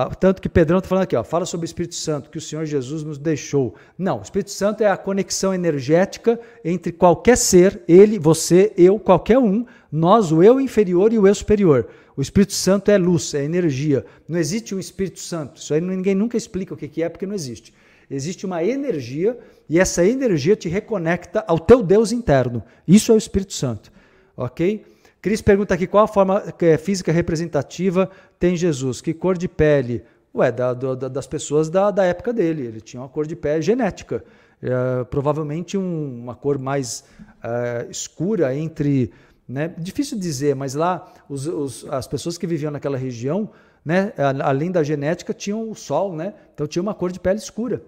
Ah, 0.00 0.14
tanto 0.14 0.40
que 0.40 0.48
Pedrão 0.48 0.78
está 0.78 0.88
falando 0.88 1.02
aqui, 1.02 1.16
ó, 1.16 1.24
fala 1.24 1.44
sobre 1.44 1.64
o 1.64 1.66
Espírito 1.66 1.96
Santo, 1.96 2.30
que 2.30 2.38
o 2.38 2.40
Senhor 2.40 2.64
Jesus 2.64 3.02
nos 3.02 3.18
deixou. 3.18 3.74
Não, 3.98 4.20
o 4.20 4.22
Espírito 4.22 4.52
Santo 4.52 4.80
é 4.80 4.86
a 4.88 4.96
conexão 4.96 5.52
energética 5.52 6.38
entre 6.64 6.92
qualquer 6.92 7.36
ser, 7.36 7.82
ele, 7.88 8.16
você, 8.16 8.72
eu, 8.76 8.96
qualquer 9.00 9.38
um, 9.38 9.66
nós, 9.90 10.30
o 10.30 10.40
eu 10.40 10.60
inferior 10.60 11.12
e 11.12 11.18
o 11.18 11.26
eu 11.26 11.34
superior. 11.34 11.88
O 12.16 12.22
Espírito 12.22 12.52
Santo 12.52 12.92
é 12.92 12.96
luz, 12.96 13.34
é 13.34 13.42
energia. 13.42 14.06
Não 14.28 14.38
existe 14.38 14.72
um 14.72 14.78
Espírito 14.78 15.18
Santo. 15.18 15.60
Isso 15.60 15.74
aí 15.74 15.80
ninguém 15.80 16.14
nunca 16.14 16.36
explica 16.36 16.72
o 16.72 16.76
que 16.76 17.02
é, 17.02 17.08
porque 17.08 17.26
não 17.26 17.34
existe. 17.34 17.74
Existe 18.08 18.46
uma 18.46 18.62
energia 18.62 19.36
e 19.68 19.80
essa 19.80 20.06
energia 20.06 20.54
te 20.54 20.68
reconecta 20.68 21.44
ao 21.44 21.58
teu 21.58 21.82
Deus 21.82 22.12
interno. 22.12 22.62
Isso 22.86 23.10
é 23.10 23.16
o 23.16 23.18
Espírito 23.18 23.52
Santo. 23.52 23.90
Ok? 24.36 24.84
Cris 25.20 25.42
pergunta 25.42 25.74
aqui 25.74 25.86
qual 25.86 26.04
a 26.04 26.08
forma 26.08 26.42
é, 26.60 26.76
física 26.76 27.10
representativa 27.10 28.08
tem 28.38 28.56
Jesus? 28.56 29.00
Que 29.00 29.12
cor 29.12 29.36
de 29.36 29.48
pele? 29.48 30.04
Ué, 30.34 30.52
da, 30.52 30.72
da, 30.74 31.08
das 31.08 31.26
pessoas 31.26 31.68
da, 31.68 31.90
da, 31.90 32.04
época 32.04 32.32
dele. 32.32 32.66
Ele 32.66 32.80
tinha 32.80 33.02
uma 33.02 33.08
cor 33.08 33.26
de 33.26 33.34
pele 33.34 33.60
genética. 33.62 34.24
É, 34.62 35.04
provavelmente 35.04 35.76
um, 35.76 36.22
uma 36.22 36.34
cor 36.34 36.58
mais 36.58 37.04
é, 37.42 37.86
escura 37.90 38.54
entre. 38.54 39.12
Né? 39.48 39.74
Difícil 39.78 40.18
dizer, 40.18 40.54
mas 40.54 40.74
lá 40.74 41.12
os, 41.28 41.46
os, 41.46 41.86
as 41.88 42.06
pessoas 42.06 42.38
que 42.38 42.46
viviam 42.46 42.70
naquela 42.70 42.98
região, 42.98 43.50
né, 43.84 44.12
além 44.44 44.70
da 44.70 44.82
genética, 44.82 45.32
tinham 45.32 45.70
o 45.70 45.74
sol, 45.74 46.14
né? 46.14 46.34
então 46.52 46.66
tinha 46.66 46.82
uma 46.82 46.94
cor 46.94 47.10
de 47.10 47.18
pele 47.18 47.38
escura. 47.38 47.82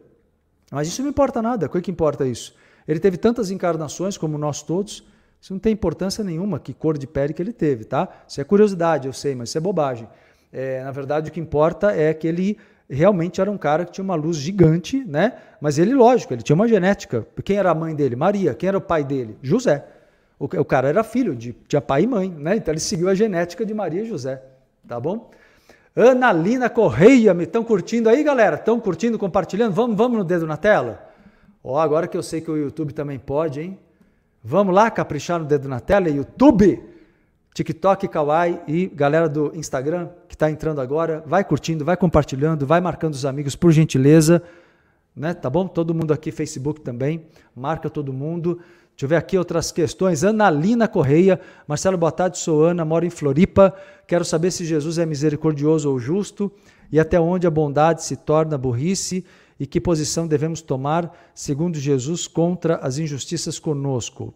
Mas 0.70 0.88
isso 0.88 1.02
não 1.02 1.10
importa 1.10 1.42
nada. 1.42 1.66
O 1.66 1.68
que, 1.68 1.82
que 1.82 1.90
importa 1.90 2.26
isso? 2.26 2.54
Ele 2.88 2.98
teve 2.98 3.16
tantas 3.16 3.50
encarnações 3.50 4.16
como 4.16 4.38
nós 4.38 4.62
todos. 4.62 5.04
Isso 5.40 5.52
não 5.52 5.60
tem 5.60 5.72
importância 5.72 6.22
nenhuma 6.22 6.60
que 6.60 6.74
cor 6.74 6.98
de 6.98 7.06
pele 7.06 7.32
que 7.32 7.40
ele 7.40 7.52
teve, 7.52 7.84
tá? 7.84 8.08
Isso 8.28 8.40
é 8.40 8.44
curiosidade, 8.44 9.06
eu 9.06 9.12
sei, 9.12 9.34
mas 9.34 9.48
isso 9.48 9.58
é 9.58 9.60
bobagem. 9.60 10.08
É, 10.52 10.82
na 10.82 10.90
verdade, 10.90 11.30
o 11.30 11.32
que 11.32 11.40
importa 11.40 11.92
é 11.92 12.12
que 12.12 12.26
ele 12.26 12.58
realmente 12.88 13.40
era 13.40 13.50
um 13.50 13.56
cara 13.56 13.84
que 13.84 13.92
tinha 13.92 14.04
uma 14.04 14.16
luz 14.16 14.36
gigante, 14.36 15.02
né? 15.04 15.34
Mas 15.60 15.78
ele, 15.78 15.94
lógico, 15.94 16.34
ele 16.34 16.42
tinha 16.42 16.54
uma 16.54 16.68
genética. 16.68 17.26
Quem 17.44 17.56
era 17.56 17.70
a 17.70 17.74
mãe 17.74 17.94
dele? 17.94 18.16
Maria. 18.16 18.52
Quem 18.52 18.68
era 18.68 18.76
o 18.76 18.80
pai 18.80 19.04
dele? 19.04 19.38
José. 19.40 19.86
O, 20.38 20.44
o 20.44 20.64
cara 20.64 20.88
era 20.88 21.04
filho, 21.04 21.34
de, 21.36 21.54
tinha 21.68 21.80
pai 21.80 22.02
e 22.02 22.06
mãe, 22.06 22.28
né? 22.28 22.56
Então 22.56 22.72
ele 22.72 22.80
seguiu 22.80 23.08
a 23.08 23.14
genética 23.14 23.64
de 23.64 23.72
Maria 23.72 24.02
e 24.02 24.06
José, 24.06 24.42
tá 24.88 24.98
bom? 24.98 25.30
Analina 25.94 26.70
Correia, 26.70 27.34
me 27.34 27.44
estão 27.44 27.62
curtindo 27.62 28.08
aí, 28.08 28.22
galera? 28.22 28.56
Estão 28.56 28.80
curtindo, 28.80 29.18
compartilhando? 29.18 29.74
Vamos, 29.74 29.96
vamos 29.96 30.18
no 30.18 30.24
dedo 30.24 30.46
na 30.46 30.56
tela? 30.56 31.06
Ó, 31.62 31.78
agora 31.78 32.08
que 32.08 32.16
eu 32.16 32.22
sei 32.22 32.40
que 32.40 32.50
o 32.50 32.56
YouTube 32.56 32.94
também 32.94 33.18
pode, 33.18 33.60
hein? 33.60 33.78
Vamos 34.42 34.74
lá 34.74 34.90
caprichar 34.90 35.38
no 35.38 35.44
dedo 35.44 35.68
na 35.68 35.80
tela, 35.80 36.08
YouTube, 36.08 36.82
TikTok, 37.52 38.08
Kawaii 38.08 38.58
e 38.66 38.86
galera 38.86 39.28
do 39.28 39.52
Instagram 39.54 40.08
que 40.26 40.34
está 40.34 40.50
entrando 40.50 40.80
agora, 40.80 41.22
vai 41.26 41.44
curtindo, 41.44 41.84
vai 41.84 41.94
compartilhando, 41.94 42.66
vai 42.66 42.80
marcando 42.80 43.12
os 43.12 43.26
amigos, 43.26 43.54
por 43.54 43.70
gentileza, 43.70 44.42
né? 45.14 45.34
Tá 45.34 45.50
bom? 45.50 45.68
Todo 45.68 45.94
mundo 45.94 46.14
aqui, 46.14 46.32
Facebook 46.32 46.80
também, 46.80 47.26
marca 47.54 47.90
todo 47.90 48.14
mundo. 48.14 48.58
Deixa 48.92 49.04
eu 49.04 49.08
ver 49.10 49.16
aqui 49.16 49.36
outras 49.36 49.70
questões. 49.70 50.24
Analina 50.24 50.88
Correia, 50.88 51.38
Marcelo, 51.68 51.98
boa 51.98 52.12
tarde, 52.12 52.38
sou 52.38 52.64
Ana, 52.64 52.82
moro 52.82 53.04
em 53.04 53.10
Floripa. 53.10 53.74
Quero 54.06 54.24
saber 54.24 54.50
se 54.52 54.64
Jesus 54.64 54.96
é 54.96 55.04
misericordioso 55.04 55.90
ou 55.90 55.98
justo 55.98 56.50
e 56.90 56.98
até 56.98 57.20
onde 57.20 57.46
a 57.46 57.50
bondade 57.50 58.02
se 58.04 58.16
torna 58.16 58.56
burrice 58.56 59.22
e 59.60 59.66
que 59.66 59.78
posição 59.78 60.26
devemos 60.26 60.62
tomar, 60.62 61.30
segundo 61.34 61.78
Jesus, 61.78 62.26
contra 62.26 62.76
as 62.76 62.96
injustiças 62.96 63.58
conosco? 63.58 64.32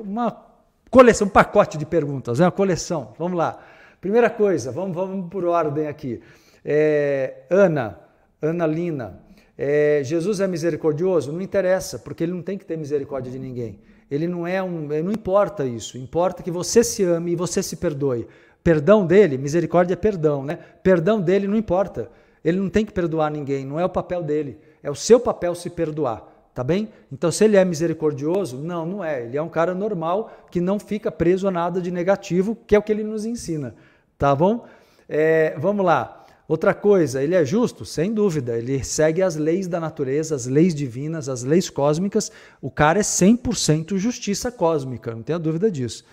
Uma 0.00 0.44
coleção, 0.90 1.28
um 1.28 1.30
pacote 1.30 1.78
de 1.78 1.86
perguntas, 1.86 2.40
é 2.40 2.44
uma 2.44 2.50
coleção. 2.50 3.14
Vamos 3.16 3.38
lá. 3.38 3.64
Primeira 4.00 4.28
coisa, 4.28 4.72
vamos, 4.72 4.96
vamos 4.96 5.30
por 5.30 5.44
ordem 5.44 5.86
aqui. 5.86 6.20
É, 6.64 7.44
Ana, 7.48 8.00
Ana 8.42 8.66
Lina, 8.66 9.20
é, 9.56 10.02
Jesus 10.02 10.40
é 10.40 10.48
misericordioso? 10.48 11.32
Não 11.32 11.40
interessa, 11.40 12.00
porque 12.00 12.24
ele 12.24 12.32
não 12.32 12.42
tem 12.42 12.58
que 12.58 12.66
ter 12.66 12.76
misericórdia 12.76 13.30
de 13.30 13.38
ninguém. 13.38 13.78
Ele 14.10 14.26
não 14.26 14.44
é 14.44 14.60
um, 14.60 14.88
não 14.88 15.12
importa 15.12 15.64
isso. 15.64 15.96
Importa 15.96 16.42
que 16.42 16.50
você 16.50 16.82
se 16.82 17.04
ame 17.04 17.32
e 17.32 17.36
você 17.36 17.62
se 17.62 17.76
perdoe. 17.76 18.26
Perdão 18.64 19.06
dele, 19.06 19.38
misericórdia 19.38 19.94
é 19.94 19.96
perdão, 19.96 20.44
né? 20.44 20.58
Perdão 20.82 21.20
dele 21.20 21.46
não 21.46 21.56
importa. 21.56 22.10
Ele 22.44 22.58
não 22.58 22.68
tem 22.68 22.84
que 22.84 22.92
perdoar 22.92 23.30
ninguém, 23.30 23.64
não 23.64 23.78
é 23.78 23.84
o 23.84 23.88
papel 23.88 24.22
dele. 24.22 24.58
É 24.82 24.90
o 24.90 24.94
seu 24.94 25.18
papel 25.18 25.54
se 25.54 25.70
perdoar. 25.70 26.36
Tá 26.54 26.64
bem? 26.64 26.88
Então, 27.12 27.30
se 27.30 27.44
ele 27.44 27.56
é 27.56 27.64
misericordioso, 27.64 28.56
não, 28.58 28.84
não 28.84 29.04
é. 29.04 29.22
Ele 29.24 29.36
é 29.36 29.42
um 29.42 29.48
cara 29.48 29.74
normal 29.74 30.32
que 30.50 30.60
não 30.60 30.80
fica 30.80 31.08
preso 31.08 31.46
a 31.46 31.52
nada 31.52 31.80
de 31.80 31.88
negativo, 31.88 32.58
que 32.66 32.74
é 32.74 32.78
o 32.78 32.82
que 32.82 32.90
ele 32.90 33.04
nos 33.04 33.24
ensina. 33.24 33.76
Tá 34.18 34.34
bom? 34.34 34.66
É, 35.08 35.54
vamos 35.56 35.86
lá. 35.86 36.26
Outra 36.48 36.72
coisa, 36.74 37.22
ele 37.22 37.34
é 37.34 37.44
justo? 37.44 37.84
Sem 37.84 38.12
dúvida. 38.12 38.56
Ele 38.58 38.82
segue 38.82 39.22
as 39.22 39.36
leis 39.36 39.68
da 39.68 39.78
natureza, 39.78 40.34
as 40.34 40.46
leis 40.46 40.74
divinas, 40.74 41.28
as 41.28 41.44
leis 41.44 41.70
cósmicas. 41.70 42.32
O 42.60 42.70
cara 42.70 42.98
é 42.98 43.02
100% 43.02 43.96
justiça 43.96 44.50
cósmica, 44.50 45.14
não 45.14 45.22
tenha 45.22 45.38
dúvida 45.38 45.70
disso. 45.70 46.04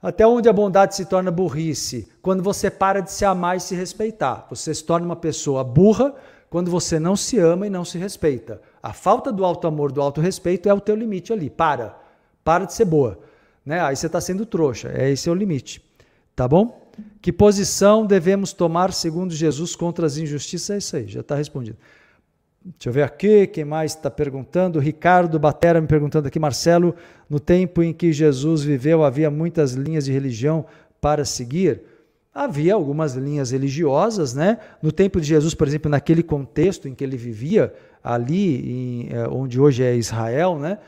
Até 0.00 0.26
onde 0.26 0.48
a 0.48 0.52
bondade 0.52 0.94
se 0.94 1.04
torna 1.04 1.30
burrice? 1.30 2.08
Quando 2.22 2.42
você 2.42 2.70
para 2.70 3.00
de 3.00 3.10
se 3.10 3.24
amar 3.24 3.56
e 3.56 3.60
se 3.60 3.74
respeitar. 3.74 4.46
Você 4.48 4.72
se 4.72 4.84
torna 4.84 5.04
uma 5.04 5.16
pessoa 5.16 5.64
burra 5.64 6.14
quando 6.48 6.70
você 6.70 7.00
não 7.00 7.16
se 7.16 7.38
ama 7.38 7.66
e 7.66 7.70
não 7.70 7.84
se 7.84 7.98
respeita. 7.98 8.60
A 8.82 8.92
falta 8.92 9.32
do 9.32 9.44
alto 9.44 9.66
amor, 9.66 9.90
do 9.90 10.00
alto 10.00 10.20
respeito 10.20 10.68
é 10.68 10.74
o 10.74 10.80
teu 10.80 10.94
limite 10.94 11.32
ali. 11.32 11.50
Para. 11.50 11.98
Para 12.44 12.64
de 12.64 12.74
ser 12.74 12.84
boa. 12.84 13.18
Né? 13.66 13.80
Aí 13.80 13.96
você 13.96 14.06
está 14.06 14.20
sendo 14.20 14.46
trouxa. 14.46 14.90
É 14.94 15.10
esse 15.10 15.28
é 15.28 15.32
o 15.32 15.34
limite. 15.34 15.84
Tá 16.34 16.46
bom? 16.46 16.88
Que 17.20 17.32
posição 17.32 18.06
devemos 18.06 18.52
tomar 18.52 18.92
segundo 18.92 19.34
Jesus 19.34 19.74
contra 19.74 20.06
as 20.06 20.16
injustiças? 20.16 20.70
É 20.70 20.78
isso 20.78 20.96
aí, 20.96 21.08
já 21.08 21.20
está 21.20 21.34
respondido. 21.34 21.76
Deixa 22.64 22.88
eu 22.88 22.92
ver 22.92 23.02
aqui, 23.02 23.46
quem 23.46 23.64
mais 23.64 23.92
está 23.92 24.10
perguntando? 24.10 24.78
Ricardo 24.80 25.38
Batera 25.38 25.80
me 25.80 25.86
perguntando 25.86 26.26
aqui, 26.26 26.38
Marcelo, 26.38 26.94
no 27.30 27.38
tempo 27.38 27.82
em 27.82 27.92
que 27.92 28.12
Jesus 28.12 28.62
viveu, 28.62 29.04
havia 29.04 29.30
muitas 29.30 29.72
linhas 29.72 30.04
de 30.04 30.12
religião 30.12 30.66
para 31.00 31.24
seguir? 31.24 31.82
Havia 32.34 32.74
algumas 32.74 33.14
linhas 33.14 33.52
religiosas, 33.52 34.34
né? 34.34 34.58
No 34.82 34.92
tempo 34.92 35.20
de 35.20 35.26
Jesus, 35.26 35.54
por 35.54 35.66
exemplo, 35.66 35.90
naquele 35.90 36.22
contexto 36.22 36.88
em 36.88 36.94
que 36.94 37.02
ele 37.02 37.16
vivia, 37.16 37.72
ali 38.02 38.70
em, 38.70 39.08
é, 39.10 39.28
onde 39.28 39.60
hoje 39.60 39.82
é 39.82 39.96
Israel, 39.96 40.58
né? 40.58 40.78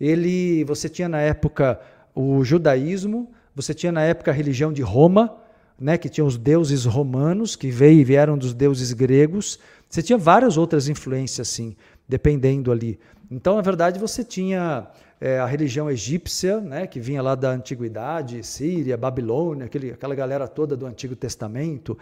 Ele, 0.00 0.64
você 0.64 0.88
tinha 0.88 1.08
na 1.08 1.20
época 1.20 1.80
o 2.14 2.42
judaísmo, 2.44 3.30
você 3.54 3.72
tinha 3.72 3.92
na 3.92 4.02
época 4.02 4.30
a 4.30 4.34
religião 4.34 4.72
de 4.72 4.82
Roma, 4.82 5.36
né? 5.78 5.98
Que 5.98 6.08
tinha 6.08 6.24
os 6.24 6.36
deuses 6.36 6.84
romanos 6.84 7.56
que 7.56 7.70
veio 7.70 8.00
e 8.00 8.04
vieram 8.04 8.38
dos 8.38 8.54
deuses 8.54 8.92
gregos. 8.92 9.58
Você 9.96 10.02
tinha 10.02 10.18
várias 10.18 10.58
outras 10.58 10.90
influências, 10.90 11.48
assim, 11.48 11.74
dependendo 12.06 12.70
ali. 12.70 13.00
Então, 13.30 13.56
na 13.56 13.62
verdade, 13.62 13.98
você 13.98 14.22
tinha 14.22 14.86
é, 15.18 15.38
a 15.38 15.46
religião 15.46 15.90
egípcia, 15.90 16.60
né, 16.60 16.86
que 16.86 17.00
vinha 17.00 17.22
lá 17.22 17.34
da 17.34 17.48
antiguidade, 17.48 18.44
Síria, 18.44 18.94
Babilônia, 18.94 19.64
aquele, 19.64 19.92
aquela 19.92 20.14
galera 20.14 20.46
toda 20.46 20.76
do 20.76 20.84
Antigo 20.84 21.16
Testamento. 21.16 21.96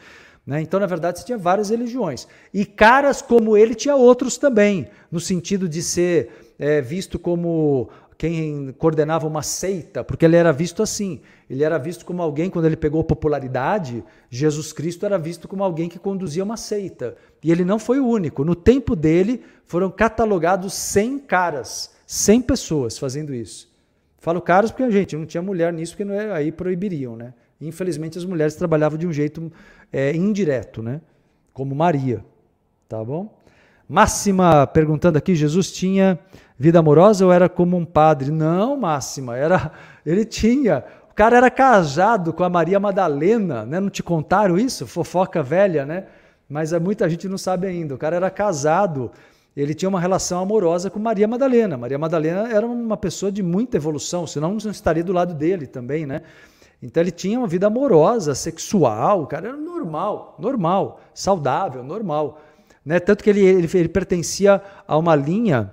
Né? 0.44 0.60
Então, 0.60 0.80
na 0.80 0.86
verdade, 0.86 1.20
você 1.20 1.24
tinha 1.24 1.38
várias 1.38 1.70
religiões. 1.70 2.26
E 2.52 2.64
caras 2.66 3.22
como 3.22 3.56
ele 3.56 3.76
tinha 3.76 3.94
outros 3.94 4.36
também, 4.36 4.88
no 5.08 5.20
sentido 5.20 5.68
de 5.68 5.80
ser 5.80 6.54
é, 6.58 6.80
visto 6.80 7.16
como 7.16 7.90
quem 8.16 8.72
coordenava 8.78 9.26
uma 9.26 9.42
seita, 9.42 10.04
porque 10.04 10.24
ele 10.24 10.36
era 10.36 10.52
visto 10.52 10.82
assim. 10.82 11.20
Ele 11.48 11.62
era 11.62 11.78
visto 11.78 12.04
como 12.04 12.22
alguém, 12.22 12.48
quando 12.48 12.64
ele 12.64 12.76
pegou 12.76 13.02
popularidade, 13.02 14.04
Jesus 14.30 14.72
Cristo 14.72 15.04
era 15.04 15.18
visto 15.18 15.48
como 15.48 15.64
alguém 15.64 15.88
que 15.88 15.98
conduzia 15.98 16.44
uma 16.44 16.56
seita. 16.56 17.16
E 17.42 17.50
ele 17.50 17.64
não 17.64 17.78
foi 17.78 18.00
o 18.00 18.06
único. 18.06 18.44
No 18.44 18.54
tempo 18.54 18.94
dele, 18.96 19.42
foram 19.64 19.90
catalogados 19.90 20.72
100 20.74 21.18
caras, 21.20 21.94
100 22.06 22.42
pessoas 22.42 22.98
fazendo 22.98 23.34
isso. 23.34 23.72
Falo 24.18 24.40
caras 24.40 24.70
porque, 24.70 24.90
gente, 24.90 25.16
não 25.16 25.26
tinha 25.26 25.42
mulher 25.42 25.72
nisso, 25.72 25.92
porque 25.92 26.04
não 26.04 26.14
é, 26.14 26.32
aí 26.32 26.50
proibiriam, 26.50 27.14
né? 27.14 27.34
Infelizmente, 27.60 28.16
as 28.16 28.24
mulheres 28.24 28.54
trabalhavam 28.54 28.98
de 28.98 29.06
um 29.06 29.12
jeito 29.12 29.52
é, 29.92 30.14
indireto, 30.14 30.82
né? 30.82 31.00
Como 31.52 31.74
Maria. 31.74 32.24
Tá 32.88 33.02
bom? 33.04 33.38
Máxima 33.88 34.66
perguntando 34.66 35.18
aqui: 35.18 35.34
Jesus 35.34 35.70
tinha 35.70 36.18
vida 36.58 36.78
amorosa 36.78 37.24
ou 37.24 37.32
era 37.32 37.48
como 37.48 37.76
um 37.76 37.84
padre? 37.84 38.30
Não, 38.30 38.76
Máxima, 38.76 39.36
era, 39.36 39.72
ele 40.04 40.24
tinha. 40.24 40.84
O 41.10 41.14
cara 41.14 41.36
era 41.36 41.50
casado 41.50 42.32
com 42.32 42.42
a 42.42 42.48
Maria 42.48 42.80
Madalena, 42.80 43.64
né? 43.64 43.78
Não 43.78 43.88
te 43.90 44.02
contaram 44.02 44.58
isso? 44.58 44.86
Fofoca 44.86 45.42
velha, 45.42 45.86
né? 45.86 46.06
Mas 46.48 46.72
muita 46.72 47.08
gente 47.08 47.28
não 47.28 47.38
sabe 47.38 47.66
ainda. 47.66 47.94
O 47.94 47.98
cara 47.98 48.16
era 48.16 48.30
casado, 48.30 49.10
ele 49.56 49.74
tinha 49.74 49.88
uma 49.88 50.00
relação 50.00 50.40
amorosa 50.40 50.90
com 50.90 50.98
Maria 50.98 51.28
Madalena. 51.28 51.76
Maria 51.76 51.98
Madalena 51.98 52.52
era 52.52 52.66
uma 52.66 52.96
pessoa 52.96 53.30
de 53.30 53.42
muita 53.42 53.76
evolução, 53.76 54.26
senão 54.26 54.56
não 54.62 54.70
estaria 54.70 55.04
do 55.04 55.12
lado 55.12 55.34
dele 55.34 55.66
também, 55.66 56.04
né? 56.04 56.22
Então 56.82 57.02
ele 57.02 57.12
tinha 57.12 57.38
uma 57.38 57.46
vida 57.46 57.66
amorosa, 57.66 58.34
sexual, 58.34 59.22
o 59.22 59.26
cara 59.26 59.48
era 59.48 59.56
normal, 59.56 60.36
normal, 60.38 61.00
saudável, 61.14 61.82
normal. 61.82 62.40
Né? 62.84 63.00
Tanto 63.00 63.24
que 63.24 63.30
ele, 63.30 63.40
ele, 63.40 63.68
ele 63.72 63.88
pertencia 63.88 64.62
a 64.86 64.96
uma 64.96 65.16
linha, 65.16 65.72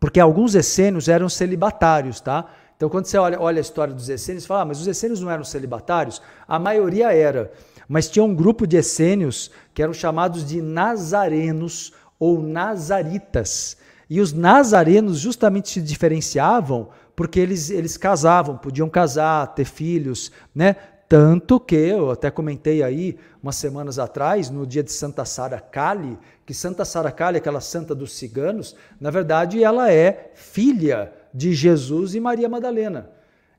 porque 0.00 0.18
alguns 0.18 0.54
essênios 0.54 1.08
eram 1.08 1.28
celibatários, 1.28 2.20
tá? 2.20 2.46
Então, 2.76 2.90
quando 2.90 3.06
você 3.06 3.16
olha, 3.16 3.40
olha 3.40 3.58
a 3.58 3.60
história 3.60 3.94
dos 3.94 4.08
essênios, 4.08 4.44
fala, 4.44 4.62
ah, 4.62 4.64
mas 4.64 4.80
os 4.80 4.88
essênios 4.88 5.20
não 5.20 5.30
eram 5.30 5.44
celibatários? 5.44 6.20
A 6.48 6.58
maioria 6.58 7.12
era, 7.14 7.52
mas 7.86 8.10
tinha 8.10 8.24
um 8.24 8.34
grupo 8.34 8.66
de 8.66 8.76
essênios 8.76 9.52
que 9.72 9.80
eram 9.80 9.92
chamados 9.92 10.44
de 10.44 10.60
nazarenos 10.60 11.92
ou 12.18 12.42
nazaritas. 12.42 13.76
E 14.10 14.20
os 14.20 14.32
nazarenos 14.32 15.20
justamente 15.20 15.70
se 15.70 15.80
diferenciavam 15.80 16.88
porque 17.14 17.38
eles, 17.38 17.70
eles 17.70 17.96
casavam, 17.96 18.56
podiam 18.56 18.88
casar, 18.88 19.54
ter 19.54 19.64
filhos, 19.64 20.32
né? 20.54 20.76
Tanto 21.12 21.60
que, 21.60 21.76
eu 21.76 22.10
até 22.10 22.30
comentei 22.30 22.82
aí 22.82 23.18
umas 23.42 23.56
semanas 23.56 23.98
atrás, 23.98 24.48
no 24.48 24.66
dia 24.66 24.82
de 24.82 24.90
Santa 24.90 25.26
Sara 25.26 25.60
Kali, 25.60 26.18
que 26.46 26.54
Santa 26.54 26.86
Sara 26.86 27.12
Kali, 27.12 27.36
aquela 27.36 27.60
santa 27.60 27.94
dos 27.94 28.14
ciganos, 28.14 28.74
na 28.98 29.10
verdade 29.10 29.62
ela 29.62 29.92
é 29.92 30.30
filha 30.34 31.12
de 31.34 31.52
Jesus 31.52 32.14
e 32.14 32.20
Maria 32.20 32.48
Madalena. 32.48 33.10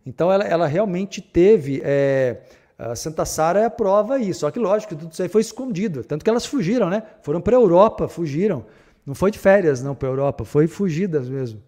Então 0.03 0.31
ela, 0.31 0.43
ela 0.43 0.65
realmente 0.65 1.21
teve. 1.21 1.79
É, 1.85 2.37
Santa 2.95 3.23
Sara 3.23 3.59
é 3.59 3.65
a 3.65 3.69
prova 3.69 4.15
aí, 4.15 4.33
só 4.33 4.49
que 4.49 4.57
lógico, 4.57 4.95
tudo 4.95 5.11
isso 5.11 5.21
aí 5.21 5.29
foi 5.29 5.41
escondido. 5.41 6.03
Tanto 6.03 6.23
que 6.23 6.31
elas 6.31 6.47
fugiram, 6.47 6.89
né? 6.89 7.03
Foram 7.21 7.39
para 7.39 7.55
a 7.55 7.59
Europa, 7.59 8.07
fugiram. 8.07 8.65
Não 9.05 9.13
foi 9.13 9.29
de 9.29 9.37
férias, 9.37 9.79
não, 9.83 9.93
para 9.93 10.07
a 10.07 10.11
Europa, 10.11 10.43
foi 10.43 10.65
fugidas 10.65 11.29
mesmo. 11.29 11.61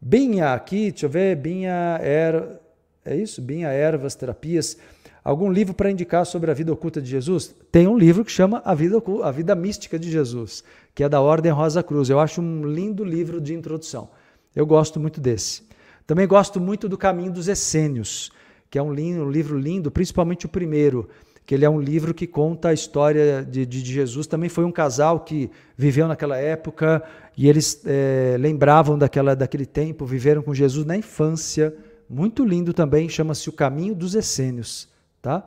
Binha 0.00 0.54
aqui, 0.54 0.92
deixa 0.92 1.06
eu 1.06 1.10
ver, 1.10 1.34
Binha 1.34 1.98
era 2.00 2.64
é 3.06 3.16
isso? 3.16 3.40
Binha, 3.40 3.68
ervas, 3.68 4.14
terapias. 4.14 4.76
Algum 5.22 5.50
livro 5.50 5.74
para 5.74 5.90
indicar 5.90 6.26
sobre 6.26 6.50
a 6.50 6.54
vida 6.54 6.72
oculta 6.72 7.00
de 7.00 7.08
Jesus? 7.08 7.54
Tem 7.70 7.86
um 7.86 7.96
livro 7.96 8.24
que 8.24 8.30
chama 8.30 8.62
A 8.64 8.74
Vida, 8.74 9.02
a 9.22 9.30
vida 9.30 9.54
Mística 9.54 9.98
de 9.98 10.10
Jesus, 10.10 10.62
que 10.94 11.02
é 11.02 11.08
da 11.08 11.20
Ordem 11.20 11.50
Rosa 11.50 11.82
Cruz. 11.82 12.10
Eu 12.10 12.20
acho 12.20 12.40
um 12.40 12.64
lindo 12.66 13.04
livro 13.04 13.40
de 13.40 13.54
introdução. 13.54 14.10
Eu 14.54 14.66
gosto 14.66 15.00
muito 15.00 15.20
desse. 15.20 15.62
Também 16.06 16.26
gosto 16.26 16.60
muito 16.60 16.88
do 16.88 16.96
Caminho 16.96 17.32
dos 17.32 17.48
Essênios, 17.48 18.30
que 18.70 18.78
é 18.78 18.82
um, 18.82 18.92
lindo, 18.92 19.24
um 19.24 19.30
livro 19.30 19.58
lindo, 19.58 19.90
principalmente 19.90 20.46
o 20.46 20.48
primeiro, 20.48 21.08
que 21.44 21.54
ele 21.54 21.64
é 21.64 21.70
um 21.70 21.80
livro 21.80 22.14
que 22.14 22.26
conta 22.26 22.68
a 22.68 22.72
história 22.72 23.44
de, 23.44 23.66
de, 23.66 23.82
de 23.82 23.92
Jesus. 23.92 24.26
Também 24.26 24.48
foi 24.48 24.64
um 24.64 24.72
casal 24.72 25.20
que 25.20 25.50
viveu 25.76 26.06
naquela 26.06 26.36
época 26.36 27.02
e 27.36 27.48
eles 27.48 27.82
é, 27.84 28.36
lembravam 28.38 28.96
daquela, 28.96 29.34
daquele 29.34 29.66
tempo, 29.66 30.06
viveram 30.06 30.42
com 30.42 30.54
Jesus 30.54 30.86
na 30.86 30.96
infância 30.96 31.74
muito 32.08 32.44
lindo 32.44 32.72
também, 32.72 33.08
chama-se 33.08 33.48
O 33.48 33.52
Caminho 33.52 33.94
dos 33.94 34.14
Essênios, 34.14 34.88
tá? 35.20 35.44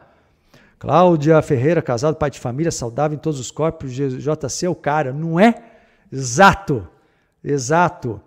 Cláudia 0.78 1.41
Ferreira, 1.41 1.82
casado, 1.82 2.16
pai 2.16 2.30
de 2.30 2.39
família, 2.39 2.72
saudável 2.72 3.16
em 3.16 3.20
todos 3.20 3.39
os 3.39 3.51
corpos, 3.51 3.91
JC 3.91 4.66
é 4.66 4.70
o 4.70 4.76
cara, 4.76 5.12
não 5.12 5.39
é? 5.39 5.55
Exato, 6.12 6.88
exato. 7.43 8.22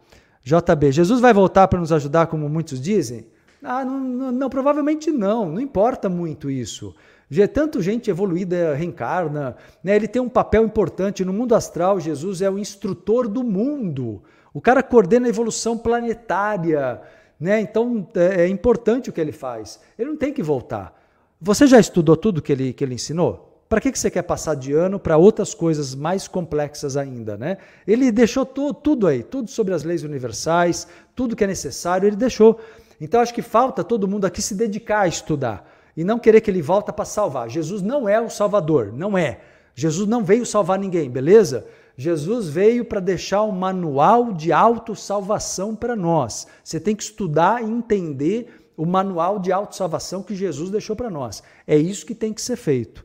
JB, 0.45 0.93
Jesus 0.93 1.21
vai 1.21 1.33
voltar 1.33 1.69
para 1.69 1.81
nos 1.81 1.93
ajudar, 1.93 2.27
como 2.27 2.49
muitos 2.49 2.81
dizem? 2.81 3.27
Ah, 3.63 3.85
não, 3.85 4.01
não, 4.01 4.33
não, 4.33 4.51
provavelmente 4.51 5.11
não, 5.11 5.49
não 5.49 5.61
importa 5.61 6.09
muito 6.09 6.51
isso. 6.51 6.95
Já 7.31 7.49
tanto 7.49 7.81
gente 7.81 8.11
evoluída 8.11 8.75
reencarna, 8.75 9.57
né? 9.83 9.97
ele 9.97 10.09
tem 10.09 10.21
um 10.21 10.29
papel 10.29 10.65
importante 10.65 11.25
no 11.25 11.33
mundo 11.33 11.55
astral. 11.55 11.99
Jesus 11.99 12.43
é 12.43 12.51
o 12.51 12.59
instrutor 12.59 13.29
do 13.29 13.43
mundo, 13.43 14.23
o 14.53 14.61
cara 14.61 14.83
coordena 14.83 15.27
a 15.27 15.31
evolução 15.31 15.79
planetária. 15.79 17.01
Né? 17.43 17.61
Então 17.61 18.07
é, 18.15 18.43
é 18.43 18.49
importante 18.49 19.11
o 19.11 19.13
que 19.13 19.21
ele 19.21 19.33
faz. 19.33 19.81
Ele 19.99 20.11
não 20.11 20.17
tem 20.17 20.33
que 20.33 20.45
voltar. 20.45 20.97
Você 21.41 21.67
já 21.67 21.81
estudou 21.81 22.17
tudo 22.17 22.41
que 22.41 22.53
ele, 22.53 22.73
que 22.73 22.85
ele 22.85 22.95
ensinou? 22.95 23.65
Para 23.69 23.81
que, 23.81 23.91
que 23.91 23.99
você 23.99 24.09
quer 24.09 24.23
passar 24.23 24.55
de 24.55 24.73
ano 24.73 24.97
para 24.97 25.17
outras 25.17 25.53
coisas 25.53 25.93
mais 25.93 26.29
complexas 26.29 26.97
ainda? 26.97 27.37
Né? 27.37 27.59
Ele 27.85 28.13
deixou 28.13 28.47
tu, 28.47 28.73
tudo 28.73 29.09
aí, 29.09 29.25
tudo 29.25 29.51
sobre 29.51 29.75
as 29.75 29.83
leis 29.83 30.05
universais, 30.05 30.87
tudo 31.17 31.35
que 31.35 31.43
é 31.43 31.47
necessário, 31.49 32.07
ele 32.07 32.15
deixou. 32.15 32.61
Então 33.01 33.21
acho 33.21 33.35
que 33.35 33.43
falta 33.43 33.83
todo 33.83 34.07
mundo 34.07 34.25
aqui 34.25 34.41
se 34.41 34.55
dedicar 34.55 35.01
a 35.01 35.09
estudar 35.09 35.69
e 35.97 36.05
não 36.05 36.21
querer 36.21 36.43
que 36.43 36.51
ele 36.51 36.63
volta 36.63 36.93
para 36.93 37.05
salvar. 37.05 37.51
Jesus 37.51 37.83
não 37.83 38.09
é 38.09 38.21
o 38.21 38.31
salvador, 38.31 38.93
não 38.93 39.19
é. 39.19 39.41
Jesus 39.75 40.09
não 40.09 40.23
veio 40.23 40.47
salvar 40.47 40.79
ninguém, 40.79 41.11
beleza? 41.11 41.67
Jesus 41.97 42.49
veio 42.49 42.85
para 42.85 43.01
deixar 43.01 43.43
um 43.43 43.53
manual 43.53 44.33
de 44.33 44.53
autossalvação 44.53 45.75
para 45.77 45.95
nós. 45.95 46.47
Você 46.65 46.81
tem 46.81 46.97
que 46.97 47.03
estudar 47.03 47.63
e 47.63 47.71
entender 47.71 48.63
o 48.77 48.87
manual 48.87 49.39
de 49.39 49.53
autossalvação 49.53 50.23
que 50.23 50.35
Jesus 50.35 50.71
deixou 50.71 50.97
para 50.97 51.11
nós. 51.11 51.43
É 51.67 51.77
isso 51.77 52.07
que 52.07 52.15
tem 52.15 52.33
que 52.33 52.41
ser 52.41 52.57
feito. 52.57 53.05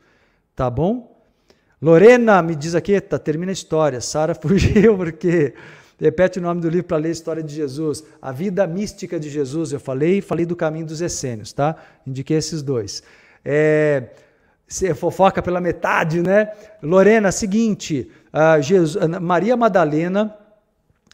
Tá 0.56 0.70
bom? 0.70 1.16
Lorena 1.82 2.42
me 2.42 2.56
diz 2.56 2.74
aqui, 2.74 3.00
tá, 3.00 3.20
termina 3.20 3.52
a 3.52 3.54
história. 3.54 4.02
Sara 4.02 4.34
fugiu 4.36 4.98
porque 4.98 5.54
repete 6.00 6.40
o 6.40 6.42
nome 6.42 6.62
do 6.62 6.70
livro 6.70 6.88
para 6.88 6.98
ler 6.98 7.10
a 7.10 7.12
história 7.12 7.44
de 7.44 7.54
Jesus. 7.54 8.04
A 8.22 8.32
vida 8.32 8.66
mística 8.66 9.20
de 9.20 9.30
Jesus, 9.30 9.72
eu 9.72 9.80
falei, 9.80 10.22
falei 10.22 10.46
do 10.46 10.56
caminho 10.56 10.86
dos 10.86 11.02
essênios, 11.02 11.54
tá? 11.54 11.76
Indiquei 12.06 12.38
esses 12.38 12.64
dois. 12.64 13.04
É, 13.46 14.10
fofoca 14.96 15.42
pela 15.42 15.62
metade, 15.62 16.22
né? 16.22 16.52
Lorena, 16.82 17.32
seguinte, 17.32 18.12
uh, 18.34 18.62
Jesus, 18.62 18.98
Maria 19.22 19.56
Madalena, 19.58 20.36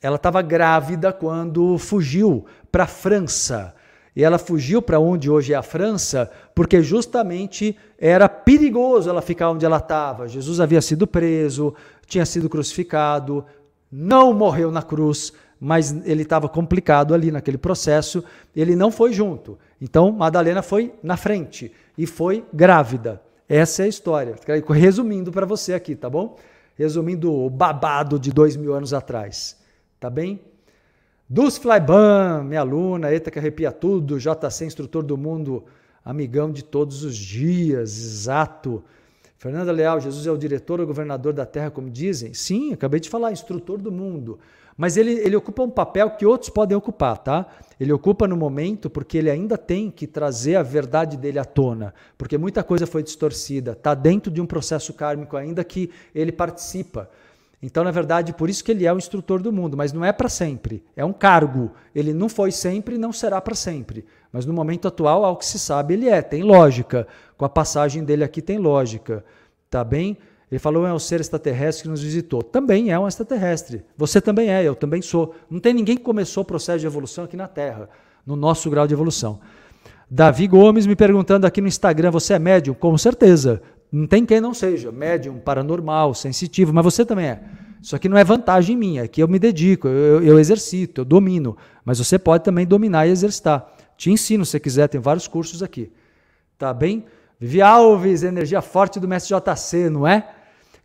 ela 0.01 0.18
estava 0.18 0.41
grávida 0.41 1.14
quando 1.14 1.78
fugiu 1.78 2.45
para 2.72 2.84
a 2.84 2.88
França. 2.88 3.74
E 4.16 4.24
ela 4.24 4.38
fugiu 4.38 4.82
para 4.82 4.99
onde 4.99 5.30
hoje 5.30 5.53
é 5.53 5.55
a 5.55 5.64
França, 5.64 6.30
porque 6.53 6.84
justamente 6.84 7.76
era 7.97 8.30
perigoso 8.30 9.09
ela 9.09 9.22
ficar 9.22 9.49
onde 9.49 9.66
ela 9.66 9.78
estava. 9.78 10.28
Jesus 10.28 10.59
havia 10.59 10.82
sido 10.82 11.07
preso, 11.07 11.74
tinha 12.05 12.26
sido 12.26 12.47
crucificado, 12.47 13.43
não 13.91 14.34
morreu 14.34 14.72
na 14.72 14.84
cruz, 14.84 15.34
mas 15.59 15.91
ele 16.05 16.24
estava 16.24 16.49
complicado 16.49 17.14
ali 17.14 17.32
naquele 17.32 17.57
processo, 17.57 18.24
ele 18.55 18.76
não 18.76 18.91
foi 18.91 19.14
junto. 19.14 19.57
Então, 19.82 20.11
Madalena 20.11 20.61
foi 20.61 20.93
na 21.01 21.18
frente 21.18 21.72
e 21.97 22.05
foi 22.05 22.43
grávida. 22.53 23.22
Essa 23.47 23.84
é 23.84 23.86
a 23.86 23.89
história. 23.89 24.36
Resumindo 24.70 25.32
para 25.32 25.45
você 25.45 25.74
aqui, 25.74 25.95
tá 25.95 26.09
bom? 26.09 26.38
Resumindo 26.76 27.32
o 27.32 27.49
babado 27.49 28.19
de 28.19 28.32
dois 28.32 28.55
mil 28.55 28.74
anos 28.74 28.93
atrás. 28.93 29.59
Tá 29.99 30.09
bem? 30.09 30.41
Dus 31.30 31.57
Flyban, 31.57 32.43
minha 32.43 32.59
aluna, 32.59 33.11
eita 33.11 33.32
que 33.32 33.39
arrepia 33.39 33.71
tudo, 33.71 34.19
JC, 34.19 34.65
instrutor 34.65 35.03
do 35.03 35.17
mundo, 35.17 35.63
amigão 36.03 36.51
de 36.51 36.63
todos 36.63 37.03
os 37.03 37.15
dias, 37.15 37.97
exato. 37.97 38.84
Fernanda 39.38 39.71
Leal, 39.71 39.99
Jesus 39.99 40.28
é 40.28 40.32
o 40.32 40.38
diretor 40.38 40.80
ou 40.80 40.88
governador 40.88 41.34
da 41.34 41.45
terra, 41.45 41.71
como 41.71 41.89
dizem? 41.89 42.34
Sim, 42.34 42.74
acabei 42.74 42.99
de 42.99 43.09
falar, 43.09 43.32
instrutor 43.32 43.78
do 43.78 43.91
mundo. 43.91 44.39
Mas 44.76 44.97
ele, 44.97 45.11
ele 45.11 45.36
ocupa 45.36 45.63
um 45.63 45.69
papel 45.69 46.09
que 46.11 46.26
outros 46.26 46.49
podem 46.49 46.76
ocupar, 46.76 47.17
tá? 47.17 47.45
Ele 47.80 47.91
ocupa 47.93 48.28
no 48.28 48.36
momento 48.36 48.89
porque 48.89 49.17
ele 49.17 49.30
ainda 49.30 49.57
tem 49.57 49.91
que 49.91 50.07
trazer 50.07 50.55
a 50.55 50.63
verdade 50.63 51.17
dele 51.17 51.39
à 51.39 51.45
tona, 51.45 51.93
porque 52.17 52.38
muita 52.38 52.63
coisa 52.63 52.88
foi 52.88 53.03
distorcida, 53.03 53.74
está 53.74 53.93
dentro 53.93 54.32
de 54.32 54.41
um 54.41 54.45
processo 54.45 54.93
kármico 54.93 55.38
ainda 55.38 55.63
que 55.63 55.89
ele 56.13 56.32
participa. 56.32 57.09
Então, 57.61 57.82
na 57.82 57.91
verdade, 57.91 58.34
por 58.34 58.49
isso 58.49 58.61
que 58.61 58.71
ele 58.71 58.86
é 58.86 58.91
o 58.91 58.97
instrutor 58.97 59.41
do 59.41 59.49
mundo, 59.49 59.78
mas 59.78 59.93
não 59.93 60.03
é 60.03 60.11
para 60.11 60.28
sempre. 60.28 60.84
É 60.97 61.05
um 61.05 61.13
cargo. 61.13 61.71
Ele 61.95 62.13
não 62.13 62.28
foi 62.28 62.51
sempre 62.51 62.95
e 62.95 62.97
não 62.97 63.13
será 63.13 63.39
para 63.39 63.55
sempre. 63.55 64.05
Mas 64.34 64.45
no 64.45 64.51
momento 64.51 64.86
atual, 64.86 65.24
ao 65.24 65.38
que 65.38 65.45
se 65.45 65.57
sabe, 65.57 65.93
ele 65.93 66.09
é. 66.09 66.21
Tem 66.21 66.43
lógica. 66.43 67.07
Com 67.38 67.45
a 67.45 67.49
passagem 67.49 68.03
dele 68.03 68.21
aqui 68.21 68.41
tem 68.41 68.57
lógica. 68.57 69.24
Tá 69.69 69.82
bem? 69.82 70.17
Ele 70.53 70.59
falou 70.59 70.85
é 70.85 70.93
um 70.93 70.99
ser 70.99 71.19
extraterrestre 71.19 71.81
que 71.81 71.89
nos 71.89 72.03
visitou. 72.03 72.43
Também 72.43 72.91
é 72.91 72.99
um 72.99 73.07
extraterrestre. 73.07 73.83
Você 73.97 74.21
também 74.21 74.51
é, 74.51 74.63
eu 74.63 74.75
também 74.75 75.01
sou. 75.01 75.33
Não 75.49 75.59
tem 75.59 75.73
ninguém 75.73 75.97
que 75.97 76.03
começou 76.03 76.43
o 76.43 76.45
processo 76.45 76.77
de 76.77 76.85
evolução 76.85 77.23
aqui 77.23 77.35
na 77.35 77.47
Terra, 77.47 77.89
no 78.23 78.35
nosso 78.35 78.69
grau 78.69 78.85
de 78.85 78.93
evolução. 78.93 79.39
Davi 80.07 80.45
Gomes 80.45 80.85
me 80.85 80.95
perguntando 80.95 81.47
aqui 81.47 81.59
no 81.59 81.67
Instagram: 81.67 82.11
você 82.11 82.35
é 82.35 82.39
médium? 82.39 82.75
Com 82.75 82.95
certeza. 82.99 83.63
Não 83.91 84.05
tem 84.05 84.27
quem 84.27 84.39
não 84.39 84.53
seja. 84.53 84.91
Médium, 84.91 85.39
paranormal, 85.39 86.13
sensitivo, 86.13 86.71
mas 86.71 86.83
você 86.83 87.03
também 87.03 87.29
é. 87.29 87.43
Isso 87.81 87.95
aqui 87.95 88.07
não 88.07 88.15
é 88.15 88.23
vantagem 88.23 88.77
minha, 88.77 89.05
aqui 89.05 89.23
eu 89.23 89.27
me 89.27 89.39
dedico, 89.39 89.87
eu, 89.87 90.23
eu 90.23 90.39
exercito, 90.39 91.01
eu 91.01 91.05
domino. 91.05 91.57
Mas 91.83 91.97
você 91.97 92.19
pode 92.19 92.43
também 92.43 92.67
dominar 92.67 93.07
e 93.07 93.09
exercitar. 93.09 93.67
Te 93.97 94.11
ensino 94.11 94.45
se 94.45 94.59
quiser, 94.59 94.87
tem 94.87 95.01
vários 95.01 95.27
cursos 95.27 95.63
aqui. 95.63 95.91
Tá 96.59 96.71
bem? 96.71 97.05
Vivi 97.39 97.59
Alves, 97.59 98.21
energia 98.21 98.61
forte 98.61 98.99
do 98.99 99.07
mestre 99.07 99.35
JC, 99.35 99.89
não 99.89 100.05
é? 100.07 100.42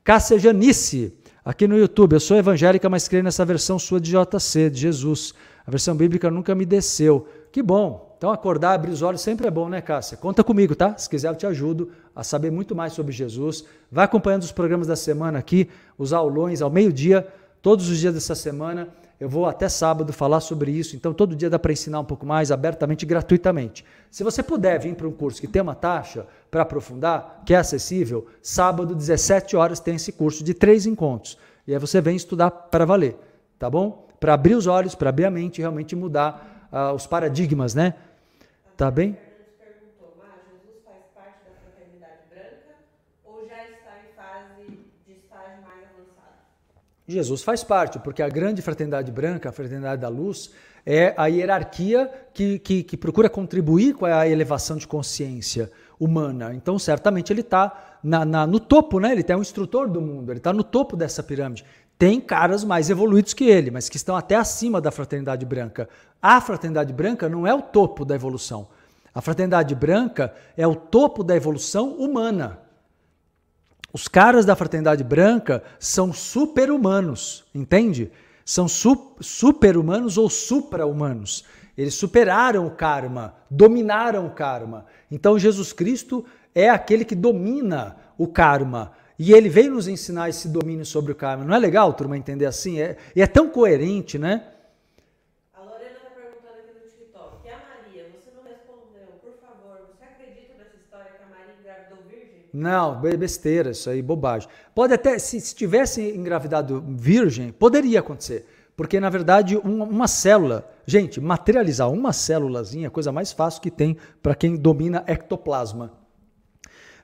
Cássia 0.09 0.39
Janice, 0.39 1.13
aqui 1.45 1.69
no 1.69 1.77
YouTube. 1.77 2.15
Eu 2.15 2.21
sou 2.21 2.39
evangélica, 2.39 2.89
mas 2.89 3.07
creio 3.07 3.23
nessa 3.23 3.45
versão 3.45 3.79
sua 3.79 4.01
de 4.01 4.13
JC, 4.13 4.71
de 4.71 4.81
Jesus. 4.81 5.35
A 5.67 5.71
versão 5.71 5.95
bíblica 5.95 6.31
nunca 6.31 6.55
me 6.55 6.65
desceu. 6.65 7.29
Que 7.53 7.63
bom. 7.63 8.15
Então, 8.17 8.31
acordar, 8.31 8.73
abrir 8.73 8.91
os 8.91 9.03
olhos 9.03 9.21
sempre 9.21 9.47
é 9.47 9.51
bom, 9.51 9.69
né, 9.69 9.83
Cássia? 9.83 10.17
Conta 10.17 10.43
comigo, 10.43 10.75
tá? 10.75 10.97
Se 10.97 11.11
quiser, 11.11 11.29
eu 11.29 11.37
te 11.37 11.45
ajudo 11.45 11.91
a 12.17 12.25
saber 12.25 12.51
muito 12.51 12.75
mais 12.75 12.95
sobre 12.95 13.13
Jesus. 13.13 13.67
Vai 13.93 14.07
acompanhando 14.07 14.45
os 14.45 14.51
programas 14.51 14.87
da 14.87 14.97
semana 14.97 15.39
aqui, 15.39 15.69
os 15.99 16.15
aulões 16.15 16.63
ao 16.63 16.71
meio-dia, 16.71 17.29
todos 17.61 17.91
os 17.91 17.99
dias 17.99 18.15
dessa 18.15 18.35
semana. 18.35 18.89
Eu 19.21 19.29
vou 19.29 19.47
até 19.47 19.69
sábado 19.69 20.13
falar 20.13 20.39
sobre 20.39 20.71
isso, 20.71 20.95
então 20.95 21.13
todo 21.13 21.35
dia 21.35 21.51
dá 21.51 21.59
para 21.59 21.73
ensinar 21.73 21.99
um 21.99 22.05
pouco 22.05 22.25
mais, 22.25 22.53
abertamente 22.53 23.03
e 23.03 23.07
gratuitamente. 23.07 23.85
Se 24.11 24.23
você 24.23 24.45
puder 24.45 24.79
vir 24.79 24.95
para 24.95 25.09
um 25.09 25.13
curso 25.13 25.41
que 25.41 25.49
tem 25.49 25.61
uma 25.61 25.75
taxa 25.75 26.25
para 26.51 26.63
aprofundar, 26.63 27.43
que 27.45 27.53
é 27.53 27.57
acessível, 27.57 28.27
sábado, 28.41 28.95
17 28.95 29.57
horas, 29.57 29.81
tem 29.81 29.97
esse 29.97 30.13
curso 30.13 30.45
de 30.45 30.55
três 30.55 30.87
encontros. 30.87 31.37
E 31.67 31.73
aí 31.73 31.79
você 31.81 32.01
vem 32.01 32.15
estudar 32.15 32.51
para 32.51 32.85
valer, 32.85 33.17
tá 33.59 33.69
bom? 33.69 34.07
Para 34.21 34.35
abrir 34.35 34.55
os 34.55 34.69
olhos, 34.69 34.95
para 34.95 35.11
abrir 35.11 35.25
a 35.25 35.31
mente 35.31 35.59
e 35.59 35.63
realmente 35.63 35.97
mudar 35.97 36.69
uh, 36.73 36.95
os 36.95 37.07
paradigmas, 37.07 37.75
né? 37.75 37.95
Tá 38.77 38.89
bem? 38.89 39.17
Jesus 47.09 47.43
faz 47.43 47.65
parte, 47.65 47.99
porque 47.99 48.23
a 48.23 48.29
grande 48.29 48.61
fraternidade 48.61 49.11
branca, 49.11 49.49
a 49.49 49.53
fraternidade 49.53 50.03
da 50.03 50.09
luz, 50.09 50.51
é 50.85 51.15
a 51.17 51.27
hierarquia 51.27 52.11
que, 52.35 52.59
que, 52.59 52.83
que 52.83 52.97
procura 52.99 53.31
contribuir 53.31 53.95
com 53.95 54.05
a 54.05 54.29
elevação 54.29 54.77
de 54.77 54.87
consciência 54.87 55.73
humana. 55.99 56.55
Então, 56.55 56.79
certamente, 56.79 57.33
ele 57.33 57.41
está 57.41 57.99
no 58.47 58.61
topo, 58.61 59.01
né? 59.01 59.13
ele 59.13 59.25
é 59.27 59.37
um 59.37 59.41
instrutor 59.41 59.89
do 59.89 60.03
mundo, 60.03 60.31
ele 60.31 60.39
está 60.39 60.53
no 60.53 60.63
topo 60.63 60.97
dessa 60.97 61.23
pirâmide. 61.23 61.65
Tem 61.99 62.21
caras 62.21 62.63
mais 62.63 62.91
evoluídos 62.91 63.33
que 63.33 63.45
ele, 63.45 63.71
mas 63.71 63.89
que 63.89 63.97
estão 63.97 64.15
até 64.15 64.37
acima 64.37 64.79
da 64.79 64.91
fraternidade 64.91 65.47
branca. 65.47 65.89
A 66.21 66.41
fraternidade 66.43 66.93
branca 66.93 67.27
não 67.27 67.47
é 67.47 67.55
o 67.55 67.63
topo 67.63 68.05
da 68.05 68.15
evolução. 68.15 68.69
A 69.15 69.23
fraternidade 69.23 69.75
branca 69.75 70.33
é 70.57 70.67
o 70.67 70.77
topo 70.77 71.25
da 71.25 71.35
evolução 71.35 71.91
humana. 71.95 72.68
Os 73.93 74.07
caras 74.07 74.45
da 74.45 74.55
fraternidade 74.55 75.03
branca 75.03 75.63
são 75.79 76.13
super-humanos, 76.13 77.45
entende? 77.55 78.11
São 78.45 78.69
su 78.69 79.17
super-humanos 79.21 80.19
ou 80.19 80.29
supra-humanos. 80.29 81.45
Eles 81.77 81.95
superaram 81.95 82.67
o 82.67 82.71
karma, 82.71 83.35
dominaram 83.51 84.27
o 84.27 84.31
karma. 84.31 84.85
Então 85.11 85.39
Jesus 85.39 85.73
Cristo 85.73 86.25
é 86.55 86.69
aquele 86.69 87.05
que 87.05 87.15
domina 87.15 87.97
o 88.19 88.27
karma. 88.27 88.93
E 89.19 89.33
ele 89.33 89.49
veio 89.49 89.73
nos 89.73 89.89
ensinar 89.89 90.29
esse 90.29 90.49
domínio 90.49 90.85
sobre 90.85 91.13
o 91.13 91.15
karma. 91.15 91.45
Não 91.45 91.55
é 91.55 91.59
legal, 91.59 91.93
turma, 91.93 92.17
entender 92.17 92.47
assim? 92.47 92.81
É, 92.81 92.97
e 93.17 93.23
é 93.23 93.27
tão 93.27 93.49
coerente, 93.49 94.19
né? 94.19 94.45
Não, 102.59 103.01
besteira, 103.01 103.71
isso 103.71 103.89
aí, 103.89 104.03
bobagem. 104.03 104.49
Pode 104.75 104.93
até, 104.93 105.17
se, 105.17 105.41
se 105.41 105.55
tivesse 105.55 106.03
engravidado 106.03 106.85
virgem, 106.89 107.53
poderia 107.53 108.01
acontecer. 108.01 108.47
Porque, 108.77 108.99
na 108.99 109.09
verdade, 109.09 109.57
uma, 109.57 110.09
célula, 110.09 110.69
gente, 110.85 111.21
materializar 111.21 111.89
uma 111.89 112.13
célulazinha 112.13 112.87
é 112.87 112.89
a 112.89 112.91
coisa 112.91 113.13
mais 113.13 113.31
fácil 113.31 113.63
que 113.63 113.71
tem 113.71 113.97
para 114.21 114.35
quem 114.35 114.57
domina 114.57 115.05
ectoplasma. 115.07 115.93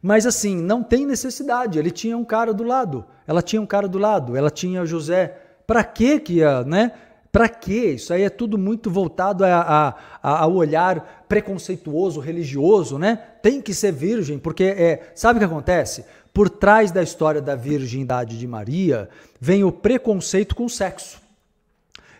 Mas 0.02 0.26
assim, 0.26 0.56
não 0.56 0.82
tem 0.82 1.06
necessidade. 1.06 1.78
Ele 1.78 1.92
tinha 1.92 2.18
um 2.18 2.24
cara 2.24 2.52
do 2.52 2.64
lado, 2.64 3.04
ela 3.24 3.40
tinha 3.40 3.62
um 3.62 3.66
cara 3.66 3.86
do 3.86 3.98
lado, 3.98 4.36
ela 4.36 4.50
tinha 4.50 4.84
José. 4.84 5.38
Para 5.66 5.84
que 5.84 6.18
que 6.18 6.32
ia, 6.34 6.64
né? 6.64 6.92
Para 7.34 7.48
quê? 7.48 7.94
Isso 7.94 8.14
aí 8.14 8.22
é 8.22 8.30
tudo 8.30 8.56
muito 8.56 8.88
voltado 8.88 9.44
a, 9.44 9.96
a, 10.22 10.38
ao 10.44 10.54
olhar 10.54 11.24
preconceituoso, 11.28 12.20
religioso, 12.20 12.96
né? 12.96 13.16
Tem 13.42 13.60
que 13.60 13.74
ser 13.74 13.90
virgem, 13.90 14.38
porque 14.38 14.62
é, 14.62 15.10
sabe 15.16 15.38
o 15.38 15.40
que 15.40 15.44
acontece? 15.44 16.04
Por 16.32 16.48
trás 16.48 16.92
da 16.92 17.02
história 17.02 17.42
da 17.42 17.56
virgindade 17.56 18.38
de 18.38 18.46
Maria 18.46 19.08
vem 19.40 19.64
o 19.64 19.72
preconceito 19.72 20.54
com 20.54 20.66
o 20.66 20.70
sexo. 20.70 21.20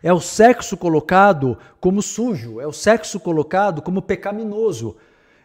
É 0.02 0.12
o 0.12 0.18
sexo 0.18 0.76
colocado 0.76 1.56
como 1.78 2.02
sujo, 2.02 2.60
é 2.60 2.66
o 2.66 2.72
sexo 2.72 3.20
colocado 3.20 3.82
como 3.82 4.02
pecaminoso. 4.02 4.96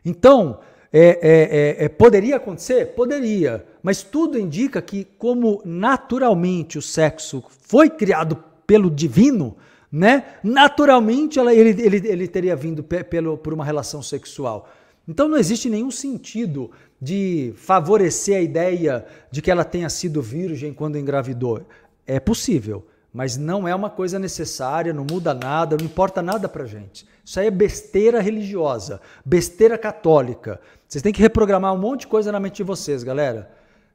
Então, 0.04 0.62
é, 0.92 1.10
é, 1.22 1.84
é, 1.84 1.86
é 1.86 1.90
poderia 1.90 2.38
acontecer? 2.38 2.96
Poderia, 2.96 3.64
mas 3.84 4.02
tudo 4.02 4.40
indica 4.40 4.82
que, 4.82 5.06
como 5.20 5.62
naturalmente 5.64 6.80
o 6.80 6.82
sexo 6.82 7.44
foi 7.48 7.88
criado 7.88 8.49
pelo 8.70 8.92
divino, 8.92 9.58
né? 9.92 10.36
Naturalmente 10.44 11.40
ela, 11.40 11.52
ele, 11.52 11.70
ele, 11.82 12.08
ele 12.08 12.28
teria 12.28 12.56
vindo 12.56 12.84
pelo, 12.84 13.36
por 13.36 13.52
uma 13.52 13.66
relação 13.66 14.00
sexual. 14.04 14.70
Então 15.08 15.28
não 15.28 15.38
existe 15.38 15.72
nenhum 15.72 15.90
sentido 15.90 16.70
de 17.02 17.52
favorecer 17.58 18.38
a 18.38 18.42
ideia 18.42 19.08
de 19.32 19.42
que 19.42 19.50
ela 19.50 19.66
tenha 19.66 19.90
sido 19.90 20.22
virgem 20.22 20.72
quando 20.72 21.00
engravidou. 21.00 21.66
É 22.06 22.20
possível, 22.20 22.86
mas 23.12 23.38
não 23.38 23.68
é 23.68 23.74
uma 23.74 23.90
coisa 23.90 24.20
necessária, 24.20 24.94
não 24.94 25.04
muda 25.10 25.34
nada, 25.34 25.76
não 25.76 25.86
importa 25.86 26.22
nada 26.22 26.48
pra 26.48 26.68
gente. 26.68 27.08
Isso 27.26 27.40
aí 27.40 27.48
é 27.48 27.52
besteira 27.52 28.22
religiosa, 28.22 29.02
besteira 29.26 29.80
católica. 29.80 30.62
Vocês 30.88 31.02
têm 31.02 31.12
que 31.12 31.24
reprogramar 31.24 31.74
um 31.74 31.80
monte 31.80 32.02
de 32.02 32.08
coisa 32.08 32.32
na 32.32 32.40
mente 32.40 32.58
de 32.58 32.64
vocês, 32.64 33.04
galera. 33.04 33.50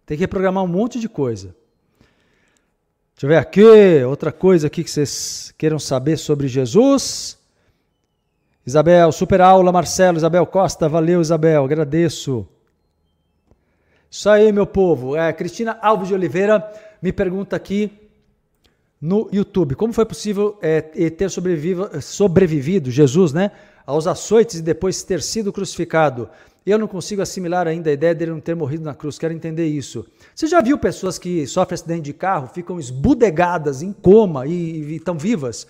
Tem 0.04 0.16
que 0.16 0.24
reprogramar 0.24 0.64
um 0.64 0.68
monte 0.68 0.98
de 0.98 1.08
coisa. 1.08 1.54
Deixa 3.14 3.26
eu 3.26 3.28
ver 3.28 3.36
aqui, 3.36 4.04
outra 4.04 4.32
coisa 4.32 4.66
aqui 4.66 4.82
que 4.82 4.90
vocês 4.90 5.54
queiram 5.56 5.78
saber 5.78 6.16
sobre 6.16 6.48
Jesus. 6.48 7.38
Isabel, 8.66 9.12
super 9.12 9.40
aula, 9.40 9.70
Marcelo, 9.70 10.18
Isabel 10.18 10.44
Costa, 10.44 10.88
valeu, 10.88 11.20
Isabel, 11.20 11.64
agradeço. 11.64 12.44
Isso 14.10 14.28
aí, 14.28 14.50
meu 14.50 14.66
povo. 14.66 15.14
É, 15.14 15.32
Cristina 15.32 15.78
Alves 15.80 16.08
de 16.08 16.14
Oliveira 16.14 16.68
me 17.00 17.12
pergunta 17.12 17.54
aqui 17.54 17.92
no 19.00 19.28
YouTube: 19.32 19.76
como 19.76 19.92
foi 19.92 20.04
possível 20.04 20.58
é, 20.60 20.80
ter 20.80 21.30
sobrevivido, 21.30 22.02
sobrevivido, 22.02 22.90
Jesus, 22.90 23.32
né, 23.32 23.52
aos 23.86 24.08
açoites 24.08 24.58
e 24.58 24.62
depois 24.62 25.04
ter 25.04 25.22
sido 25.22 25.52
crucificado? 25.52 26.28
Eu 26.66 26.78
não 26.78 26.88
consigo 26.88 27.20
assimilar 27.20 27.68
ainda 27.68 27.90
a 27.90 27.92
ideia 27.92 28.14
dele 28.14 28.30
não 28.30 28.40
ter 28.40 28.56
morrido 28.56 28.84
na 28.84 28.94
cruz, 28.94 29.18
quero 29.18 29.34
entender 29.34 29.66
isso. 29.66 30.06
Você 30.34 30.46
já 30.46 30.62
viu 30.62 30.78
pessoas 30.78 31.18
que 31.18 31.46
sofrem 31.46 31.74
acidente 31.74 32.00
de 32.00 32.14
carro, 32.14 32.48
ficam 32.48 32.80
esbudegadas, 32.80 33.82
em 33.82 33.92
coma 33.92 34.46
e, 34.46 34.96
estão 34.96 35.18
vivas? 35.18 35.66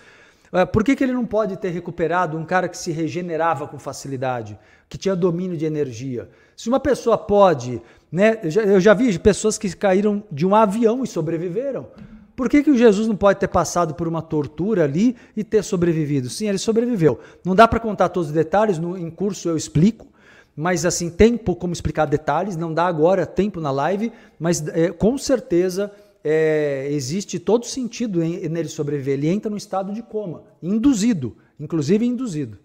É, 0.52 0.64
por 0.64 0.84
que, 0.84 0.94
que 0.94 1.02
ele 1.02 1.12
não 1.12 1.26
pode 1.26 1.56
ter 1.56 1.70
recuperado 1.70 2.38
um 2.38 2.44
cara 2.44 2.68
que 2.68 2.78
se 2.78 2.92
regenerava 2.92 3.66
com 3.66 3.76
facilidade, 3.76 4.56
que 4.88 4.96
tinha 4.96 5.16
domínio 5.16 5.56
de 5.56 5.64
energia? 5.64 6.28
Se 6.56 6.68
uma 6.68 6.78
pessoa 6.78 7.18
pode, 7.18 7.82
né? 8.10 8.38
Eu 8.44 8.50
já, 8.50 8.62
eu 8.62 8.80
já 8.80 8.94
vi 8.94 9.18
pessoas 9.18 9.58
que 9.58 9.74
caíram 9.74 10.22
de 10.30 10.46
um 10.46 10.54
avião 10.54 11.02
e 11.02 11.08
sobreviveram. 11.08 11.88
Por 12.36 12.48
que, 12.48 12.62
que 12.62 12.70
o 12.70 12.76
Jesus 12.76 13.08
não 13.08 13.16
pode 13.16 13.40
ter 13.40 13.48
passado 13.48 13.94
por 13.94 14.06
uma 14.06 14.22
tortura 14.22 14.84
ali 14.84 15.16
e 15.36 15.42
ter 15.42 15.64
sobrevivido? 15.64 16.30
Sim, 16.30 16.48
ele 16.48 16.58
sobreviveu. 16.58 17.18
Não 17.44 17.54
dá 17.54 17.66
para 17.66 17.80
contar 17.80 18.08
todos 18.10 18.28
os 18.28 18.34
detalhes, 18.34 18.78
no, 18.78 18.96
em 18.96 19.10
curso 19.10 19.48
eu 19.48 19.56
explico, 19.56 20.06
mas 20.56 20.86
assim, 20.86 21.10
tempo 21.10 21.56
como 21.56 21.72
explicar 21.72 22.06
detalhes, 22.06 22.56
não 22.56 22.72
dá 22.72 22.86
agora 22.86 23.26
tempo 23.26 23.60
na 23.60 23.70
live, 23.70 24.12
mas 24.38 24.66
é, 24.68 24.90
com 24.90 25.18
certeza 25.18 25.92
é, 26.22 26.88
existe 26.90 27.38
todo 27.38 27.66
sentido 27.66 28.22
em, 28.22 28.48
nele 28.48 28.68
sobreviver. 28.68 29.14
Ele 29.14 29.28
entra 29.28 29.50
no 29.50 29.56
estado 29.56 29.92
de 29.92 30.02
coma, 30.02 30.44
induzido, 30.62 31.36
inclusive 31.58 32.06
induzido. 32.06 32.58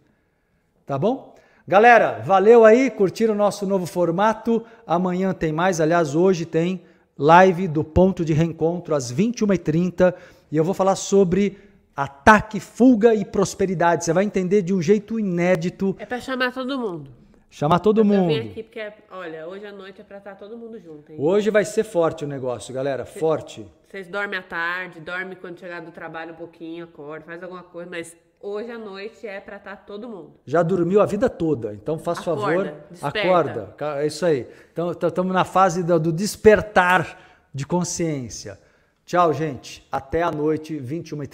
Tá 0.86 0.98
bom? 0.98 1.36
Galera, 1.68 2.22
valeu 2.26 2.66
aí, 2.66 2.90
curtiram 2.90 3.34
o 3.34 3.38
nosso 3.38 3.66
novo 3.66 3.86
formato. 3.86 4.64
Amanhã 4.88 5.34
tem 5.34 5.52
mais, 5.52 5.80
aliás, 5.80 6.16
hoje 6.16 6.46
tem 6.46 6.82
live 7.18 7.68
do 7.68 7.84
ponto 7.84 8.24
de 8.24 8.34
reencontro 8.34 8.96
às 8.96 9.14
21h30 9.14 10.14
e 10.52 10.58
eu 10.58 10.64
vou 10.64 10.74
falar 10.74 10.96
sobre 10.96 11.58
ataque, 11.96 12.60
fuga 12.60 13.14
e 13.14 13.26
prosperidade. 13.26 14.06
Você 14.06 14.14
vai 14.14 14.24
entender 14.24 14.62
de 14.62 14.74
um 14.74 14.82
jeito 14.82 15.20
inédito. 15.20 15.96
É 16.00 16.06
pra 16.06 16.20
chamar 16.20 16.54
todo 16.54 16.80
mundo. 16.80 17.19
Chamar 17.50 17.80
todo 17.80 18.02
Eu 18.02 18.06
mundo. 18.06 18.28
vim 18.28 18.50
aqui 18.50 18.64
porque, 18.64 18.94
olha, 19.12 19.48
hoje 19.48 19.66
à 19.66 19.72
noite 19.72 20.02
é 20.02 20.04
pra 20.04 20.18
estar 20.20 20.36
todo 20.36 20.56
mundo 20.58 20.80
junto, 20.80 21.12
hein? 21.12 21.18
Hoje 21.20 21.50
vai 21.50 21.66
ser 21.66 21.84
forte 21.84 22.24
o 22.24 22.28
negócio, 22.28 22.74
galera. 22.74 23.06
Forte. 23.06 23.66
Vocês 23.88 24.08
dormem 24.08 24.38
à 24.38 24.44
tarde, 24.44 25.00
dormem 25.00 25.36
quando 25.36 25.60
chegar 25.60 25.82
do 25.82 25.92
trabalho 25.92 26.34
um 26.34 26.36
pouquinho, 26.36 26.84
acorda, 26.86 27.26
faz 27.26 27.42
alguma 27.42 27.64
coisa, 27.64 27.90
mas 27.90 28.16
hoje 28.40 28.70
à 28.72 28.78
noite 28.78 29.26
é 29.26 29.40
pra 29.40 29.58
estar 29.58 29.78
todo 29.78 30.08
mundo. 30.08 30.34
Já 30.46 30.62
dormiu 30.62 31.02
a 31.02 31.08
vida 31.08 31.28
toda, 31.28 31.74
então 31.74 31.98
faz 31.98 32.20
Acorda, 32.20 32.42
favor, 32.42 32.74
desperta. 32.92 33.64
acorda. 33.64 34.02
É 34.02 34.06
isso 34.06 34.26
aí. 34.26 34.48
Então 34.72 34.92
estamos 34.92 35.34
na 35.34 35.44
fase 35.44 35.84
do, 35.84 36.00
do 36.00 36.14
despertar 36.14 37.20
de 37.52 37.66
consciência. 37.66 38.60
Tchau, 39.06 39.34
gente. 39.34 39.88
Até 39.92 40.22
a 40.22 40.30
noite, 40.32 40.76
21h30. 40.80 41.28